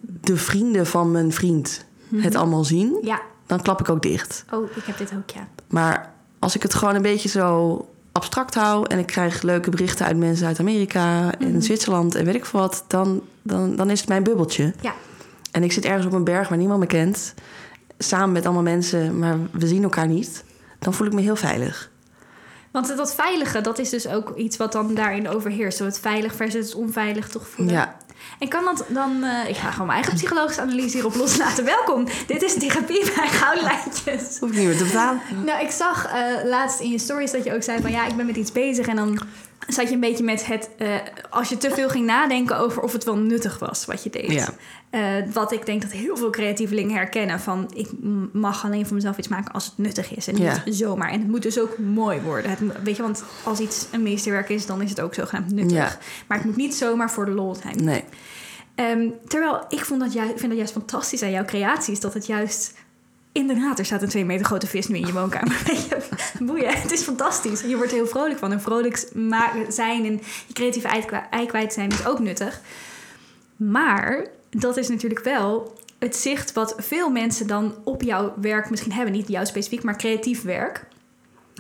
de 0.00 0.36
vrienden 0.36 0.86
van 0.86 1.10
mijn 1.10 1.32
vriend 1.32 1.84
het 2.16 2.34
allemaal 2.34 2.64
zien... 2.64 2.98
Ja. 3.02 3.20
dan 3.46 3.62
klap 3.62 3.80
ik 3.80 3.88
ook 3.88 4.02
dicht. 4.02 4.44
Oh, 4.50 4.70
ik 4.76 4.84
heb 4.84 4.98
dit 4.98 5.12
ook, 5.16 5.30
ja. 5.30 5.48
Maar 5.68 6.12
als 6.38 6.54
ik 6.54 6.62
het 6.62 6.74
gewoon 6.74 6.94
een 6.94 7.02
beetje 7.02 7.28
zo 7.28 7.88
abstract 8.12 8.54
hou... 8.54 8.86
en 8.88 8.98
ik 8.98 9.06
krijg 9.06 9.42
leuke 9.42 9.70
berichten 9.70 10.06
uit 10.06 10.16
mensen 10.16 10.46
uit 10.46 10.60
Amerika... 10.60 11.34
en 11.38 11.62
Zwitserland 11.62 12.14
en 12.14 12.24
weet 12.24 12.34
ik 12.34 12.44
veel 12.44 12.60
wat... 12.60 12.84
Dan, 12.86 13.22
dan, 13.42 13.76
dan 13.76 13.90
is 13.90 14.00
het 14.00 14.08
mijn 14.08 14.22
bubbeltje. 14.22 14.74
Ja. 14.80 14.94
En 15.50 15.62
ik 15.62 15.72
zit 15.72 15.84
ergens 15.84 16.06
op 16.06 16.12
een 16.12 16.24
berg 16.24 16.48
waar 16.48 16.58
niemand 16.58 16.80
me 16.80 16.86
kent... 16.86 17.34
samen 17.98 18.32
met 18.32 18.44
allemaal 18.44 18.62
mensen, 18.62 19.18
maar 19.18 19.36
we 19.52 19.66
zien 19.66 19.82
elkaar 19.82 20.08
niet... 20.08 20.44
dan 20.78 20.94
voel 20.94 21.06
ik 21.06 21.12
me 21.12 21.20
heel 21.20 21.36
veilig. 21.36 21.89
Want 22.70 22.96
dat 22.96 23.14
veilige, 23.14 23.60
dat 23.60 23.78
is 23.78 23.90
dus 23.90 24.06
ook 24.06 24.36
iets 24.36 24.56
wat 24.56 24.72
dan 24.72 24.94
daarin 24.94 25.28
overheerst. 25.28 25.78
Zo 25.78 25.84
het 25.84 26.00
veilig 26.00 26.34
versus 26.34 26.66
het 26.66 26.74
onveilig 26.74 27.28
toch 27.28 27.48
voelen. 27.48 27.74
Ja. 27.74 27.96
En 28.38 28.48
kan 28.48 28.64
dat 28.64 28.84
dan... 28.88 29.22
eh, 29.24 29.48
ik 29.48 29.56
ga 29.56 29.70
gewoon 29.70 29.86
mijn 29.86 29.98
eigen 29.98 30.14
psychologische 30.18 30.60
analyse 30.60 30.96
hierop 30.96 31.14
loslaten. 31.14 31.64
Welkom, 31.64 32.06
dit 32.26 32.42
is 32.42 32.54
therapie 32.54 33.04
bij 33.16 33.28
Goudlijntjes. 33.28 34.38
Hoef 34.38 34.50
ik 34.50 34.56
niet 34.56 34.66
meer 34.66 34.76
te 34.76 34.84
betalen. 34.84 35.20
Nou, 35.44 35.62
ik 35.62 35.70
zag 35.70 36.06
eh, 36.06 36.44
laatst 36.44 36.80
in 36.80 36.90
je 36.90 36.98
stories 36.98 37.30
dat 37.30 37.44
je 37.44 37.54
ook 37.54 37.62
zei 37.62 37.80
van... 37.80 37.90
ja, 37.90 38.06
ik 38.06 38.16
ben 38.16 38.26
met 38.26 38.36
iets 38.36 38.52
bezig 38.52 38.86
en 38.86 38.96
dan 38.96 39.20
zat 39.68 39.88
je 39.88 39.94
een 39.94 40.00
beetje 40.00 40.24
met 40.24 40.46
het... 40.46 40.70
eh, 40.78 40.94
als 41.30 41.48
je 41.48 41.56
te 41.56 41.70
veel 41.70 41.88
ging 41.88 42.06
nadenken 42.06 42.58
over 42.58 42.82
of 42.82 42.92
het 42.92 43.04
wel 43.04 43.16
nuttig 43.16 43.58
was 43.58 43.84
wat 43.84 44.02
je 44.02 44.10
deed. 44.10 44.32
Ja. 44.32 44.48
Eh, 44.90 45.32
wat 45.32 45.52
ik 45.52 45.66
denk 45.66 45.82
dat 45.82 45.90
heel 45.90 46.16
veel 46.16 46.30
creatievelingen 46.30 46.94
herkennen. 46.96 47.40
Van 47.40 47.70
ik 47.74 47.88
mag 48.32 48.64
alleen 48.64 48.86
voor 48.86 48.94
mezelf 48.94 49.18
iets 49.18 49.28
maken 49.28 49.52
als 49.52 49.64
het 49.64 49.78
nuttig 49.78 50.16
is. 50.16 50.28
En 50.28 50.34
niet 50.34 50.42
Ja. 50.42 50.62
zomaar. 50.72 51.10
En 51.10 51.18
het 51.20 51.28
moet 51.28 51.42
dus 51.42 51.60
ook 51.60 51.78
mooi 51.78 52.20
worden. 52.20 52.50
Het, 52.50 52.58
weet 52.82 52.96
je, 52.96 53.02
want 53.02 53.24
als 53.44 53.58
iets 53.60 53.86
een 53.92 54.02
meesterwerk 54.02 54.48
is, 54.48 54.66
dan 54.66 54.82
is 54.82 54.90
het 54.90 55.00
ook 55.00 55.14
zogenaamd 55.14 55.52
nuttig. 55.52 55.76
Ja. 55.76 55.98
Maar 56.26 56.36
het 56.36 56.46
moet 56.46 56.56
niet 56.56 56.74
zomaar 56.74 57.10
voor 57.10 57.24
de 57.24 57.30
lol 57.30 57.54
zijn. 57.54 57.84
Nee. 57.84 58.04
Ehm, 58.74 59.08
terwijl 59.28 59.64
ik 59.68 59.84
vond 59.84 60.00
dat 60.00 60.12
juist, 60.12 60.32
vind 60.36 60.48
dat 60.48 60.56
juist 60.56 60.72
fantastisch 60.72 61.22
aan 61.22 61.30
jouw 61.30 61.44
creaties. 61.44 62.00
Dat 62.00 62.14
het 62.14 62.26
juist... 62.26 62.74
Inderdaad, 63.32 63.78
er 63.78 63.84
staat 63.84 64.02
een 64.02 64.08
twee 64.08 64.24
meter 64.24 64.46
grote 64.46 64.66
vis 64.66 64.88
nu 64.88 64.96
in 64.96 65.06
je 65.06 65.12
woonkamer. 65.12 65.62
Boeien, 66.46 66.80
het 66.80 66.90
is 66.90 67.02
fantastisch. 67.02 67.60
Je 67.60 67.76
wordt 67.76 67.90
er 67.90 67.96
heel 67.96 68.06
vrolijk 68.06 68.38
van. 68.38 68.52
En 68.52 68.60
vrolijk 68.60 69.08
zijn 69.68 70.04
en 70.04 70.20
je 70.46 70.52
creatieve 70.52 70.88
ei 71.30 71.46
kwijt 71.46 71.72
zijn 71.72 71.90
is 71.90 72.06
ook 72.06 72.18
nuttig. 72.18 72.60
Maar 73.56 74.26
dat 74.50 74.76
is 74.76 74.88
natuurlijk 74.88 75.24
wel 75.24 75.78
het 75.98 76.16
zicht 76.16 76.52
wat 76.52 76.74
veel 76.78 77.10
mensen 77.10 77.46
dan 77.46 77.74
op 77.84 78.02
jouw 78.02 78.34
werk 78.40 78.70
misschien 78.70 78.92
hebben. 78.92 79.12
Niet 79.12 79.28
jou 79.28 79.46
specifiek, 79.46 79.82
maar 79.82 79.96
creatief 79.96 80.42
werk. 80.42 80.86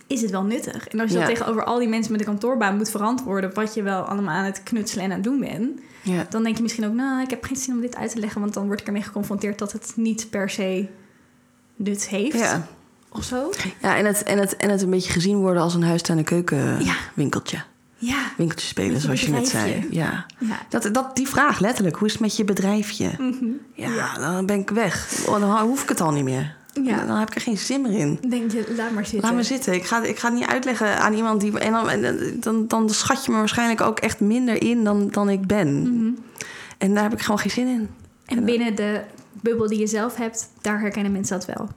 Is 0.06 0.22
het 0.22 0.30
wel 0.30 0.42
nuttig? 0.42 0.88
En 0.88 1.00
als 1.00 1.10
je 1.10 1.18
Ja. 1.18 1.26
dat 1.26 1.34
tegenover 1.34 1.64
al 1.64 1.78
die 1.78 1.88
mensen 1.88 2.12
met 2.12 2.20
een 2.20 2.26
kantoorbaan 2.26 2.76
moet 2.76 2.90
verantwoorden... 2.90 3.54
wat 3.54 3.74
je 3.74 3.82
wel 3.82 4.02
allemaal 4.02 4.34
aan 4.34 4.44
het 4.44 4.62
knutselen 4.62 5.04
en 5.04 5.10
aan 5.10 5.16
het 5.16 5.26
doen 5.26 5.40
bent... 5.40 5.80
Ja. 6.02 6.26
dan 6.30 6.42
denk 6.42 6.56
je 6.56 6.62
misschien 6.62 6.86
ook... 6.86 6.92
nou, 6.92 7.22
ik 7.22 7.30
heb 7.30 7.44
geen 7.44 7.56
zin 7.56 7.74
om 7.74 7.80
dit 7.80 7.96
uit 7.96 8.10
te 8.10 8.18
leggen... 8.18 8.40
want 8.40 8.54
dan 8.54 8.66
word 8.66 8.80
ik 8.80 8.86
ermee 8.86 9.02
geconfronteerd 9.02 9.58
dat 9.58 9.72
het 9.72 9.92
niet 9.96 10.30
per 10.30 10.50
se 10.50 10.88
nut 11.84 12.08
heeft. 12.08 12.38
Ja. 12.38 12.66
Of 13.12 13.24
zo. 13.24 13.52
Ja, 13.82 13.96
en 13.96 14.04
het, 14.04 14.22
en, 14.22 14.38
het, 14.38 14.56
en 14.56 14.70
het 14.70 14.82
een 14.82 14.90
beetje 14.90 15.12
gezien 15.12 15.36
worden 15.36 15.62
als 15.62 15.74
een 15.74 15.82
huistuin- 15.82 16.18
en 16.18 16.24
keuken 16.24 16.84
Ja. 16.84 16.94
winkeltje. 17.14 17.62
Ja. 17.96 18.32
Winkeltje 18.36 18.66
spelen, 18.66 19.00
zoals 19.00 19.20
je 19.20 19.30
net 19.30 19.48
zei. 19.48 19.86
Ja. 19.90 20.26
ja. 20.38 20.58
Dat, 20.68 20.88
dat, 20.92 21.16
die 21.16 21.28
vraag, 21.28 21.58
letterlijk. 21.58 21.96
Hoe 21.96 22.06
is 22.06 22.12
het 22.12 22.22
met 22.22 22.36
je 22.36 22.44
bedrijfje? 22.44 23.10
Mhm. 23.18 23.46
Ja, 23.74 24.18
dan 24.18 24.46
ben 24.46 24.58
ik 24.58 24.70
weg. 24.70 25.24
Oh, 25.26 25.40
dan 25.40 25.58
hoef 25.58 25.82
ik 25.82 25.88
het 25.88 26.00
al 26.00 26.12
niet 26.12 26.24
meer. 26.24 26.58
Ja. 26.84 27.04
Dan 27.04 27.16
heb 27.16 27.28
ik 27.28 27.34
er 27.34 27.40
geen 27.40 27.58
zin 27.58 27.80
meer 27.80 27.98
in. 27.98 28.18
Denk 28.28 28.52
je, 28.52 28.74
laat 28.76 28.90
maar 28.90 29.06
zitten. 29.06 29.28
Laat 29.28 29.38
me 29.38 29.42
zitten. 29.42 29.74
Ik 29.74 29.84
ga, 29.84 30.02
ik 30.02 30.18
ga 30.18 30.28
het 30.28 30.38
niet 30.38 30.46
uitleggen 30.46 31.00
aan 31.00 31.14
iemand 31.14 31.40
die... 31.40 31.58
En 31.58 31.72
dan, 31.72 32.20
dan, 32.40 32.68
dan 32.68 32.90
schat 32.90 33.24
je 33.24 33.30
me 33.30 33.36
waarschijnlijk 33.36 33.80
ook 33.80 33.98
echt 33.98 34.20
minder 34.20 34.62
in 34.62 34.84
dan, 34.84 35.08
dan 35.10 35.28
ik 35.28 35.46
ben. 35.46 35.82
Mhm. 35.82 36.10
En 36.78 36.94
daar 36.94 37.02
heb 37.02 37.12
ik 37.12 37.20
gewoon 37.20 37.38
geen 37.38 37.50
zin 37.50 37.66
in. 37.66 37.88
En 38.26 38.44
binnen 38.44 38.74
de 38.74 39.00
bubbel 39.32 39.66
die 39.68 39.78
je 39.78 39.86
zelf 39.86 40.16
hebt... 40.16 40.48
daar 40.60 40.80
herkennen 40.80 41.12
mensen 41.12 41.38
dat 41.38 41.56
wel. 41.56 41.68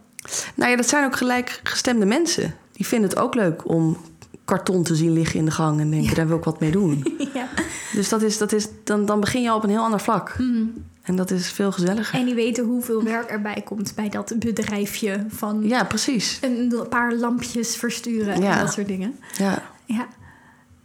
Nou 0.55 0.71
ja, 0.71 0.77
dat 0.77 0.87
zijn 0.89 1.05
ook 1.05 1.15
gelijkgestemde 1.15 2.05
mensen. 2.05 2.55
Die 2.71 2.87
vinden 2.87 3.09
het 3.09 3.19
ook 3.19 3.35
leuk 3.35 3.69
om 3.69 3.97
karton 4.45 4.83
te 4.83 4.95
zien 4.95 5.13
liggen 5.13 5.39
in 5.39 5.45
de 5.45 5.51
gang... 5.51 5.79
en 5.79 5.89
denken, 5.89 6.09
Ja. 6.09 6.15
daar 6.15 6.27
wil 6.27 6.37
ik 6.37 6.43
wat 6.43 6.59
mee 6.59 6.71
doen. 6.71 7.03
ja. 7.33 7.47
Dus 7.93 8.09
dat 8.09 8.21
is, 8.21 8.37
dat 8.37 8.51
is, 8.51 8.67
dan, 8.83 9.05
dan 9.05 9.19
begin 9.19 9.41
je 9.41 9.49
al 9.49 9.57
op 9.57 9.63
een 9.63 9.69
heel 9.69 9.83
ander 9.83 9.99
vlak. 9.99 10.35
Mhm. 10.37 10.63
En 11.03 11.15
dat 11.15 11.31
is 11.31 11.51
veel 11.51 11.71
gezelliger. 11.71 12.19
En 12.19 12.25
die 12.25 12.33
weten 12.35 12.65
hoeveel 12.65 13.03
werk 13.03 13.29
erbij 13.29 13.61
komt 13.65 13.95
bij 13.95 14.09
dat 14.09 14.33
bedrijfje 14.39 15.25
van 15.29 15.63
Ja, 15.67 15.83
precies. 15.83 16.39
een 16.41 16.73
paar 16.89 17.13
lampjes 17.13 17.75
versturen 17.75 18.41
Ja. 18.41 18.51
en 18.57 18.63
dat 18.65 18.73
soort 18.73 18.87
dingen. 18.87 19.15
Ja. 19.37 19.63
Ja. 19.85 20.07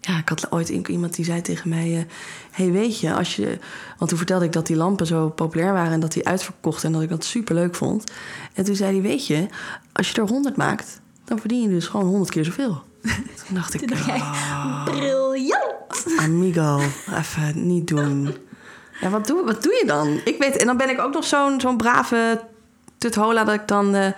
Ja, 0.09 0.19
ik 0.19 0.29
had 0.29 0.53
ooit 0.53 0.69
iemand 0.69 1.15
die 1.15 1.25
zei 1.25 1.41
tegen 1.43 1.69
mij... 1.69 1.97
eh, 1.97 2.03
hey, 2.51 2.73
weet 2.73 3.01
je, 3.01 3.15
als 3.15 3.37
je... 3.37 3.59
Want 3.99 4.11
toen 4.11 4.19
vertelde 4.19 4.45
ik 4.45 4.53
dat 4.53 4.67
die 4.67 4.77
lampen 4.77 5.07
zo 5.07 5.29
populair 5.29 5.73
waren... 5.73 5.93
en 5.93 6.01
dat 6.01 6.13
die 6.13 6.27
uitverkocht 6.27 6.85
en 6.85 6.93
dat 6.93 7.03
ik 7.03 7.09
dat 7.09 7.25
super 7.25 7.55
leuk 7.55 7.75
vond. 7.75 8.05
En 8.55 8.65
toen 8.65 8.77
zei 8.77 8.93
hij, 8.93 9.03
weet 9.03 9.27
je, 9.27 9.47
als 9.93 10.11
je 10.11 10.21
er 10.21 10.29
honderd 10.29 10.57
maakt... 10.57 11.01
dan 11.25 11.39
verdien 11.39 11.63
je 11.63 11.69
dus 11.69 11.87
gewoon 11.87 12.07
honderd 12.07 12.31
keer 12.31 12.45
zoveel. 12.45 12.83
Toen 13.47 13.55
dacht 13.55 13.75
ik, 13.75 13.81
Toen 13.81 13.89
dacht 13.89 14.05
jij, 14.05 14.19
ah, 14.21 14.85
briljant! 14.85 16.07
amigo, 16.19 16.81
even 17.15 17.67
niet 17.67 17.87
doen. 17.89 18.35
Ja, 19.01 19.11
wat 19.11 19.27
doe, 19.27 19.45
wat 19.45 19.63
doe 19.63 19.73
je 19.73 19.87
dan? 19.87 20.21
Ik 20.25 20.39
weet, 20.39 20.57
en 20.57 20.67
dan 20.67 20.77
ben 20.77 20.91
ik 20.91 21.01
ook 21.01 21.13
nog 21.13 21.25
zo'n 21.25 21.61
zo'n 21.61 21.77
brave 21.77 22.41
tuthola... 22.99 23.45
dat 23.45 23.55
ik 23.55 23.69
dan 23.69 23.95
eh, 23.95 24.13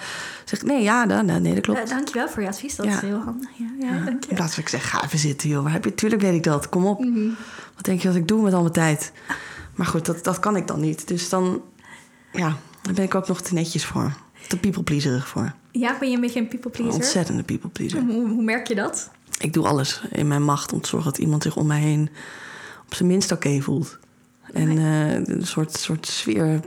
zeg, 0.45 0.63
nee, 0.63 0.83
ja, 0.83 1.07
dan, 1.07 1.27
nee, 1.43 1.55
dat 1.55 1.63
klopt. 1.63 1.81
Eh, 1.81 1.89
dankjewel 1.89 2.29
voor 2.29 2.43
je 2.43 2.49
advies, 2.49 2.77
dat 2.77 2.87
Ja. 2.87 2.93
is 2.95 3.01
heel 3.01 3.19
handig. 3.19 3.49
Ja, 3.57 3.67
ja, 3.81 3.87
Ja, 3.95 4.05
je. 4.05 4.11
in 4.29 4.35
plaats 4.35 4.55
van 4.55 4.63
ik 4.63 4.69
zeg, 4.69 4.91
ga 4.91 5.05
even 5.05 5.19
zitten, 5.19 5.49
joh. 5.49 5.63
Waar 5.63 5.73
heb 5.73 5.85
je? 5.85 5.95
Tuurlijk 5.95 6.23
weet 6.23 6.35
ik 6.35 6.43
dat. 6.43 6.69
Kom 6.69 6.87
op. 6.87 7.01
Mhm. 7.01 7.29
Wat 7.75 7.85
denk 7.85 8.01
je 8.01 8.07
dat 8.09 8.17
ik 8.17 8.29
doe 8.29 8.43
met 8.43 8.53
al 8.53 8.61
mijn 8.61 8.73
tijd? 8.73 9.13
Maar 9.75 9.87
goed, 9.87 10.07
dat, 10.07 10.25
dat 10.25 10.39
kan 10.39 10.57
ik 10.57 10.67
dan 10.67 10.81
niet. 10.81 11.09
Dus 11.09 11.29
dan, 11.29 11.63
ja, 12.33 12.57
daar 12.83 12.95
ben 12.95 13.05
ik 13.05 13.15
ook 13.15 13.29
nog 13.29 13.41
te 13.41 13.55
netjes 13.55 13.85
voor. 13.85 14.13
Te 14.49 14.57
people 14.59 14.83
pleaserig 14.83 15.29
voor. 15.29 15.53
Ja, 15.71 15.97
ben 15.99 16.09
je 16.09 16.15
een 16.15 16.21
beetje 16.21 16.41
een 16.41 16.49
people 16.49 16.71
pleaser? 16.71 16.95
Ontzettende 16.95 17.43
people 17.43 17.69
pleaser. 17.71 18.01
Hoe, 18.01 18.29
hoe 18.29 18.43
merk 18.43 18.67
je 18.69 18.75
dat? 18.75 19.11
Ik 19.39 19.53
doe 19.53 19.67
alles 19.67 20.03
in 20.13 20.29
mijn 20.29 20.43
macht 20.43 20.73
om 20.73 20.81
te 20.81 20.89
zorgen 20.89 21.11
dat 21.11 21.21
iemand 21.21 21.43
zich 21.43 21.57
om 21.57 21.67
mij 21.67 21.81
heen 21.81 22.11
op 22.87 22.95
zijn 22.95 23.09
minst 23.09 23.33
oké 23.33 23.61
voelt. 23.61 23.99
En 24.53 24.79
eh, 24.79 25.13
een 25.15 25.47
soort, 25.47 25.77
soort 25.77 26.07
sfeer. 26.07 26.61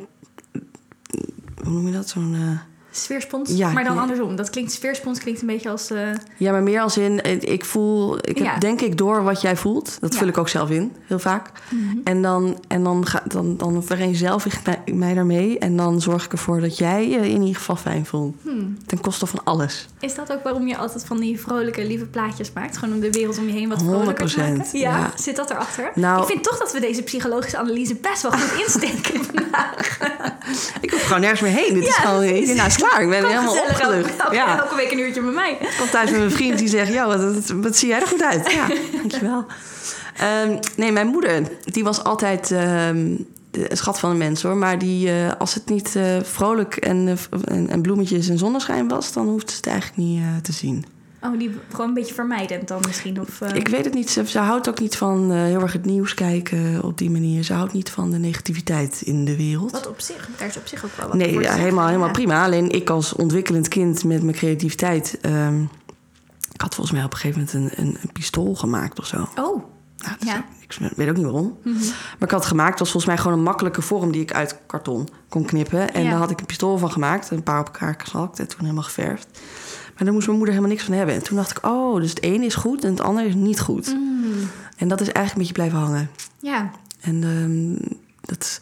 Hoe 1.64 1.74
noem 1.74 1.86
je 1.88 1.94
dat? 1.94 2.10
Zo'n. 2.10 2.34
eh, 2.36 2.60
Sfeerspons? 2.96 3.50
Ja, 3.56 3.72
maar 3.72 3.84
dan 3.84 3.96
ja. 3.96 4.02
andersom. 4.02 4.36
Dat 4.36 4.50
klinkt, 4.50 4.72
sfeerspons 4.72 5.20
klinkt 5.20 5.42
een 5.42 5.48
beetje 5.48 5.70
als... 5.70 5.90
eh, 5.90 6.08
Ja, 6.38 6.52
maar 6.52 6.64
meer 6.64 6.82
als 6.82 6.98
in, 6.98 7.22
eh, 7.22 7.42
ik 7.42 7.66
voel, 7.66 8.18
ik 8.18 8.38
heb 8.38 8.46
Ja. 8.46 8.58
denk 8.58 8.82
ik 8.82 8.98
door 8.98 9.24
wat 9.24 9.42
jij 9.42 9.56
voelt. 9.58 9.98
Dat 10.00 10.16
vul 10.16 10.28
ik 10.28 10.38
ook 10.38 10.50
zelf 10.50 10.70
in, 10.70 10.94
heel 11.08 11.20
vaak. 11.20 11.52
Mhm. 11.70 11.98
En 12.04 12.22
dan, 12.22 12.60
en 12.68 12.84
dan, 12.84 13.06
ga, 13.08 13.24
dan, 13.28 13.58
dan 13.58 13.84
vereenzelvig 13.84 14.54
ik 14.58 14.66
mij, 14.66 14.94
mij 14.96 15.14
daarmee. 15.14 15.60
En 15.60 15.76
dan 15.78 16.02
zorg 16.02 16.26
ik 16.26 16.32
ervoor 16.32 16.62
dat 16.62 16.78
jij 16.78 17.10
je 17.10 17.18
in 17.30 17.42
ieder 17.42 17.56
geval 17.56 17.76
fijn 17.76 18.06
voelt. 18.06 18.36
hmm. 18.42 18.78
Ten 18.86 19.02
koste 19.02 19.26
van 19.26 19.40
alles. 19.44 19.88
Is 20.00 20.16
dat 20.16 20.32
ook 20.32 20.44
waarom 20.44 20.68
je 20.68 20.78
altijd 20.78 21.06
van 21.06 21.20
die 21.20 21.40
vrolijke, 21.40 21.86
lieve 21.88 22.06
plaatjes 22.06 22.52
maakt? 22.54 22.78
Gewoon 22.78 22.94
om 22.96 23.02
de 23.02 23.12
wereld 23.12 23.38
om 23.38 23.46
je 23.48 23.54
heen 23.54 23.70
wat 23.70 23.82
vrolijker 23.82 24.26
te 24.28 24.34
100%, 24.34 24.38
maken? 24.38 24.80
Ja, 24.80 24.98
ja. 24.98 25.12
zit 25.16 25.36
dat 25.36 25.50
erachter? 25.50 25.92
Nou- 25.96 26.22
ik 26.22 26.28
vind 26.28 26.44
toch 26.44 26.58
dat 26.60 26.72
we 26.74 26.80
deze 26.80 27.04
psychologische 27.04 27.58
analyse 27.58 27.96
best 27.96 28.22
wel 28.22 28.32
goed 28.32 28.60
insteken 28.66 29.24
vandaag. 29.34 29.98
Ik 30.82 30.92
hoef 30.92 31.04
gewoon 31.04 31.22
nergens 31.22 31.42
meer 31.42 31.52
heen. 31.52 31.74
Dit 31.74 31.88
is 31.88 31.96
gewoon, 31.96 32.24
nou 32.56 32.68
is 32.68 32.76
klaar. 32.76 33.02
Ik 33.02 33.10
ben 33.10 33.26
helemaal 33.28 33.58
opgelucht. 33.70 34.10
elke, 34.10 34.24
elke, 34.24 34.36
Ja. 34.36 34.60
elke 34.60 34.76
week 34.76 34.92
een 34.92 35.00
uurtje 35.00 35.22
met 35.22 35.34
mij. 35.34 35.52
Ik 35.60 35.76
kom 35.78 35.90
thuis 35.90 36.10
met 36.10 36.20
mijn 36.20 36.32
vriend 36.32 36.58
die 36.58 36.68
zegt... 36.68 36.94
joh, 36.94 37.36
wat, 37.62 37.76
zie 37.76 37.88
jij 37.88 38.02
er 38.02 38.08
goed 38.08 38.24
uit. 38.24 38.52
Ja, 38.52 38.68
dankjewel. 38.98 39.46
Ehm, 40.18 40.58
nee, 40.76 40.92
mijn 40.92 41.08
moeder, 41.08 41.42
die 41.64 41.84
was 41.84 42.04
altijd 42.04 42.52
ehm, 42.52 43.16
een 43.52 43.78
schat 43.78 44.00
van 44.00 44.10
een 44.10 44.18
mens 44.18 44.42
hoor. 44.42 44.58
Maar 44.58 44.80
die, 44.80 45.10
eh, 45.10 45.32
als 45.38 45.54
het 45.54 45.70
niet 45.70 45.96
eh, 45.96 46.04
vrolijk 46.24 46.76
en, 46.76 47.08
eh, 47.08 47.40
en, 47.56 47.70
en 47.70 47.82
bloemetjes 47.82 48.30
en 48.30 48.38
zonneschijn 48.38 48.88
was... 48.88 49.14
dan 49.14 49.28
hoefde 49.28 49.52
ze 49.52 49.58
het 49.58 49.68
eigenlijk 49.68 49.98
niet 49.98 50.22
te 50.42 50.52
zien. 50.52 50.86
Oh, 51.24 51.40
die 51.40 51.52
gewoon 51.72 51.88
een 51.88 51.94
beetje 51.94 52.14
vermijdend 52.14 52.68
dan 52.68 52.82
misschien? 52.88 53.22
Of, 53.22 53.42
eh, 53.42 53.56
Ik 53.56 53.68
weet 53.68 53.86
het 53.86 53.94
niet. 53.94 54.10
Ze, 54.10 54.28
ze 54.28 54.40
houdt 54.40 54.70
ook 54.70 54.80
niet 54.80 54.98
van 54.98 55.32
eh, 55.32 55.38
heel 55.44 55.62
erg 55.62 55.74
het 55.74 55.86
nieuws 55.86 56.14
kijken 56.14 56.84
op 56.84 56.98
die 56.98 57.10
manier. 57.12 57.44
Ze 57.44 57.54
houdt 57.54 57.74
niet 57.74 57.90
van 57.90 58.12
de 58.12 58.18
negativiteit 58.18 59.02
in 59.02 59.26
de 59.26 59.36
wereld. 59.38 59.72
Wat 59.72 59.88
op 59.88 60.00
zich, 60.00 60.30
daar 60.38 60.48
is 60.48 60.58
op 60.58 60.68
zich 60.68 60.86
ook 60.86 60.92
wel 60.98 61.08
wat 61.08 61.18
Nee, 61.18 61.34
ja, 61.34 61.42
zeggen, 61.42 61.60
helemaal, 61.60 61.86
helemaal 61.86 62.08
ja. 62.08 62.14
prima. 62.14 62.44
Alleen 62.44 62.70
ik 62.70 62.90
als 62.90 63.14
ontwikkelend 63.14 63.68
kind 63.68 64.04
met 64.04 64.24
mijn 64.24 64.36
creativiteit... 64.36 65.18
ehm, 65.22 65.62
ik 66.54 66.62
had 66.62 66.76
volgens 66.76 66.96
mij 66.96 67.06
op 67.06 67.14
een 67.14 67.20
gegeven 67.20 67.48
moment 67.54 67.78
een, 67.78 67.86
een, 67.86 67.98
een 68.02 68.12
pistool 68.12 68.56
gemaakt 68.56 69.00
of 69.00 69.06
zo. 69.06 69.18
Oh, 69.22 69.64
Nou, 69.98 70.16
Ja. 70.20 70.46
Ik 70.80 70.92
weet 70.96 71.10
ook 71.10 71.16
niet 71.16 71.24
waarom. 71.26 71.58
Maar 71.64 71.74
ik 72.20 72.32
had 72.32 72.40
het 72.40 72.46
gemaakt, 72.46 72.70
het 72.70 72.80
was 72.80 72.92
volgens 72.92 73.14
mij 73.14 73.22
gewoon 73.22 73.38
een 73.38 73.44
makkelijke 73.44 73.82
vorm... 73.82 74.12
die 74.12 74.22
ik 74.22 74.34
uit 74.34 74.58
karton 74.68 75.08
kon 75.30 75.46
knippen. 75.46 75.94
En 75.94 76.04
Ja. 76.04 76.10
daar 76.10 76.20
had 76.20 76.32
ik 76.32 76.40
een 76.40 76.46
pistool 76.46 76.78
van 76.78 76.92
gemaakt. 76.92 77.30
Een 77.32 77.44
paar 77.44 77.60
op 77.60 77.66
elkaar 77.66 77.96
gezakt 77.98 78.40
en 78.40 78.48
toen 78.48 78.60
helemaal 78.62 78.84
geverfd. 78.84 79.28
Maar 79.96 80.04
daar 80.04 80.14
moest 80.14 80.26
mijn 80.26 80.38
moeder 80.38 80.56
helemaal 80.56 80.76
niks 80.76 80.86
van 80.88 80.98
hebben. 80.98 81.16
En 81.16 81.24
toen 81.24 81.36
dacht 81.38 81.52
ik, 81.58 81.66
oh, 81.66 82.00
dus 82.00 82.10
het 82.10 82.22
ene 82.22 82.46
is 82.46 82.56
goed 82.56 82.84
en 82.84 82.90
het 82.92 83.02
andere 83.02 83.28
is 83.28 83.36
niet 83.36 83.60
goed. 83.60 83.88
Mm. 83.96 84.34
En 84.78 84.88
dat 84.88 85.02
is 85.02 85.08
eigenlijk 85.12 85.32
een 85.32 85.38
beetje 85.38 85.54
blijven 85.54 85.78
hangen. 85.80 86.10
ja. 86.40 86.72
En 87.02 87.24
ehm, 87.24 87.92
dat, 88.22 88.62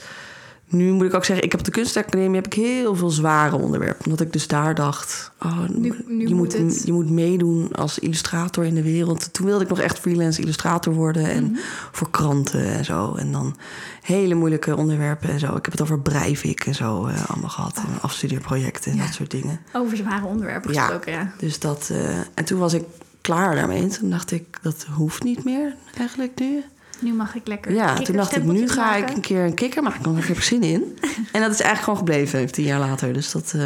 nu 0.72 0.92
moet 0.92 1.06
ik 1.06 1.14
ook 1.14 1.26
zeggen, 1.26 1.46
ik 1.46 1.52
heb 1.52 1.60
op 1.60 1.66
de 1.66 1.72
kunstacademie 1.72 2.36
heb 2.36 2.46
ik 2.46 2.54
heel 2.54 2.96
veel 2.96 3.10
zware 3.10 3.56
onderwerpen. 3.56 4.06
Omdat 4.06 4.22
ik 4.22 4.34
dus 4.34 4.48
daar 4.48 4.76
dacht, 4.76 5.32
oh, 5.44 5.60
Nu- 5.70 5.96
nu 6.08 6.28
je, 6.28 6.36
moet 6.36 6.54
je 6.86 6.94
moet 6.94 7.10
meedoen 7.10 7.72
als 7.76 8.00
illustrator 8.00 8.64
in 8.66 8.76
de 8.76 8.82
wereld. 8.84 9.34
Toen 9.34 9.46
wilde 9.46 9.64
ik 9.64 9.70
nog 9.70 9.80
echt 9.80 10.00
freelance 10.00 10.42
illustrator 10.42 10.94
worden. 10.94 11.26
En 11.30 11.44
Mhm. 11.44 11.60
voor 11.92 12.10
kranten 12.10 12.64
en 12.66 12.86
zo. 12.86 13.14
En 13.16 13.32
dan 13.32 13.56
hele 14.02 14.34
moeilijke 14.36 14.76
onderwerpen 14.76 15.30
en 15.30 15.40
zo. 15.40 15.48
Ik 15.56 15.64
heb 15.66 15.72
het 15.72 15.82
over 15.82 16.00
Breivik 16.00 16.66
en 16.66 16.76
zo 16.76 17.06
eh, 17.06 17.30
allemaal 17.30 17.50
gehad. 17.50 17.78
En 17.78 18.02
afstudeerprojecten 18.02 18.92
en 18.92 18.98
Ja. 18.98 19.04
dat 19.06 19.14
soort 19.14 19.32
dingen. 19.32 19.60
Over 19.74 19.98
zware 19.98 20.26
onderwerpen 20.26 20.74
Ja. 20.74 20.82
gesproken, 20.82 21.12
ja. 21.12 21.32
Dus 21.38 21.60
dat, 21.60 21.90
eh, 21.92 22.18
en 22.34 22.46
toen 22.46 22.60
was 22.60 22.74
ik 22.74 22.84
klaar 23.22 23.56
daarmee. 23.56 23.82
En 23.82 23.90
toen 23.90 24.10
dacht 24.10 24.32
ik, 24.32 24.44
dat 24.62 24.86
hoeft 24.94 25.24
niet 25.24 25.44
meer 25.44 25.76
eigenlijk 25.98 26.40
nu. 26.40 26.64
Nu 27.02 27.14
mag 27.14 27.36
ik 27.36 27.48
lekker 27.48 27.72
Ja, 27.74 27.96
toen 27.96 28.16
dacht 28.16 28.36
ik, 28.36 28.44
nu 28.44 28.70
ga 28.70 28.96
ik 28.96 29.10
een 29.10 29.22
keer 29.22 29.44
een 29.44 29.54
kikker 29.54 29.84
maken. 29.84 30.04
Want 30.04 30.18
daar 30.18 30.28
heb 30.28 30.38
ik 30.38 30.44
zin 30.44 30.64
in. 30.64 30.98
En 31.32 31.42
dat 31.42 31.52
is 31.52 31.60
eigenlijk 31.60 31.80
gewoon 31.84 31.98
gebleven, 31.98 32.52
tien 32.52 32.66
jaar 32.66 32.80
later. 32.80 33.14
Dus 33.14 33.32
dat... 33.32 33.52
ehm, 33.56 33.62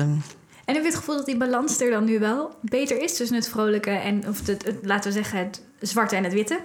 En 0.65 0.73
heb 0.73 0.75
je 0.75 0.83
het 0.89 0.95
gevoel 0.95 1.15
dat 1.15 1.25
die 1.25 1.37
balans 1.37 1.79
er 1.81 1.91
dan 1.91 2.03
nu 2.03 2.19
wel 2.19 2.55
beter 2.61 3.01
is 3.03 3.15
tussen 3.17 3.35
het 3.35 3.49
vrolijke 3.49 3.89
en, 3.89 4.27
of 4.27 4.45
het, 4.45 4.65
het- 4.65 4.75
laten 4.81 5.11
we 5.11 5.17
zeggen, 5.17 5.39
het 5.39 5.61
zwarte 5.79 6.15
en 6.15 6.23
het 6.23 6.33
witte? 6.33 6.59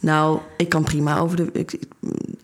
nou, 0.00 0.38
ik 0.56 0.68
kan 0.68 0.84
prima 0.84 1.18
over 1.18 1.36
de... 1.36 1.48
Ik, 1.52 1.78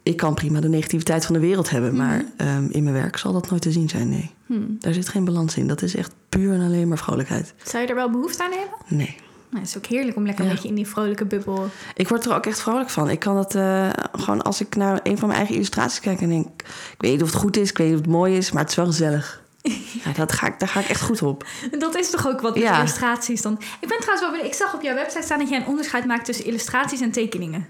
ik 0.03 0.17
kan 0.17 0.35
prima 0.35 0.61
de 0.61 0.69
negativiteit 0.69 1.25
van 1.27 1.35
de 1.35 1.41
wereld 1.41 1.71
hebben. 1.71 1.97
Maar 1.97 2.17
Mhm. 2.17 2.27
ehm, 2.49 2.67
in 2.71 2.83
mijn 2.83 2.95
werk 2.95 3.17
zal 3.17 3.33
dat 3.33 3.51
nooit 3.51 3.63
te 3.63 3.73
zien 3.73 3.89
zijn, 3.89 4.09
nee. 4.09 4.31
Hmm. 4.47 4.77
Daar 4.81 4.93
zit 4.95 5.09
geen 5.09 5.25
balans 5.25 5.57
in. 5.57 5.67
Dat 5.67 5.83
is 5.83 5.95
echt 5.97 6.13
puur 6.29 6.53
en 6.55 6.61
alleen 6.61 6.89
maar 6.89 6.99
vrolijkheid. 6.99 7.55
Zou 7.65 7.83
je 7.83 7.89
er 7.89 7.95
wel 7.95 8.11
behoefte 8.11 8.43
aan 8.45 8.51
hebben? 8.51 8.77
Nee. 8.87 9.17
Nou, 9.51 9.63
het 9.63 9.69
is 9.71 9.77
ook 9.77 9.87
heerlijk 9.87 10.17
om 10.17 10.27
lekker 10.27 10.45
Ja. 10.45 10.51
een 10.51 10.57
beetje 10.57 10.71
in 10.71 10.75
die 10.75 10.87
vrolijke 10.87 11.25
bubbel. 11.25 11.69
Ik 11.95 12.09
word 12.09 12.25
er 12.27 12.35
ook 12.35 12.47
echt 12.47 12.61
vrolijk 12.61 12.91
van. 12.91 13.11
Ik 13.11 13.19
kan 13.19 13.37
het 13.37 13.55
eh, 13.55 13.89
gewoon 14.13 14.43
als 14.43 14.61
ik 14.61 14.77
naar 14.77 15.01
een 15.03 15.19
van 15.19 15.27
mijn 15.27 15.39
eigen 15.39 15.55
illustraties 15.57 16.01
kijk 16.01 16.21
en 16.21 16.29
denk... 16.29 16.47
ik 16.93 16.95
weet 16.99 17.11
niet 17.13 17.23
of 17.23 17.31
het 17.33 17.41
goed 17.41 17.57
is, 17.57 17.71
ik 17.71 17.79
weet 17.79 17.87
niet 17.87 17.97
of 17.97 18.03
het 18.03 18.11
mooi 18.13 18.37
is, 18.37 18.53
maar 18.53 18.63
het 18.63 18.71
is 18.71 18.77
wel 18.77 18.87
gezellig. 18.87 19.43
ja, 20.05 20.13
dat 20.15 20.33
ga 20.33 20.47
ik, 20.47 20.59
daar 20.59 20.69
ga 20.69 20.81
ik 20.81 20.89
echt 20.89 21.03
goed 21.03 21.23
op. 21.23 21.45
Dat 21.79 21.97
is 21.99 22.11
toch 22.11 22.29
ook 22.29 22.41
wat 22.41 22.55
met 22.55 22.63
Ja. 22.63 22.79
illustraties 22.79 23.43
dan. 23.43 23.53
Ik 23.81 23.89
ben 23.89 23.97
trouwens 23.99 24.21
wel 24.21 24.31
benieuwd. 24.31 24.47
Ik 24.49 24.55
zag 24.55 24.75
op 24.75 24.83
jouw 24.83 24.95
website 24.95 25.23
staan 25.23 25.39
dat 25.39 25.49
jij 25.49 25.59
een 25.61 25.67
onderscheid 25.67 26.05
maakt 26.05 26.25
tussen 26.25 26.45
illustraties 26.45 27.01
en 27.01 27.11
tekeningen. 27.11 27.67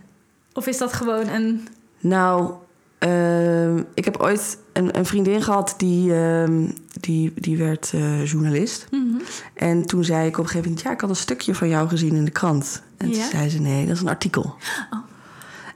Of 0.52 0.66
is 0.66 0.78
dat 0.78 0.92
gewoon 0.92 1.28
een. 1.28 1.68
Nou, 2.00 2.52
ehm, 2.98 3.82
ik 3.94 4.04
heb 4.04 4.16
ooit 4.20 4.58
een, 4.72 4.98
een 4.98 5.06
vriendin 5.06 5.42
gehad 5.42 5.74
die, 5.76 6.14
ehm, 6.14 6.68
die, 7.00 7.32
die 7.34 7.56
werd 7.56 7.90
eh, 7.94 8.26
journalist. 8.26 8.86
En 9.54 9.86
toen 9.86 10.04
zei 10.04 10.26
ik 10.26 10.32
op 10.38 10.44
een 10.44 10.50
gegeven 10.50 10.68
moment... 10.68 10.86
ja, 10.86 10.92
ik 10.92 11.00
had 11.00 11.10
een 11.10 11.16
stukje 11.16 11.54
van 11.54 11.68
jou 11.68 11.88
gezien 11.88 12.14
in 12.14 12.24
de 12.24 12.30
krant. 12.30 12.82
En 12.96 13.08
Ja? 13.08 13.14
toen 13.14 13.30
zei 13.30 13.48
ze, 13.48 13.60
nee, 13.60 13.86
dat 13.86 13.94
is 13.94 14.00
een 14.02 14.08
artikel. 14.08 14.42
Oh. 14.90 14.98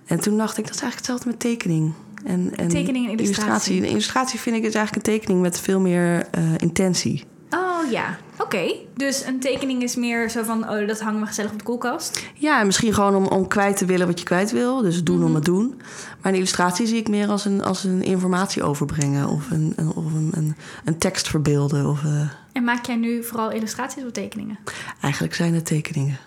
En 0.05 0.21
toen 0.21 0.37
dacht 0.37 0.59
ik, 0.59 0.65
dat 0.67 0.75
is 0.75 0.81
eigenlijk 0.81 0.97
hetzelfde 0.97 1.27
met 1.29 1.41
tekening. 1.41 1.93
En, 2.25 2.53
en 2.57 2.69
Tekening 2.69 3.07
en 3.07 3.17
illustratie. 3.17 3.77
Een 3.83 3.89
illustratie 3.89 4.41
vind 4.41 4.57
ik 4.57 4.63
is 4.65 4.75
eigenlijk 4.75 5.07
een 5.07 5.13
tekening 5.15 5.41
met 5.41 5.61
veel 5.61 5.81
meer 5.81 6.27
eh, 6.31 6.43
intentie. 6.57 7.25
Oh 7.51 7.91
ja, 7.91 8.19
oké. 8.39 8.73
Dus 8.97 9.25
een 9.27 9.41
tekening 9.41 9.83
is 9.83 9.97
meer 9.97 10.31
zo 10.31 10.43
van: 10.43 10.71
oh, 10.71 10.89
dat 10.89 11.01
hangen 11.01 11.21
we 11.21 11.27
gezellig 11.27 11.51
op 11.53 11.59
de 11.59 11.65
koelkast. 11.65 12.23
Ja, 12.35 12.61
en 12.61 12.67
misschien 12.67 12.95
gewoon 12.95 13.15
om, 13.15 13.27
om 13.27 13.49
kwijt 13.49 13.77
te 13.77 13.85
willen 13.85 14.07
wat 14.07 14.19
je 14.19 14.25
kwijt 14.25 14.51
wil. 14.53 14.83
Dus 14.83 15.05
doen 15.05 15.17
Mhm. 15.19 15.27
om 15.27 15.35
het 15.35 15.45
doen. 15.45 15.75
Maar 16.23 16.33
een 16.33 16.39
illustratie 16.39 16.87
zie 16.87 16.99
ik 16.99 17.09
meer 17.09 17.29
als 17.29 17.45
een, 17.45 17.63
als 17.63 17.85
een 17.85 18.03
informatie 18.03 18.63
overbrengen. 18.63 19.29
Of 19.29 19.51
een, 19.51 19.73
een, 19.77 19.89
of 19.89 20.05
een, 20.05 20.31
een, 20.35 20.57
een 20.85 20.99
tekst 20.99 21.29
verbeelden. 21.29 21.87
Of, 21.87 22.05
eh, 22.05 22.29
En 22.53 22.65
maak 22.65 22.87
jij 22.87 22.97
nu 22.97 23.25
vooral 23.25 23.51
illustraties 23.51 24.05
of 24.05 24.11
tekeningen? 24.11 24.59
eigenlijk 25.01 25.35
zijn 25.35 25.55
het 25.55 25.67
tekeningen. 25.67 26.19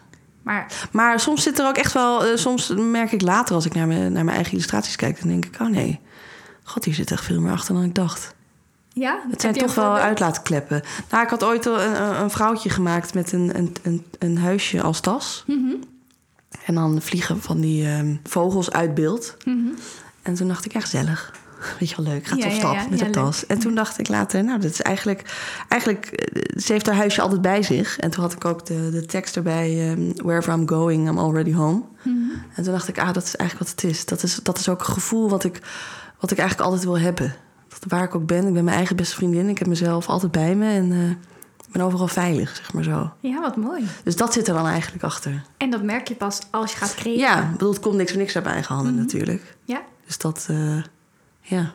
Maar 0.43 0.87
Maar 0.91 1.19
soms 1.19 1.43
zit 1.43 1.59
er 1.59 1.67
ook 1.67 1.77
echt 1.77 1.93
wel... 1.93 2.25
eh, 2.25 2.35
soms 2.37 2.73
merk 2.77 3.11
ik 3.11 3.21
later 3.21 3.55
als 3.55 3.65
ik 3.65 3.73
naar 3.73 3.87
mijn, 3.87 4.11
naar 4.11 4.23
mijn 4.23 4.35
eigen 4.35 4.53
illustraties 4.53 4.95
kijk... 4.95 5.19
dan 5.19 5.29
denk 5.29 5.45
ik, 5.45 5.57
oh 5.61 5.67
nee, 5.67 5.99
god, 6.63 6.85
hier 6.85 6.93
zit 6.93 7.11
echt 7.11 7.23
veel 7.25 7.41
meer 7.41 7.51
achter 7.51 7.73
dan 7.73 7.83
ik 7.83 7.95
dacht. 7.95 8.35
Ja, 8.99 9.19
Het 9.29 9.41
zijn 9.41 9.53
toch 9.53 9.75
wel 9.75 9.97
uitlaatkleppen. 9.97 10.81
Nou, 11.09 11.23
ik 11.23 11.29
had 11.29 11.43
ooit 11.43 11.65
een, 11.65 12.21
een, 12.21 12.29
vrouwtje 12.29 12.69
gemaakt 12.69 13.13
met 13.13 13.31
een, 13.31 13.57
een, 13.57 13.75
een, 13.83 14.05
een 14.19 14.37
huisje 14.37 14.81
als 14.81 14.99
tas. 14.99 15.43
Mhm, 15.47 15.73
En 16.65 16.75
dan 16.75 17.01
vliegen 17.01 17.41
van 17.41 17.59
die 17.59 17.85
ehm, 17.87 18.15
vogels 18.23 18.71
uit 18.71 18.93
beeld. 18.93 19.37
mhm. 19.45 19.67
En 20.21 20.33
toen 20.33 20.47
dacht 20.47 20.65
ik, 20.65 20.73
ja, 20.73 20.79
gezellig. 20.79 21.33
Weet 21.79 21.89
je 21.89 21.95
wel 21.95 22.05
leuk, 22.13 22.25
gaat 22.27 22.37
Ja, 22.39 22.45
op 22.45 22.51
stap 22.51 22.73
ja. 22.73 22.85
met 22.89 23.01
leuk. 23.01 23.11
tas. 23.13 23.45
En 23.45 23.59
toen 23.59 23.75
dacht 23.75 23.99
ik 23.99 24.07
later, 24.07 24.43
nou, 24.43 24.59
dat 24.59 24.71
is 24.71 24.81
eigenlijk... 24.81 25.21
Eigenlijk, 25.67 26.05
eh, 26.05 26.59
ze 26.61 26.71
heeft 26.71 26.85
haar 26.85 26.95
huisje 26.95 27.21
altijd 27.21 27.41
bij 27.41 27.63
zich. 27.63 27.97
En 27.99 28.09
toen 28.09 28.23
had 28.23 28.33
ik 28.33 28.45
ook 28.45 28.65
de, 28.65 28.89
de 28.91 29.05
tekst 29.05 29.35
erbij... 29.35 29.89
ehm, 29.89 30.11
Wherever 30.15 30.53
I'm 30.53 30.67
going, 30.69 31.07
I'm 31.09 31.19
already 31.19 31.53
home. 31.53 31.81
Mhm. 32.03 32.15
En 32.55 32.63
toen 32.63 32.73
dacht 32.73 32.87
ik, 32.87 32.99
ah, 32.99 33.13
dat 33.13 33.23
is 33.23 33.35
eigenlijk 33.35 33.69
wat 33.69 33.81
het 33.81 33.91
is. 33.91 34.05
Dat 34.05 34.23
is, 34.23 34.39
dat 34.43 34.57
is 34.57 34.69
ook 34.69 34.79
een 34.79 34.93
gevoel 34.93 35.29
wat 35.29 35.43
ik, 35.43 35.61
wat 36.19 36.31
ik 36.31 36.37
eigenlijk 36.37 36.69
altijd 36.69 36.85
wil 36.87 36.99
hebben. 36.99 37.35
Dat 37.79 37.91
waar 37.91 38.03
ik 38.03 38.15
ook 38.15 38.25
ben, 38.25 38.47
ik 38.47 38.53
ben 38.53 38.63
mijn 38.63 38.77
eigen 38.77 38.95
beste 38.95 39.15
vriendin. 39.15 39.49
Ik 39.49 39.57
heb 39.57 39.67
mezelf 39.67 40.07
altijd 40.09 40.31
bij 40.31 40.55
me 40.55 40.69
en 40.73 40.91
eh, 40.91 41.09
ik 41.67 41.71
ben 41.73 41.81
overal 41.81 42.07
veilig, 42.07 42.55
zeg 42.55 42.73
maar 42.73 42.83
zo. 42.83 43.11
Ja, 43.19 43.39
wat 43.41 43.55
mooi. 43.55 43.83
Dus 44.03 44.15
dat 44.15 44.33
zit 44.33 44.47
er 44.47 44.53
dan 44.53 44.65
eigenlijk 44.67 45.03
achter. 45.03 45.43
En 45.57 45.69
dat 45.69 45.83
merk 45.83 46.07
je 46.07 46.15
pas 46.15 46.39
als 46.51 46.71
je 46.71 46.77
gaat 46.77 46.95
creëren. 46.95 47.19
Ja, 47.19 47.49
bedoel, 47.51 47.69
het 47.71 47.79
komt 47.79 47.95
niks 47.95 48.11
voor 48.11 48.19
niks 48.19 48.35
uit 48.35 48.43
mijn 48.43 48.55
eigen 48.55 48.75
handen 48.75 48.95
natuurlijk. 48.95 49.55
Ja. 49.63 49.81
Dus 50.05 50.17
dat, 50.17 50.45
eh, 50.49 50.83
ja. 51.41 51.71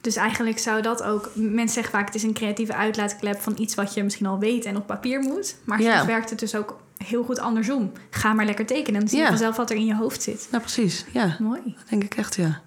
Dus 0.00 0.16
eigenlijk 0.16 0.58
zou 0.58 0.82
dat 0.82 1.02
ook... 1.02 1.30
Mensen 1.34 1.68
zeggen 1.74 1.92
vaak, 1.92 2.06
het 2.06 2.14
is 2.14 2.22
een 2.22 2.32
creatieve 2.34 2.74
uitlaatklep 2.74 3.40
van 3.40 3.54
iets 3.58 3.74
wat 3.74 3.94
je 3.94 4.02
misschien 4.02 4.26
al 4.26 4.38
weet 4.38 4.64
en 4.64 4.76
op 4.76 4.86
papier 4.86 5.20
moet. 5.20 5.56
Maar 5.64 5.80
Ja. 5.82 5.94
soms 5.96 6.06
werkt 6.06 6.30
het 6.30 6.38
dus 6.38 6.54
ook 6.54 6.76
heel 6.96 7.24
goed 7.24 7.38
andersom. 7.38 7.92
Ga 8.10 8.32
maar 8.32 8.44
lekker 8.44 8.66
tekenen. 8.66 9.00
Dan 9.00 9.08
zie 9.08 9.18
je 9.18 9.24
Ja. 9.24 9.30
vanzelf 9.30 9.56
wat 9.56 9.70
er 9.70 9.76
in 9.76 9.84
je 9.86 9.94
hoofd 9.96 10.22
zit. 10.22 10.48
Nou, 10.50 10.62
precies. 10.62 11.04
Ja, 11.12 11.36
Mooi. 11.38 11.60
dat 11.64 11.88
denk 11.88 12.04
ik 12.04 12.14
echt, 12.14 12.34
ja. 12.34 12.60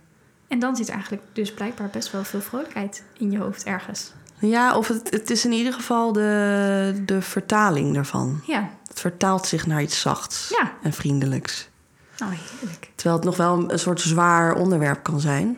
En 0.50 0.60
dan 0.60 0.76
zit 0.76 0.90
eigenlijk 0.90 1.22
dus 1.34 1.54
blijkbaar 1.54 1.90
best 1.90 2.12
wel 2.12 2.24
veel 2.24 2.42
vrolijkheid 2.42 3.04
in 3.18 3.32
je 3.32 3.38
hoofd 3.38 3.64
ergens. 3.64 4.12
Ja, 4.40 4.76
of 4.78 4.88
het, 4.88 5.10
het 5.10 5.30
is 5.30 5.46
in 5.46 5.52
ieder 5.52 5.74
geval 5.74 6.12
de, 6.14 7.02
de 7.06 7.22
vertaling 7.22 7.94
daarvan. 7.94 8.42
Ja, 8.46 8.70
Het 8.88 9.00
vertaalt 9.00 9.48
zich 9.48 9.68
naar 9.68 9.82
iets 9.82 10.02
zachts 10.02 10.56
Ja. 10.60 10.72
en 10.84 10.94
vriendelijks. 10.94 11.70
nou 12.18 12.32
heerlijk. 12.34 12.92
Terwijl 12.96 13.16
het 13.16 13.26
nog 13.26 13.38
wel 13.38 13.72
een 13.72 13.80
soort 13.80 14.02
zwaar 14.02 14.56
onderwerp 14.56 15.04
kan 15.04 15.20
zijn. 15.20 15.58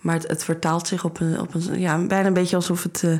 Maar 0.00 0.14
het, 0.14 0.28
het 0.28 0.44
vertaalt 0.44 0.86
zich 0.88 1.04
op 1.04 1.20
een, 1.20 1.40
op 1.40 1.54
een... 1.54 1.80
Ja, 1.80 1.98
bijna 2.06 2.26
een 2.26 2.32
beetje 2.34 2.56
alsof 2.56 2.82
het... 2.82 3.02
eh, 3.04 3.18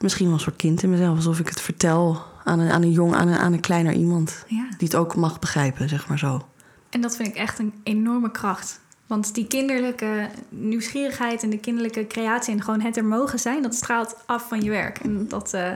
misschien 0.00 0.24
wel 0.26 0.34
een 0.34 0.40
soort 0.40 0.56
kind 0.56 0.82
in 0.82 0.90
mezelf. 0.90 1.16
Alsof 1.16 1.38
ik 1.38 1.48
het 1.48 1.60
vertel 1.60 2.22
aan 2.44 2.58
een, 2.58 2.70
aan 2.70 2.82
een 2.82 2.92
jong, 2.92 3.14
aan 3.14 3.28
een, 3.28 3.38
aan 3.38 3.52
een 3.52 3.60
kleiner 3.60 3.92
iemand. 3.92 4.44
Ja. 4.46 4.66
Die 4.78 4.88
het 4.88 4.96
ook 4.96 5.16
mag 5.16 5.38
begrijpen, 5.38 5.88
zeg 5.88 6.08
maar 6.08 6.18
zo. 6.18 6.46
En 6.90 7.00
dat 7.00 7.16
vind 7.16 7.28
ik 7.28 7.34
echt 7.34 7.58
een 7.58 7.74
enorme 7.82 8.30
kracht. 8.30 8.80
Want 9.06 9.34
die 9.34 9.46
kinderlijke 9.46 10.28
nieuwsgierigheid 10.48 11.42
en 11.42 11.50
de 11.50 11.58
kinderlijke 11.58 12.06
creatie 12.06 12.54
en 12.54 12.62
gewoon 12.62 12.80
het 12.80 12.96
er 12.96 13.04
mogen 13.04 13.38
zijn, 13.38 13.62
dat 13.62 13.74
straalt 13.74 14.16
af 14.26 14.48
van 14.48 14.62
je 14.62 14.70
werk. 14.70 14.98
En 14.98 15.28
dat 15.28 15.54
eh, 15.54 15.72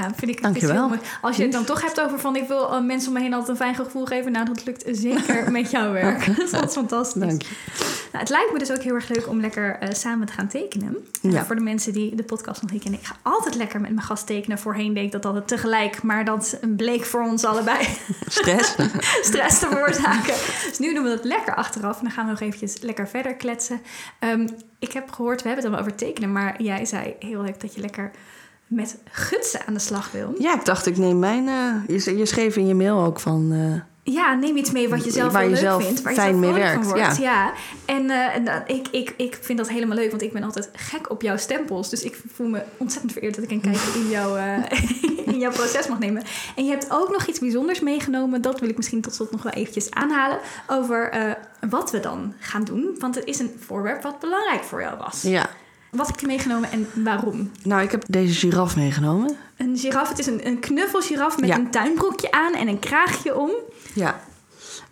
ja, 0.00 0.10
vind 0.14 0.22
ik 0.30 0.34
het 0.34 0.42
Dankjewel. 0.42 0.76
heel 0.76 0.88
mooi. 0.88 1.00
Als 1.20 1.36
je 1.36 1.42
het 1.42 1.52
dan 1.52 1.64
toch 1.64 1.82
hebt 1.82 2.00
over 2.00 2.18
van 2.18 2.36
ik 2.36 2.48
wil 2.48 2.72
eh, 2.72 2.80
mensen 2.80 3.08
om 3.08 3.14
me 3.14 3.20
heen 3.20 3.32
altijd 3.32 3.50
een 3.50 3.56
fijn 3.56 3.74
gevoel 3.74 4.04
geven, 4.06 4.32
nou 4.32 4.44
dat 4.46 4.64
lukt 4.64 4.84
zeker 4.90 5.50
met 5.52 5.70
jouw 5.70 5.92
werk. 5.92 6.26
dat 6.50 6.64
is 6.68 6.72
fantastisch. 6.72 7.22
Dank 7.22 7.42
je. 7.42 7.48
Nou, 8.12 8.18
het 8.28 8.28
lijkt 8.30 8.52
me 8.52 8.58
dus 8.58 8.70
ook 8.70 8.82
heel 8.82 8.94
erg 8.94 9.08
leuk 9.08 9.28
om 9.28 9.40
lekker 9.40 9.78
eh, 9.78 9.92
samen 9.92 10.26
te 10.26 10.32
gaan 10.32 10.46
tekenen. 10.48 10.96
Ja. 11.20 11.44
voor 11.44 11.56
de 11.56 11.62
mensen 11.62 11.92
die 11.92 12.14
de 12.14 12.22
podcast 12.22 12.62
nog 12.62 12.70
niet 12.70 12.82
kennen. 12.82 13.00
Ik 13.00 13.06
ga 13.06 13.16
altijd 13.22 13.54
lekker 13.54 13.80
met 13.80 13.90
mijn 13.90 14.06
gast 14.06 14.26
tekenen. 14.26 14.58
Voorheen 14.58 14.94
deed 14.94 15.04
ik 15.04 15.12
dat 15.12 15.24
altijd 15.24 15.48
tegelijk. 15.48 16.02
Maar 16.02 16.24
dat 16.24 16.58
bleek 16.76 17.04
voor 17.04 17.22
ons 17.22 17.44
allebei 17.44 17.86
Stress? 18.28 18.76
stress 19.22 19.58
te 19.58 19.66
veroorzaken. 19.66 20.34
Dus 20.68 20.78
nu 20.78 20.94
doen 20.94 21.02
we 21.02 21.08
dat 21.08 21.24
lekker 21.24 21.54
achteraf. 21.54 21.98
En 21.98 22.02
dan 22.04 22.12
gaan 22.12 22.24
we 22.24 22.30
nog 22.30 22.40
eventjes 22.40 22.80
lekker 22.80 23.08
verder 23.08 23.34
kletsen. 23.34 23.80
Ehm, 24.18 24.48
ik 24.78 24.92
heb 24.92 25.10
gehoord, 25.10 25.42
we 25.42 25.48
hebben 25.48 25.64
het 25.64 25.74
al 25.74 25.80
over 25.80 25.94
tekenen. 25.94 26.32
Maar 26.32 26.62
jij 26.62 26.84
zei 26.84 27.14
heel 27.18 27.42
leuk 27.42 27.60
dat 27.60 27.74
je 27.74 27.80
lekker 27.80 28.10
met 28.66 28.96
gutsen 29.10 29.60
aan 29.66 29.74
de 29.74 29.80
slag 29.80 30.10
wil. 30.12 30.34
ja, 30.38 30.54
ik 30.54 30.64
dacht, 30.64 30.86
ik 30.86 30.96
neem 30.96 31.18
mijn... 31.18 31.48
eh, 31.48 31.96
je, 32.04 32.16
je 32.16 32.26
schreef 32.26 32.56
in 32.56 32.66
je 32.66 32.74
mail 32.74 33.04
ook 33.04 33.20
van... 33.20 33.52
eh, 33.52 34.14
Ja, 34.14 34.34
neem 34.34 34.56
iets 34.56 34.70
mee 34.70 34.88
wat 34.88 35.04
je 35.04 35.10
zelf 35.10 35.32
Waar 35.32 35.42
je 35.44 35.50
leuk 35.50 35.58
zelf 35.58 35.84
vindt. 35.84 36.02
Waar 36.02 36.12
je 36.12 36.18
fijn 36.18 36.30
zelf 36.30 36.40
mee 36.44 36.52
vrolijk 36.52 36.72
van 36.84 36.92
werkt, 36.92 37.06
wordt. 37.06 37.18
Ja. 37.18 37.52
En 37.84 38.10
eh, 38.10 38.34
en, 38.34 38.62
ik, 38.66 38.88
ik, 38.90 39.14
ik 39.16 39.38
vind 39.40 39.58
dat 39.58 39.68
helemaal 39.68 39.96
leuk, 39.96 40.10
want 40.10 40.22
ik 40.22 40.32
ben 40.32 40.42
altijd 40.42 40.70
gek 40.72 41.10
op 41.10 41.22
jouw 41.22 41.36
stempels. 41.36 41.90
Dus 41.90 42.02
ik 42.02 42.18
voel 42.34 42.48
me 42.48 42.62
ontzettend 42.76 43.12
vereerd 43.12 43.34
dat 43.34 43.44
ik 43.44 43.50
een 43.50 43.60
kijkje 43.60 43.98
in, 44.00 44.08
jouw, 44.08 44.36
in 45.32 45.38
jouw 45.38 45.50
proces 45.52 45.88
mag 45.88 45.98
nemen. 45.98 46.22
En 46.56 46.64
je 46.64 46.70
hebt 46.70 46.86
ook 46.90 47.10
nog 47.10 47.26
iets 47.26 47.38
bijzonders 47.38 47.80
meegenomen. 47.80 48.42
Dat 48.42 48.60
wil 48.60 48.68
ik 48.68 48.76
misschien 48.76 49.00
tot 49.00 49.14
slot 49.14 49.30
nog 49.30 49.42
wel 49.42 49.52
eventjes 49.52 49.90
aanhalen. 49.90 50.38
Over 50.66 51.10
wat 51.70 51.90
we 51.90 52.00
dan 52.00 52.34
gaan 52.38 52.64
doen. 52.64 52.96
Want 52.98 53.14
het 53.14 53.24
is 53.24 53.38
een 53.38 53.50
voorwerp 53.66 54.02
wat 54.02 54.20
belangrijk 54.20 54.62
voor 54.64 54.80
jou 54.80 54.96
was. 54.98 55.22
ja. 55.22 55.46
Wat 55.96 56.06
heb 56.06 56.20
je 56.20 56.26
meegenomen 56.26 56.70
en 56.70 56.88
waarom? 57.04 57.50
Nou, 57.62 57.82
ik 57.82 57.90
heb 57.90 58.04
deze 58.08 58.34
giraf 58.34 58.76
meegenomen. 58.76 59.36
Een 59.56 59.76
giraf, 59.78 60.08
het 60.08 60.18
is 60.18 60.26
een, 60.26 60.46
een 60.46 60.60
knuffelgiraf 60.60 61.38
met 61.38 61.48
Ja. 61.48 61.56
een 61.56 61.70
tuinbroekje 61.70 62.30
aan 62.30 62.54
en 62.54 62.68
een 62.68 62.78
kraagje 62.78 63.36
om. 63.36 63.50
Ja. 63.94 64.20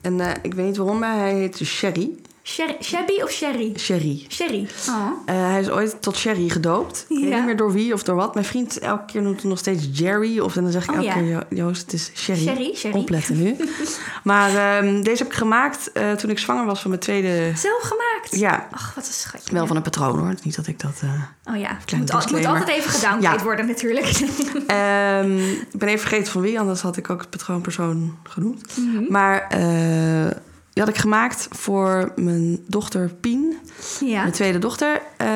En 0.00 0.20
eh, 0.20 0.30
ik 0.42 0.54
weet 0.54 0.66
niet 0.66 0.76
waarom, 0.76 0.98
maar 0.98 1.16
hij 1.18 1.34
heet 1.34 1.60
Sherry. 1.64 2.10
Sherry, 2.46 2.76
shabby 2.82 3.22
of 3.22 3.30
sherry? 3.30 3.72
Sherry. 3.78 4.26
Sherry. 4.28 4.68
Oh. 4.88 5.10
Eh, 5.26 5.34
hij 5.50 5.60
is 5.60 5.70
ooit 5.70 6.02
tot 6.02 6.16
Sherry 6.16 6.48
gedoopt. 6.48 7.06
Ik 7.08 7.18
weet 7.18 7.34
niet 7.34 7.44
meer 7.44 7.56
door 7.56 7.72
wie 7.72 7.92
of 7.92 8.02
door 8.02 8.16
wat. 8.16 8.34
Mijn 8.34 8.46
vriend 8.46 8.78
elke 8.78 9.04
keer 9.04 9.22
noemt 9.22 9.40
hem 9.40 9.48
nog 9.48 9.58
steeds 9.58 9.88
Jerry. 9.92 10.38
Of 10.40 10.52
dan 10.52 10.70
zeg 10.70 10.82
ik 10.84 10.90
Oh, 10.90 10.96
elke 10.96 11.08
ja. 11.08 11.14
keer, 11.14 11.28
Jo- 11.28 11.42
Joost, 11.64 11.82
het 11.82 11.92
is 11.92 12.10
Sherry. 12.14 12.40
Sherry, 12.40 12.74
Sherry. 12.74 12.98
Opletten 12.98 13.42
nu. 13.42 13.56
maar 14.24 14.54
ehm, 14.78 15.02
deze 15.02 15.22
heb 15.22 15.32
ik 15.32 15.38
gemaakt 15.38 15.92
eh, 15.92 16.12
toen 16.12 16.30
ik 16.30 16.38
zwanger 16.38 16.66
was 16.66 16.80
van 16.80 16.90
mijn 16.90 17.02
tweede... 17.02 17.52
Zelf 17.56 17.82
gemaakt? 17.82 18.13
Ja, 18.30 18.68
Ach, 18.70 18.94
wat 18.94 19.06
een 19.06 19.12
schatje. 19.12 19.54
wel 19.54 19.66
van 19.66 19.76
een 19.76 19.82
patroon 19.82 20.18
hoor. 20.18 20.34
Niet 20.42 20.56
dat 20.56 20.66
ik 20.66 20.80
dat... 20.80 21.00
eh, 21.02 21.54
Oh 21.54 21.60
ja, 21.60 21.76
Kleine 21.84 21.96
moet, 21.98 22.10
al- 22.10 22.18
moet 22.18 22.28
disclaimer. 22.28 22.60
altijd 22.60 22.78
even 22.78 22.90
gedowngrade 22.90 23.36
Ja. 23.38 23.42
worden 23.44 23.66
natuurlijk. 23.66 24.04
Ehm, 24.66 25.38
ik 25.50 25.78
ben 25.78 25.88
even 25.88 26.00
vergeten 26.08 26.32
van 26.32 26.40
wie, 26.42 26.60
anders 26.60 26.80
had 26.80 26.96
ik 26.96 27.10
ook 27.10 27.20
het 27.20 27.30
patroonpersoon 27.30 28.16
genoemd. 28.22 28.76
Mhm. 28.76 29.04
Maar 29.12 29.46
eh, 29.48 30.30
die 30.72 30.82
had 30.82 30.88
ik 30.88 30.96
gemaakt 30.98 31.48
voor 31.50 32.12
mijn 32.16 32.58
dochter 32.66 33.08
Pien, 33.20 33.56
ja. 34.00 34.20
mijn 34.20 34.32
tweede 34.32 34.58
dochter, 34.58 35.00
eh, 35.16 35.26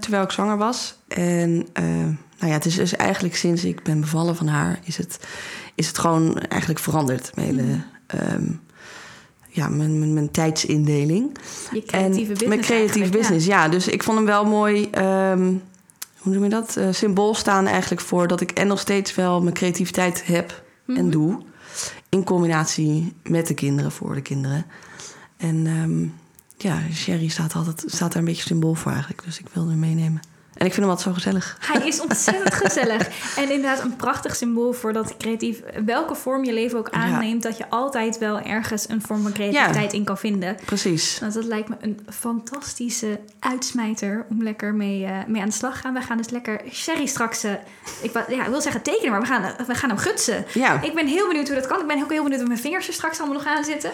terwijl 0.00 0.22
ik 0.22 0.30
zwanger 0.30 0.56
was. 0.56 0.96
En 1.08 1.66
nou 2.40 2.50
ja, 2.52 2.56
het 2.58 2.66
is 2.66 2.74
dus 2.74 2.96
eigenlijk 2.96 3.36
sinds 3.36 3.64
ik 3.64 3.82
ben 3.82 4.00
bevallen 4.00 4.36
van 4.36 4.46
haar, 4.46 4.78
is 4.84 4.96
het, 4.96 5.18
is 5.74 5.86
het 5.86 5.98
gewoon 5.98 6.38
eigenlijk 6.38 6.80
veranderd. 6.80 7.30
Mijn 7.34 7.46
hele, 7.48 7.62
Mhm. 7.62 7.80
ehm, 8.06 8.44
ja, 9.58 9.68
mijn, 9.68 9.98
mijn, 9.98 10.12
mijn 10.12 10.30
tijdsindeling. 10.30 11.36
Je 11.72 11.82
creatieve 11.82 12.18
business 12.32 12.46
Mijn 12.48 12.60
creatieve 12.60 13.10
business, 13.10 13.46
ja. 13.46 13.68
Dus 13.68 13.88
ik 13.88 14.02
vond 14.02 14.16
hem 14.16 14.26
wel 14.26 14.44
mooi. 14.44 14.88
ehm, 14.90 15.52
hoe 16.18 16.32
noem 16.32 16.44
je 16.44 16.50
dat? 16.50 16.76
Eh, 16.76 16.88
symbool 16.92 17.34
staan 17.34 17.66
eigenlijk 17.66 18.00
voor 18.00 18.26
dat 18.28 18.40
ik 18.40 18.50
en 18.50 18.66
nog 18.66 18.80
steeds 18.80 19.14
wel 19.14 19.42
mijn 19.42 19.54
creativiteit 19.54 20.26
heb 20.26 20.62
Mhm. 20.84 20.98
en 20.98 21.10
doe. 21.10 21.38
In 22.08 22.24
combinatie 22.24 23.12
met 23.22 23.46
de 23.46 23.54
kinderen, 23.54 23.92
voor 23.92 24.14
de 24.14 24.20
kinderen. 24.20 24.66
En 25.36 25.66
ehm, 25.66 26.02
ja, 26.68 26.82
Sherry 26.94 27.28
staat, 27.28 27.54
altijd, 27.54 27.84
staat 27.86 28.12
daar 28.12 28.22
een 28.22 28.28
beetje 28.28 28.42
symbool 28.42 28.74
voor 28.74 28.90
eigenlijk. 28.92 29.24
Dus 29.24 29.38
ik 29.38 29.46
wilde 29.52 29.70
hem 29.70 29.78
meenemen. 29.78 30.20
En 30.58 30.66
ik 30.66 30.72
vind 30.72 30.86
hem 30.86 30.88
altijd 30.88 31.08
zo 31.08 31.12
gezellig. 31.12 31.56
Hij 31.60 31.86
is 31.86 32.00
ontzettend 32.08 32.54
gezellig. 32.54 33.08
En 33.36 33.50
inderdaad 33.50 33.80
een 33.80 33.96
prachtig 33.96 34.36
symbool 34.36 34.72
voor 34.72 34.92
dat 34.92 35.16
creatief... 35.16 35.60
welke 35.84 36.14
vorm 36.14 36.44
je 36.44 36.52
leven 36.52 36.78
ook 36.78 36.90
aanneemt... 36.90 37.42
dat 37.42 37.56
je 37.56 37.70
altijd 37.70 38.18
wel 38.18 38.40
ergens 38.40 38.88
een 38.88 39.02
vorm 39.02 39.22
van 39.22 39.32
creativiteit 39.32 39.92
in 39.92 40.04
kan 40.04 40.18
vinden. 40.18 40.56
Precies. 40.64 41.18
Want 41.18 41.34
dat 41.34 41.44
lijkt 41.44 41.68
me 41.68 41.74
een 41.80 42.00
fantastische 42.08 43.20
uitsmijter... 43.38 44.26
om 44.30 44.42
lekker 44.42 44.74
mee, 44.74 45.02
uh, 45.02 45.10
mee 45.26 45.42
aan 45.42 45.48
de 45.48 45.54
slag 45.54 45.74
te 45.74 45.80
gaan. 45.80 45.94
We 45.94 46.00
gaan 46.00 46.16
dus 46.16 46.30
lekker 46.30 46.60
Sherry 46.72 47.06
straks... 47.06 47.44
Uh, 47.44 47.52
ik, 48.02 48.12
ja, 48.28 48.44
ik 48.44 48.50
wil 48.50 48.60
zeggen 48.60 48.82
tekenen, 48.82 49.10
maar 49.10 49.20
we 49.20 49.26
gaan, 49.26 49.54
we 49.66 49.74
gaan 49.74 49.88
hem 49.88 49.98
gutsen. 49.98 50.44
Ja. 50.54 50.82
Ik 50.82 50.94
ben 50.94 51.06
heel 51.06 51.26
benieuwd 51.26 51.46
hoe 51.46 51.56
dat 51.56 51.66
kan. 51.66 51.80
Ik 51.80 51.86
ben 51.86 52.02
ook 52.02 52.10
heel 52.10 52.22
benieuwd 52.22 52.40
hoe 52.40 52.48
mijn 52.48 52.60
vingers 52.60 52.86
er 52.86 52.92
straks 52.92 53.18
allemaal 53.18 53.36
nog 53.36 53.46
aan 53.46 53.64
zitten. 53.64 53.90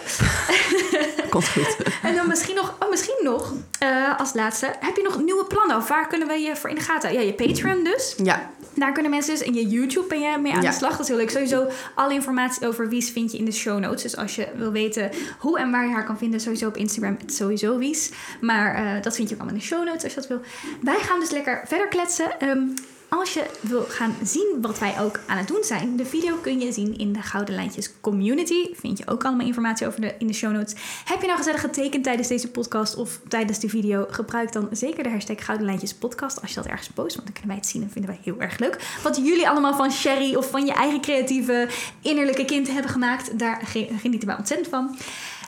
Komt 1.30 1.48
goed. 1.48 1.76
en 2.02 2.14
dan 2.14 2.28
misschien 2.28 2.54
nog, 2.54 2.76
oh, 2.78 2.90
misschien 2.90 3.20
nog 3.22 3.52
uh, 3.82 4.18
als 4.18 4.34
laatste... 4.34 4.74
heb 4.80 4.96
je 4.96 5.02
nog 5.02 5.22
nieuwe 5.22 5.44
plannen? 5.44 5.76
Of 5.76 5.88
waar 5.88 6.06
kunnen 6.06 6.28
we 6.28 6.34
je 6.34 6.53
voor 6.58 6.70
in 6.70 6.76
de 6.76 6.82
gaten? 6.82 7.12
Ja, 7.12 7.20
je 7.20 7.32
Patreon 7.32 7.84
dus. 7.84 8.14
Ja. 8.22 8.50
Daar 8.74 8.92
kunnen 8.92 9.10
mensen 9.10 9.34
dus... 9.34 9.42
En 9.42 9.54
je 9.54 9.68
YouTube 9.68 10.06
ben 10.08 10.20
je 10.20 10.38
mee 10.38 10.52
aan 10.52 10.62
ja. 10.62 10.70
de 10.70 10.76
slag. 10.76 10.90
Dat 10.90 11.00
is 11.00 11.08
heel 11.08 11.16
leuk. 11.16 11.30
Sowieso 11.30 11.66
alle 11.94 12.14
informatie 12.14 12.68
over 12.68 12.88
Wies 12.88 13.10
vind 13.10 13.32
je 13.32 13.38
in 13.38 13.44
de 13.44 13.52
show 13.52 13.78
notes. 13.78 14.02
Dus 14.02 14.16
als 14.16 14.36
je 14.36 14.48
wil 14.56 14.72
weten 14.72 15.10
hoe 15.38 15.58
en 15.58 15.70
waar 15.70 15.86
je 15.86 15.92
haar 15.92 16.04
kan 16.04 16.18
vinden... 16.18 16.40
sowieso 16.40 16.66
op 16.66 16.76
Instagram, 16.76 17.16
het 17.20 17.34
sowieso 17.34 17.78
Wies. 17.78 18.10
Maar 18.40 18.84
uh, 18.84 19.02
dat 19.02 19.14
vind 19.14 19.28
je 19.28 19.34
ook 19.34 19.40
allemaal 19.40 19.60
in 19.60 19.66
de 19.68 19.74
show 19.74 19.84
notes 19.84 20.04
als 20.04 20.14
je 20.14 20.20
dat 20.20 20.28
wil. 20.28 20.40
Wij 20.82 20.98
gaan 20.98 21.20
dus 21.20 21.30
lekker 21.30 21.62
verder 21.66 21.88
kletsen. 21.88 22.48
Um, 22.48 22.74
als 23.08 23.34
je 23.34 23.46
wil 23.60 23.84
gaan 23.88 24.16
zien 24.22 24.58
wat 24.60 24.78
wij 24.78 25.00
ook 25.00 25.20
aan 25.26 25.36
het 25.36 25.48
doen 25.48 25.64
zijn, 25.64 25.96
de 25.96 26.04
video 26.04 26.36
kun 26.36 26.60
je 26.60 26.72
zien 26.72 26.98
in 26.98 27.12
de 27.12 27.22
Gouden 27.22 27.54
Lijntjes 27.54 27.90
Community. 28.00 28.74
Vind 28.74 28.98
je 28.98 29.06
ook 29.06 29.24
allemaal 29.24 29.46
informatie 29.46 29.86
over 29.86 30.00
de, 30.00 30.14
in 30.18 30.26
de 30.26 30.32
show 30.32 30.52
notes. 30.52 30.74
Heb 31.04 31.20
je 31.20 31.26
nou 31.26 31.38
gezellig 31.38 31.60
getekend 31.60 32.04
tijdens 32.04 32.28
deze 32.28 32.50
podcast 32.50 32.96
of 32.96 33.20
tijdens 33.28 33.58
de 33.58 33.68
video? 33.68 34.06
Gebruik 34.10 34.52
dan 34.52 34.68
zeker 34.70 35.02
de 35.02 35.10
hashtag 35.10 35.44
Gouden 35.44 35.66
Lijntjes 35.66 35.94
Podcast 35.94 36.40
als 36.40 36.50
je 36.50 36.56
dat 36.56 36.66
ergens 36.66 36.88
post, 36.88 37.14
want 37.14 37.26
dan 37.26 37.32
kunnen 37.32 37.50
wij 37.50 37.56
het 37.56 37.66
zien 37.66 37.82
en 37.82 37.90
vinden 37.90 38.10
wij 38.10 38.20
heel 38.22 38.40
erg 38.40 38.58
leuk. 38.58 38.96
Wat 39.02 39.16
jullie 39.16 39.48
allemaal 39.48 39.74
van 39.74 39.92
Sherry 39.92 40.34
of 40.34 40.50
van 40.50 40.66
je 40.66 40.72
eigen 40.72 41.00
creatieve 41.00 41.68
innerlijke 42.00 42.44
kind 42.44 42.70
hebben 42.70 42.90
gemaakt, 42.90 43.38
daar 43.38 43.62
genieten 44.00 44.28
wij 44.28 44.36
ontzettend 44.36 44.68
van. 44.68 44.96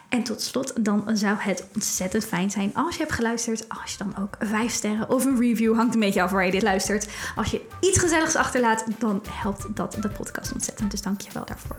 En 0.08 0.22
tot 0.22 0.42
slot, 0.42 0.72
dan 0.84 1.04
zou 1.12 1.36
het 1.38 1.64
ontzettend 1.74 2.24
fijn 2.24 2.50
zijn 2.50 2.70
als 2.74 2.94
je 2.96 3.02
hebt 3.02 3.14
geluisterd. 3.14 3.68
Als 3.68 3.92
je 3.92 3.98
dan 3.98 4.14
ook 4.22 4.36
vijf 4.38 4.72
sterren 4.72 5.10
of 5.10 5.24
een 5.24 5.40
review, 5.40 5.74
hangt 5.74 5.94
een 5.94 6.00
beetje 6.00 6.22
af 6.22 6.30
waar 6.30 6.44
je 6.44 6.50
dit 6.50 6.62
luistert. 6.62 7.08
Als 7.36 7.50
je 7.50 7.60
iets 7.80 7.98
gezelligs 7.98 8.36
achterlaat, 8.36 8.84
dan 8.98 9.22
helpt 9.30 9.66
dat 9.76 9.96
de 10.00 10.08
podcast 10.08 10.52
ontzettend. 10.52 10.90
Dus 10.90 11.02
dank 11.02 11.20
je 11.20 11.28
wel 11.32 11.44
daarvoor. 11.44 11.76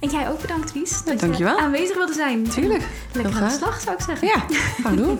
En 0.00 0.10
jij 0.10 0.30
ook 0.30 0.40
bedankt, 0.40 0.72
Wies. 0.72 1.04
Dat 1.04 1.20
ja, 1.20 1.36
je 1.36 1.58
aanwezig 1.58 1.96
wilde 1.96 2.12
zijn. 2.12 2.48
Tuurlijk. 2.48 2.82
Lekker 3.12 3.34
aan 3.34 3.48
de 3.48 3.54
slag, 3.54 3.80
zou 3.80 3.96
ik 3.96 4.02
zeggen. 4.02 4.28
Ja, 4.28 4.44
gaan 4.82 4.96
doen. 5.02 5.18